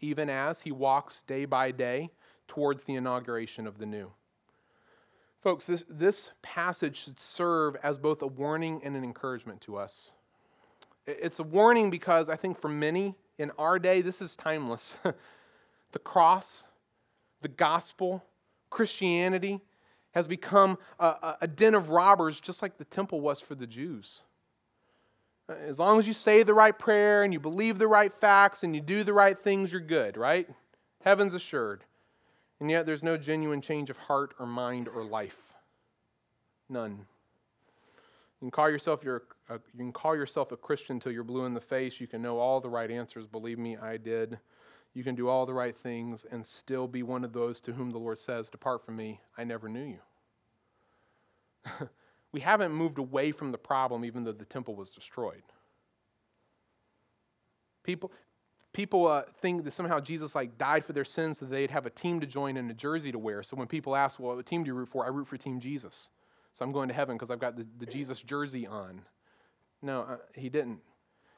even 0.00 0.30
as 0.30 0.60
he 0.60 0.72
walks 0.72 1.22
day 1.26 1.44
by 1.44 1.70
day 1.70 2.10
towards 2.46 2.84
the 2.84 2.94
inauguration 2.94 3.66
of 3.66 3.78
the 3.78 3.86
new. 3.86 4.10
Folks, 5.42 5.66
this, 5.66 5.84
this 5.88 6.30
passage 6.42 6.96
should 6.96 7.18
serve 7.18 7.76
as 7.82 7.98
both 7.98 8.22
a 8.22 8.26
warning 8.26 8.80
and 8.84 8.94
an 8.94 9.02
encouragement 9.02 9.60
to 9.62 9.76
us. 9.76 10.12
It's 11.06 11.40
a 11.40 11.44
warning 11.44 11.90
because 11.90 12.28
I 12.28 12.36
think 12.36 12.60
for 12.60 12.68
many 12.68 13.16
in 13.38 13.50
our 13.58 13.78
day, 13.78 14.02
this 14.02 14.22
is 14.22 14.36
timeless. 14.36 14.96
the 15.92 15.98
cross, 15.98 16.64
the 17.40 17.48
gospel, 17.48 18.24
Christianity 18.70 19.60
has 20.12 20.26
become 20.26 20.78
a, 20.98 21.36
a, 21.40 21.48
den 21.48 21.74
of 21.74 21.88
robbers, 21.88 22.40
just 22.40 22.60
like 22.60 22.76
the 22.76 22.84
temple 22.84 23.20
was 23.20 23.40
for 23.40 23.54
the 23.54 23.66
Jews. 23.66 24.22
Uh, 25.48 25.54
as 25.66 25.78
long 25.78 25.98
as 25.98 26.06
you 26.06 26.12
say 26.12 26.42
the 26.42 26.54
right 26.54 26.78
prayer 26.78 27.22
and 27.22 27.32
you 27.32 27.40
believe 27.40 27.78
the 27.78 27.88
right 27.88 28.12
facts 28.12 28.62
and 28.62 28.74
you 28.74 28.80
do 28.80 29.04
the 29.04 29.12
right 29.12 29.38
things, 29.38 29.72
you're 29.72 29.80
good, 29.80 30.16
right? 30.16 30.48
Heaven's 31.02 31.34
assured. 31.34 31.84
And 32.60 32.70
yet 32.70 32.86
there's 32.86 33.02
no 33.02 33.16
genuine 33.16 33.60
change 33.60 33.90
of 33.90 33.96
heart 33.96 34.34
or 34.38 34.46
mind 34.46 34.88
or 34.88 35.02
life. 35.02 35.40
None. 36.68 36.92
You 36.92 38.46
can 38.46 38.50
call 38.50 38.70
yourself 38.70 39.02
your, 39.02 39.22
uh, 39.52 39.58
you 39.72 39.78
can 39.78 39.92
call 39.92 40.16
yourself 40.16 40.52
a 40.52 40.56
Christian 40.56 40.96
until 40.96 41.12
you're 41.12 41.24
blue 41.24 41.44
in 41.44 41.54
the 41.54 41.60
face. 41.60 42.00
You 42.00 42.06
can 42.06 42.22
know 42.22 42.38
all 42.38 42.60
the 42.60 42.70
right 42.70 42.90
answers. 42.90 43.26
Believe 43.26 43.58
me, 43.58 43.76
I 43.76 43.96
did. 43.96 44.38
You 44.94 45.04
can 45.04 45.14
do 45.14 45.28
all 45.28 45.46
the 45.46 45.54
right 45.54 45.74
things 45.74 46.26
and 46.30 46.44
still 46.44 46.86
be 46.86 47.02
one 47.02 47.24
of 47.24 47.32
those 47.32 47.60
to 47.60 47.72
whom 47.72 47.90
the 47.90 47.98
Lord 47.98 48.18
says, 48.18 48.50
Depart 48.50 48.84
from 48.84 48.96
me, 48.96 49.20
I 49.36 49.44
never 49.44 49.68
knew 49.68 49.84
you. 49.84 49.98
we 52.32 52.40
haven't 52.40 52.72
moved 52.72 52.98
away 52.98 53.32
from 53.32 53.52
the 53.52 53.58
problem 53.58 54.04
even 54.04 54.24
though 54.24 54.32
the 54.32 54.44
temple 54.44 54.74
was 54.74 54.92
destroyed. 54.92 55.42
People, 57.84 58.12
people 58.72 59.06
uh, 59.06 59.22
think 59.40 59.64
that 59.64 59.72
somehow 59.72 59.98
Jesus 59.98 60.34
like 60.34 60.58
died 60.58 60.84
for 60.84 60.92
their 60.92 61.04
sins 61.04 61.38
so 61.38 61.46
they'd 61.46 61.70
have 61.70 61.86
a 61.86 61.90
team 61.90 62.20
to 62.20 62.26
join 62.26 62.56
and 62.56 62.70
a 62.70 62.74
jersey 62.74 63.12
to 63.12 63.18
wear. 63.18 63.42
So 63.42 63.56
when 63.56 63.66
people 63.66 63.96
ask, 63.96 64.20
well, 64.20 64.36
what 64.36 64.46
team 64.46 64.64
do 64.64 64.68
you 64.68 64.74
root 64.74 64.88
for? 64.88 65.04
I 65.04 65.08
root 65.08 65.26
for 65.26 65.36
Team 65.36 65.60
Jesus. 65.60 66.10
So 66.52 66.64
I'm 66.64 66.72
going 66.72 66.88
to 66.88 66.94
heaven 66.94 67.16
because 67.16 67.30
I've 67.30 67.40
got 67.40 67.56
the, 67.56 67.66
the 67.78 67.86
Jesus 67.86 68.20
jersey 68.20 68.66
on. 68.66 69.02
No, 69.82 70.02
uh, 70.02 70.16
he 70.34 70.48
didn't. 70.48 70.80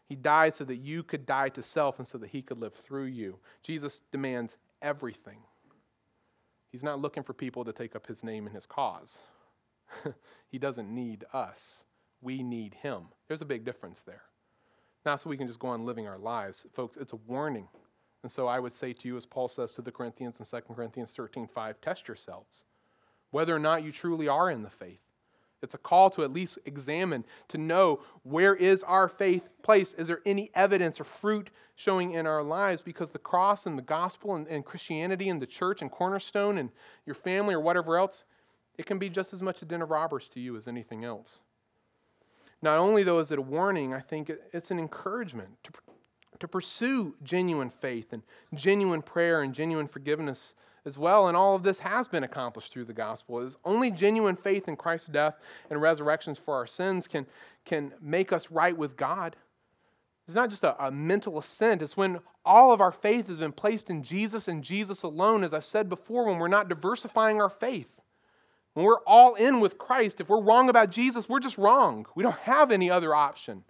He 0.06 0.14
died 0.14 0.54
so 0.54 0.64
that 0.64 0.76
you 0.76 1.02
could 1.02 1.24
die 1.24 1.48
to 1.50 1.62
self 1.62 1.98
and 1.98 2.06
so 2.06 2.18
that 2.18 2.28
he 2.28 2.42
could 2.42 2.58
live 2.58 2.74
through 2.74 3.06
you. 3.06 3.38
Jesus 3.62 4.02
demands 4.12 4.56
everything. 4.82 5.38
He's 6.70 6.82
not 6.82 7.00
looking 7.00 7.22
for 7.22 7.32
people 7.32 7.64
to 7.64 7.72
take 7.72 7.96
up 7.96 8.06
his 8.06 8.22
name 8.22 8.46
and 8.46 8.54
his 8.54 8.66
cause. 8.66 9.20
he 10.50 10.58
doesn't 10.58 10.92
need 10.92 11.24
us. 11.32 11.84
We 12.20 12.42
need 12.42 12.74
him. 12.74 13.04
There's 13.28 13.42
a 13.42 13.46
big 13.46 13.64
difference 13.64 14.02
there. 14.02 14.22
Not 15.06 15.20
so 15.20 15.30
we 15.30 15.36
can 15.36 15.46
just 15.46 15.58
go 15.58 15.68
on 15.68 15.84
living 15.84 16.06
our 16.06 16.18
lives. 16.18 16.66
Folks, 16.72 16.96
it's 16.96 17.12
a 17.12 17.16
warning. 17.26 17.68
And 18.22 18.32
so 18.32 18.46
I 18.46 18.58
would 18.58 18.72
say 18.72 18.92
to 18.92 19.08
you, 19.08 19.16
as 19.16 19.26
Paul 19.26 19.48
says 19.48 19.70
to 19.72 19.82
the 19.82 19.92
Corinthians 19.92 20.40
in 20.40 20.46
2 20.46 20.74
Corinthians 20.74 21.14
13 21.14 21.46
5, 21.46 21.80
test 21.80 22.08
yourselves, 22.08 22.64
whether 23.30 23.54
or 23.54 23.58
not 23.58 23.84
you 23.84 23.92
truly 23.92 24.28
are 24.28 24.50
in 24.50 24.62
the 24.62 24.70
faith. 24.70 25.03
It's 25.64 25.74
a 25.74 25.78
call 25.78 26.10
to 26.10 26.22
at 26.22 26.32
least 26.32 26.58
examine, 26.66 27.24
to 27.48 27.58
know 27.58 28.02
where 28.22 28.54
is 28.54 28.84
our 28.84 29.08
faith 29.08 29.48
placed? 29.62 29.98
Is 29.98 30.06
there 30.06 30.20
any 30.24 30.50
evidence 30.54 31.00
or 31.00 31.04
fruit 31.04 31.50
showing 31.74 32.12
in 32.12 32.26
our 32.26 32.42
lives? 32.42 32.82
Because 32.82 33.10
the 33.10 33.18
cross 33.18 33.66
and 33.66 33.76
the 33.76 33.82
gospel 33.82 34.36
and, 34.36 34.46
and 34.46 34.64
Christianity 34.64 35.28
and 35.28 35.42
the 35.42 35.46
church 35.46 35.82
and 35.82 35.90
cornerstone 35.90 36.58
and 36.58 36.70
your 37.06 37.14
family 37.14 37.54
or 37.54 37.60
whatever 37.60 37.98
else, 37.98 38.24
it 38.78 38.86
can 38.86 38.98
be 38.98 39.08
just 39.08 39.32
as 39.32 39.42
much 39.42 39.62
a 39.62 39.64
den 39.64 39.82
of 39.82 39.90
robbers 39.90 40.28
to 40.28 40.40
you 40.40 40.56
as 40.56 40.68
anything 40.68 41.04
else. 41.04 41.40
Not 42.62 42.78
only, 42.78 43.02
though, 43.02 43.18
is 43.18 43.30
it 43.30 43.38
a 43.38 43.42
warning, 43.42 43.92
I 43.92 44.00
think 44.00 44.30
it's 44.52 44.70
an 44.70 44.78
encouragement 44.78 45.50
to, 45.64 45.70
to 46.38 46.48
pursue 46.48 47.14
genuine 47.22 47.70
faith 47.70 48.12
and 48.12 48.22
genuine 48.54 49.02
prayer 49.02 49.42
and 49.42 49.52
genuine 49.52 49.86
forgiveness 49.86 50.54
as 50.86 50.98
well. 50.98 51.28
And 51.28 51.36
all 51.36 51.54
of 51.54 51.62
this 51.62 51.78
has 51.80 52.08
been 52.08 52.24
accomplished 52.24 52.72
through 52.72 52.84
the 52.84 52.92
gospel. 52.92 53.40
Is 53.40 53.56
only 53.64 53.90
genuine 53.90 54.36
faith 54.36 54.68
in 54.68 54.76
Christ's 54.76 55.08
death 55.08 55.36
and 55.70 55.80
resurrections 55.80 56.38
for 56.38 56.54
our 56.54 56.66
sins 56.66 57.06
can, 57.06 57.26
can 57.64 57.92
make 58.00 58.32
us 58.32 58.50
right 58.50 58.76
with 58.76 58.96
God. 58.96 59.36
It's 60.26 60.34
not 60.34 60.50
just 60.50 60.64
a, 60.64 60.86
a, 60.86 60.90
mental 60.90 61.38
assent. 61.38 61.82
It's 61.82 61.96
when 61.96 62.18
all 62.44 62.72
of 62.72 62.80
our 62.80 62.92
faith 62.92 63.28
has 63.28 63.38
been 63.38 63.52
placed 63.52 63.90
in 63.90 64.02
Jesus 64.02 64.48
and 64.48 64.64
Jesus 64.64 65.02
alone, 65.02 65.44
as 65.44 65.52
I've 65.52 65.64
said 65.64 65.88
before, 65.88 66.24
when 66.24 66.38
we're 66.38 66.48
not 66.48 66.68
diversifying 66.68 67.40
our 67.40 67.50
faith. 67.50 68.00
When 68.72 68.86
we're 68.86 69.02
all 69.06 69.34
in 69.34 69.60
with 69.60 69.78
Christ, 69.78 70.20
if 70.20 70.28
we're 70.28 70.40
wrong 70.40 70.68
about 70.68 70.90
Jesus, 70.90 71.28
we're 71.28 71.40
just 71.40 71.58
wrong. 71.58 72.06
We 72.14 72.22
don't 72.22 72.36
have 72.38 72.72
any 72.72 72.90
other 72.90 73.14
option. 73.14 73.64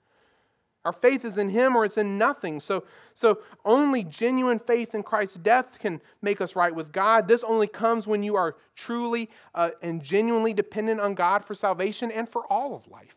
Our 0.85 0.93
faith 0.93 1.25
is 1.25 1.39
in 1.39 1.49
Him 1.49 1.77
or 1.77 1.85
it's 1.85 1.97
in 1.97 2.19
nothing. 2.19 2.61
So, 2.61 2.85
so 3.15 3.39
only 3.65 4.05
genuine 4.05 4.59
faith 4.59 4.95
in 4.95 5.03
Christ's 5.03 5.37
death 5.37 5.79
can 5.79 6.01
make 6.23 6.41
us 6.41 6.57
right 6.57 6.75
with 6.75 6.93
God. 6.93 7.29
This 7.29 7.43
only 7.45 7.67
comes 7.67 8.07
when 8.07 8.23
you 8.23 8.37
are 8.37 8.57
truly 8.77 9.31
uh, 9.55 9.71
and 9.83 10.03
genuinely 10.03 10.53
dependent 10.53 11.01
on 11.01 11.15
God 11.15 11.45
for 11.45 11.55
salvation 11.55 12.11
and 12.11 12.29
for 12.29 12.45
all 12.53 12.75
of 12.75 12.87
life. 12.89 13.17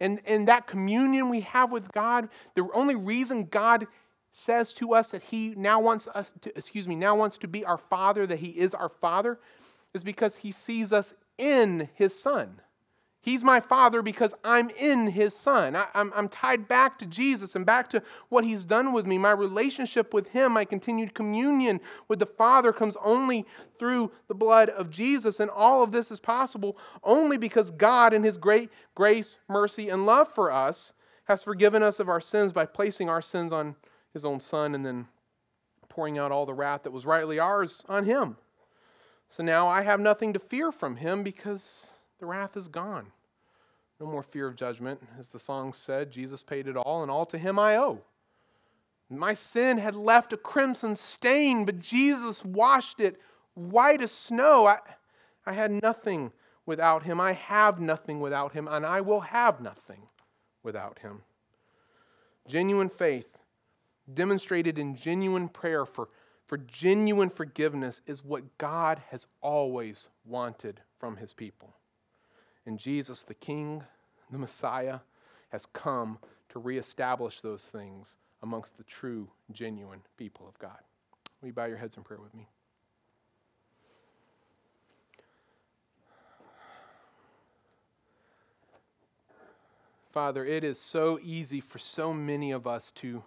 And, 0.00 0.20
and 0.26 0.48
that 0.48 0.66
communion 0.66 1.28
we 1.28 1.40
have 1.40 1.70
with 1.70 1.90
God, 1.92 2.28
the 2.54 2.68
only 2.74 2.94
reason 2.94 3.44
God 3.44 3.86
says 4.32 4.72
to 4.74 4.94
us 4.94 5.08
that 5.08 5.22
He 5.22 5.54
now 5.56 5.80
wants 5.80 6.08
us 6.14 6.32
to, 6.42 6.56
excuse 6.56 6.88
me, 6.88 6.94
now 6.94 7.14
wants 7.14 7.38
to 7.38 7.48
be 7.48 7.64
our 7.64 7.78
Father, 7.78 8.26
that 8.26 8.38
He 8.38 8.48
is 8.48 8.74
our 8.74 8.88
Father, 8.88 9.38
is 9.94 10.04
because 10.04 10.36
he 10.36 10.50
sees 10.50 10.92
us 10.92 11.14
in 11.38 11.88
his 11.94 12.18
son. 12.18 12.60
He's 13.24 13.42
my 13.42 13.58
father 13.58 14.02
because 14.02 14.34
I'm 14.44 14.68
in 14.68 15.06
his 15.06 15.34
son. 15.34 15.74
I, 15.74 15.86
am 15.94 16.28
tied 16.28 16.68
back 16.68 16.98
to 16.98 17.06
Jesus 17.06 17.56
and 17.56 17.64
back 17.64 17.88
to 17.88 18.02
what 18.28 18.44
he's 18.44 18.66
done 18.66 18.92
with 18.92 19.06
me. 19.06 19.16
My 19.16 19.30
relationship 19.30 20.12
with 20.12 20.28
him, 20.28 20.52
my 20.52 20.66
continued 20.66 21.14
communion 21.14 21.80
with 22.06 22.18
the 22.18 22.26
Father 22.26 22.70
comes 22.70 22.98
only 23.02 23.46
through 23.78 24.12
the 24.28 24.34
blood 24.34 24.68
of 24.68 24.90
Jesus. 24.90 25.40
And 25.40 25.50
all 25.50 25.82
of 25.82 25.90
this 25.90 26.10
is 26.10 26.20
possible 26.20 26.76
only 27.02 27.38
because 27.38 27.70
God, 27.70 28.12
in 28.12 28.22
his 28.22 28.36
great 28.36 28.68
grace, 28.94 29.38
mercy, 29.48 29.88
and 29.88 30.04
love 30.04 30.28
for 30.28 30.52
us, 30.52 30.92
has 31.24 31.42
forgiven 31.42 31.82
us 31.82 32.00
of 32.00 32.10
our 32.10 32.20
sins 32.20 32.52
by 32.52 32.66
placing 32.66 33.08
our 33.08 33.22
sins 33.22 33.54
on 33.54 33.74
his 34.12 34.26
own 34.26 34.38
son 34.38 34.74
and 34.74 34.84
then 34.84 35.08
pouring 35.88 36.18
out 36.18 36.30
all 36.30 36.44
the 36.44 36.52
wrath 36.52 36.82
that 36.82 36.90
was 36.90 37.06
rightly 37.06 37.38
ours 37.38 37.86
on 37.88 38.04
him. 38.04 38.36
So 39.30 39.42
now 39.42 39.66
I 39.66 39.80
have 39.80 39.98
nothing 39.98 40.34
to 40.34 40.38
fear 40.38 40.70
from 40.70 40.96
him 40.96 41.22
because 41.22 41.93
the 42.18 42.26
wrath 42.26 42.56
is 42.56 42.68
gone. 42.68 43.06
No 44.00 44.06
more 44.06 44.22
fear 44.22 44.46
of 44.46 44.56
judgment. 44.56 45.00
As 45.18 45.28
the 45.28 45.38
song 45.38 45.72
said, 45.72 46.10
Jesus 46.10 46.42
paid 46.42 46.66
it 46.66 46.76
all, 46.76 47.02
and 47.02 47.10
all 47.10 47.26
to 47.26 47.38
him 47.38 47.58
I 47.58 47.76
owe. 47.76 48.00
My 49.10 49.34
sin 49.34 49.78
had 49.78 49.94
left 49.94 50.32
a 50.32 50.36
crimson 50.36 50.96
stain, 50.96 51.64
but 51.64 51.78
Jesus 51.78 52.44
washed 52.44 52.98
it 53.00 53.20
white 53.54 54.02
as 54.02 54.10
snow. 54.10 54.66
I, 54.66 54.78
I 55.46 55.52
had 55.52 55.70
nothing 55.70 56.32
without 56.66 57.04
him. 57.04 57.20
I 57.20 57.32
have 57.32 57.80
nothing 57.80 58.20
without 58.20 58.52
him, 58.52 58.66
and 58.66 58.84
I 58.84 59.00
will 59.00 59.20
have 59.20 59.60
nothing 59.60 60.08
without 60.62 60.98
him. 61.00 61.22
Genuine 62.48 62.88
faith, 62.88 63.38
demonstrated 64.12 64.78
in 64.78 64.96
genuine 64.96 65.48
prayer 65.48 65.86
for 65.86 66.08
for 66.46 66.58
genuine 66.58 67.30
forgiveness 67.30 68.00
is 68.06 68.24
what 68.24 68.58
God 68.58 69.02
has 69.10 69.26
always 69.40 70.08
wanted 70.26 70.80
from 70.98 71.16
his 71.16 71.32
people. 71.32 71.74
And 72.66 72.78
Jesus, 72.78 73.22
the 73.22 73.34
King, 73.34 73.82
the 74.30 74.38
Messiah, 74.38 75.00
has 75.50 75.66
come 75.66 76.18
to 76.48 76.58
reestablish 76.58 77.40
those 77.40 77.64
things 77.64 78.16
amongst 78.42 78.76
the 78.76 78.84
true, 78.84 79.28
genuine 79.52 80.00
people 80.16 80.48
of 80.48 80.58
God. 80.58 80.78
Will 81.40 81.48
you 81.48 81.52
bow 81.52 81.66
your 81.66 81.76
heads 81.76 81.96
in 81.96 82.02
prayer 82.02 82.20
with 82.20 82.34
me? 82.34 82.48
Father, 90.12 90.44
it 90.44 90.62
is 90.62 90.78
so 90.78 91.18
easy 91.24 91.60
for 91.60 91.80
so 91.80 92.12
many 92.12 92.52
of 92.52 92.68
us 92.68 92.92
to 92.92 93.24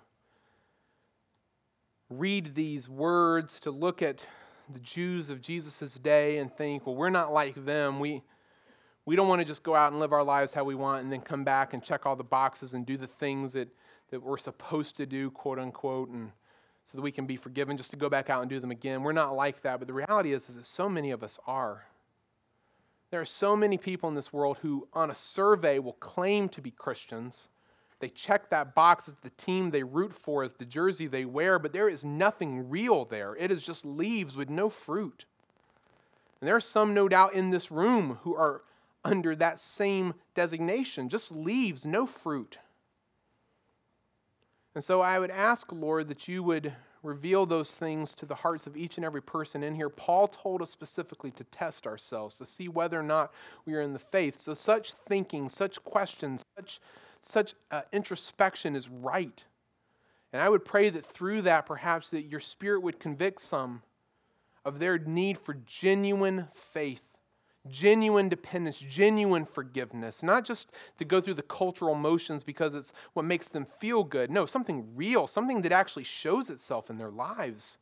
read 2.10 2.56
these 2.56 2.88
words, 2.88 3.60
to 3.60 3.72
look 3.72 4.02
at 4.02 4.26
the 4.74 4.80
Jews 4.80 5.30
of 5.30 5.42
Jesus' 5.42 5.96
day 5.96 6.38
and 6.38 6.50
think, 6.50 6.86
well, 6.86 6.96
we're 6.96 7.10
not 7.10 7.34
like 7.34 7.66
them. 7.66 8.00
We, 8.00 8.24
we 9.08 9.16
don't 9.16 9.30
want 9.30 9.40
to 9.40 9.46
just 9.46 9.64
go 9.64 9.74
out 9.74 9.92
and 9.94 10.02
live 10.02 10.12
our 10.12 10.24
lives 10.24 10.52
how 10.52 10.66
we 10.66 10.76
want 10.76 11.02
and 11.02 11.12
then 11.12 11.22
come 11.22 11.44
back 11.46 11.74
and 11.74 11.82
check 11.82 12.06
all 12.06 12.18
the 12.18 12.24
boxes 12.24 12.74
and 12.74 12.86
do 12.86 12.98
the 12.98 13.08
things 13.08 13.54
that, 13.54 13.70
that 14.12 14.22
we're 14.22 14.38
supposed 14.38 14.98
to 14.98 15.06
do, 15.06 15.32
quote 15.32 15.58
unquote, 15.58 16.10
and 16.10 16.30
so 16.84 16.98
that 16.98 17.02
we 17.02 17.12
can 17.12 17.26
be 17.26 17.38
forgiven 17.38 17.78
just 17.78 17.90
to 17.92 17.98
go 17.98 18.10
back 18.10 18.30
out 18.30 18.42
and 18.42 18.50
do 18.50 18.60
them 18.60 18.70
again. 18.70 19.02
We're 19.02 19.14
not 19.14 19.34
like 19.34 19.62
that, 19.62 19.80
but 19.80 19.88
the 19.88 19.94
reality 19.94 20.34
is, 20.34 20.50
is 20.50 20.56
that 20.58 20.66
so 20.66 20.90
many 20.90 21.12
of 21.12 21.24
us 21.24 21.40
are. 21.48 21.88
There 23.10 23.22
are 23.22 23.26
so 23.26 23.56
many 23.56 23.78
people 23.78 24.10
in 24.10 24.16
this 24.16 24.34
world 24.34 24.58
who, 24.62 24.88
on 24.94 25.10
a 25.10 25.16
survey, 25.16 25.80
will 25.80 25.94
claim 25.94 26.50
to 26.50 26.62
be 26.62 26.72
Christians 26.72 27.48
they 28.00 28.10
check 28.10 28.50
that 28.50 28.76
box 28.76 29.08
as 29.08 29.16
the 29.22 29.32
team 29.32 29.72
they 29.72 29.84
root 29.84 30.14
for, 30.14 30.44
as 30.44 30.54
the 30.54 30.66
jersey 30.66 31.08
they 31.08 31.26
wear, 31.26 31.58
but 31.58 31.74
there 31.74 31.90
is 31.90 32.06
nothing 32.06 32.70
real 32.70 33.06
there. 33.06 33.36
It 33.36 33.52
is 33.52 33.64
just 33.64 33.86
leaves 33.86 34.36
with 34.36 34.50
no 34.50 34.70
fruit. 34.70 35.26
And 36.40 36.48
there 36.48 36.56
are 36.56 36.62
some, 36.62 36.94
no 36.94 37.08
doubt, 37.08 37.34
in 37.34 37.50
this 37.50 37.72
room 37.72 38.20
who 38.22 38.36
are 38.36 38.62
under 39.08 39.36
that 39.38 39.60
same 39.60 40.14
designation 40.36 41.08
just 41.08 41.32
leaves, 41.32 41.86
no 41.86 42.06
fruit. 42.06 42.58
And 44.76 44.84
so 44.84 45.02
I 45.02 45.18
would 45.18 45.32
ask, 45.32 45.72
Lord, 45.72 46.10
that 46.10 46.28
you 46.28 46.44
would 46.44 46.74
reveal 47.04 47.46
those 47.46 47.74
things 47.74 48.14
to 48.16 48.26
the 48.26 48.36
hearts 48.36 48.68
of 48.68 48.76
each 48.76 48.98
and 48.98 49.06
every 49.06 49.22
person 49.22 49.64
in 49.64 49.74
here. 49.74 49.90
Paul 49.90 50.28
told 50.28 50.62
us 50.62 50.70
specifically 50.70 51.32
to 51.32 51.44
test 51.46 51.88
ourselves, 51.88 52.36
to 52.36 52.46
see 52.46 52.68
whether 52.68 53.00
or 53.00 53.04
not 53.04 53.34
we 53.66 53.76
are 53.76 53.82
in 53.82 53.94
the 53.94 54.00
faith. 54.00 54.38
So 54.38 54.54
such 54.54 54.94
thinking, 54.94 55.48
such 55.48 55.82
questions, 55.84 56.46
such, 56.58 56.82
such 57.22 57.56
uh, 57.72 57.84
introspection 57.94 58.76
is 58.76 58.90
right. 58.90 59.42
And 60.34 60.42
I 60.42 60.50
would 60.50 60.66
pray 60.66 60.90
that 60.90 61.06
through 61.06 61.44
that, 61.44 61.66
perhaps, 61.66 62.10
that 62.10 62.24
your 62.24 62.42
spirit 62.42 62.82
would 62.82 63.00
convict 63.00 63.40
some 63.40 63.82
of 64.66 64.80
their 64.80 65.00
need 65.00 65.38
for 65.38 65.56
genuine 65.66 66.50
faith 66.54 67.07
genuine 67.70 68.30
dependence, 68.30 68.78
genuine 68.78 69.46
forgiveness, 69.46 70.24
not 70.24 70.46
just 70.46 70.72
to 70.98 71.06
go 71.06 71.22
through 71.22 71.36
the 71.36 71.42
cultural 71.44 71.96
motions 71.96 72.44
because 72.44 72.74
it's 72.74 72.94
what 73.14 73.26
makes 73.26 73.50
them 73.50 73.66
feel 73.80 74.04
good. 74.04 74.32
No, 74.32 74.46
something 74.46 74.88
real, 74.96 75.28
something 75.28 75.62
that 75.62 75.72
actually 75.72 76.04
shows 76.04 76.50
itself 76.50 76.90
in 76.90 76.98
their 76.98 77.12
lives. 77.12 77.78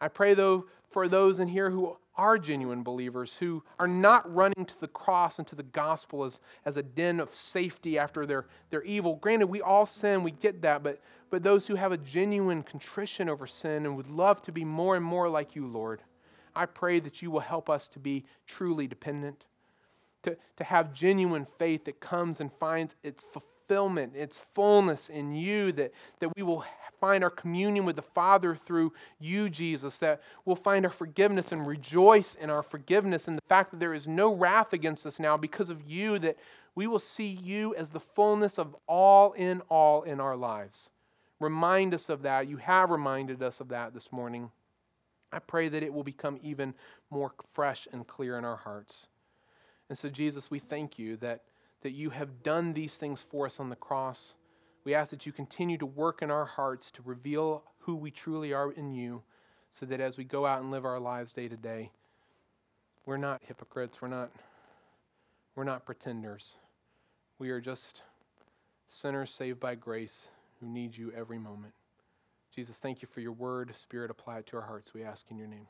I 0.00 0.08
pray, 0.08 0.34
though, 0.34 0.66
for 0.90 1.08
those 1.08 1.40
in 1.40 1.48
here 1.48 1.70
who 1.70 1.96
are 2.14 2.38
genuine 2.38 2.82
believers, 2.82 3.36
who 3.36 3.62
are 3.78 3.86
not 3.86 4.32
running 4.34 4.64
to 4.64 4.80
the 4.80 4.88
cross 4.88 5.38
and 5.38 5.46
to 5.46 5.54
the 5.54 5.62
gospel 5.62 6.24
as, 6.24 6.40
as 6.64 6.76
a 6.76 6.82
den 6.82 7.20
of 7.20 7.32
safety 7.32 7.98
after 7.98 8.26
their, 8.26 8.46
their 8.70 8.82
evil. 8.82 9.16
Granted, 9.16 9.46
we 9.46 9.62
all 9.62 9.86
sin, 9.86 10.22
we 10.22 10.32
get 10.32 10.60
that, 10.62 10.82
but, 10.82 11.00
but 11.30 11.42
those 11.42 11.66
who 11.66 11.76
have 11.76 11.92
a 11.92 11.98
genuine 11.98 12.62
contrition 12.62 13.28
over 13.28 13.46
sin 13.46 13.86
and 13.86 13.96
would 13.96 14.08
love 14.08 14.42
to 14.42 14.52
be 14.52 14.64
more 14.64 14.96
and 14.96 15.04
more 15.04 15.28
like 15.28 15.54
you, 15.54 15.66
Lord. 15.66 16.02
I 16.58 16.66
pray 16.66 16.98
that 16.98 17.22
you 17.22 17.30
will 17.30 17.38
help 17.38 17.70
us 17.70 17.86
to 17.88 18.00
be 18.00 18.24
truly 18.48 18.88
dependent, 18.88 19.44
to, 20.24 20.36
to 20.56 20.64
have 20.64 20.92
genuine 20.92 21.44
faith 21.44 21.84
that 21.84 22.00
comes 22.00 22.40
and 22.40 22.52
finds 22.52 22.96
its 23.04 23.22
fulfillment, 23.22 24.16
its 24.16 24.38
fullness 24.38 25.08
in 25.08 25.36
you, 25.36 25.70
that, 25.72 25.92
that 26.18 26.34
we 26.36 26.42
will 26.42 26.64
find 27.00 27.22
our 27.22 27.30
communion 27.30 27.84
with 27.84 27.94
the 27.94 28.02
Father 28.02 28.56
through 28.56 28.92
you, 29.20 29.48
Jesus, 29.48 30.00
that 30.00 30.20
we'll 30.46 30.56
find 30.56 30.84
our 30.84 30.90
forgiveness 30.90 31.52
and 31.52 31.64
rejoice 31.64 32.34
in 32.34 32.50
our 32.50 32.64
forgiveness 32.64 33.28
and 33.28 33.38
the 33.38 33.48
fact 33.48 33.70
that 33.70 33.78
there 33.78 33.94
is 33.94 34.08
no 34.08 34.34
wrath 34.34 34.72
against 34.72 35.06
us 35.06 35.20
now 35.20 35.36
because 35.36 35.70
of 35.70 35.80
you, 35.88 36.18
that 36.18 36.36
we 36.74 36.88
will 36.88 36.98
see 36.98 37.38
you 37.40 37.72
as 37.76 37.90
the 37.90 38.00
fullness 38.00 38.58
of 38.58 38.74
all 38.88 39.32
in 39.34 39.60
all 39.70 40.02
in 40.02 40.18
our 40.18 40.36
lives. 40.36 40.90
Remind 41.38 41.94
us 41.94 42.08
of 42.08 42.22
that. 42.22 42.48
You 42.48 42.56
have 42.56 42.90
reminded 42.90 43.44
us 43.44 43.60
of 43.60 43.68
that 43.68 43.94
this 43.94 44.10
morning. 44.10 44.50
I 45.32 45.38
pray 45.40 45.68
that 45.68 45.82
it 45.82 45.92
will 45.92 46.04
become 46.04 46.38
even 46.42 46.74
more 47.10 47.32
fresh 47.52 47.86
and 47.92 48.06
clear 48.06 48.38
in 48.38 48.44
our 48.44 48.56
hearts. 48.56 49.08
And 49.88 49.96
so, 49.96 50.08
Jesus, 50.08 50.50
we 50.50 50.58
thank 50.58 50.98
you 50.98 51.16
that, 51.18 51.42
that 51.82 51.92
you 51.92 52.10
have 52.10 52.42
done 52.42 52.72
these 52.72 52.96
things 52.96 53.20
for 53.20 53.46
us 53.46 53.60
on 53.60 53.68
the 53.68 53.76
cross. 53.76 54.34
We 54.84 54.94
ask 54.94 55.10
that 55.10 55.26
you 55.26 55.32
continue 55.32 55.78
to 55.78 55.86
work 55.86 56.22
in 56.22 56.30
our 56.30 56.44
hearts 56.44 56.90
to 56.92 57.02
reveal 57.04 57.62
who 57.80 57.94
we 57.94 58.10
truly 58.10 58.52
are 58.52 58.70
in 58.72 58.92
you, 58.92 59.22
so 59.70 59.86
that 59.86 60.00
as 60.00 60.16
we 60.16 60.24
go 60.24 60.46
out 60.46 60.62
and 60.62 60.70
live 60.70 60.84
our 60.84 61.00
lives 61.00 61.32
day 61.32 61.48
to 61.48 61.56
day, 61.56 61.90
we're 63.04 63.16
not 63.16 63.42
hypocrites, 63.46 64.00
we're 64.00 64.08
not, 64.08 64.30
we're 65.54 65.64
not 65.64 65.86
pretenders. 65.86 66.56
We 67.38 67.50
are 67.50 67.60
just 67.60 68.02
sinners 68.88 69.30
saved 69.30 69.60
by 69.60 69.74
grace 69.74 70.28
who 70.60 70.66
need 70.66 70.96
you 70.96 71.12
every 71.16 71.38
moment. 71.38 71.72
Jesus, 72.58 72.80
thank 72.80 73.02
you 73.02 73.06
for 73.14 73.20
your 73.20 73.30
word. 73.30 73.70
Spirit, 73.76 74.10
apply 74.10 74.38
it 74.38 74.46
to 74.48 74.56
our 74.56 74.66
hearts. 74.66 74.92
We 74.92 75.04
ask 75.04 75.30
in 75.30 75.38
your 75.38 75.46
name. 75.46 75.68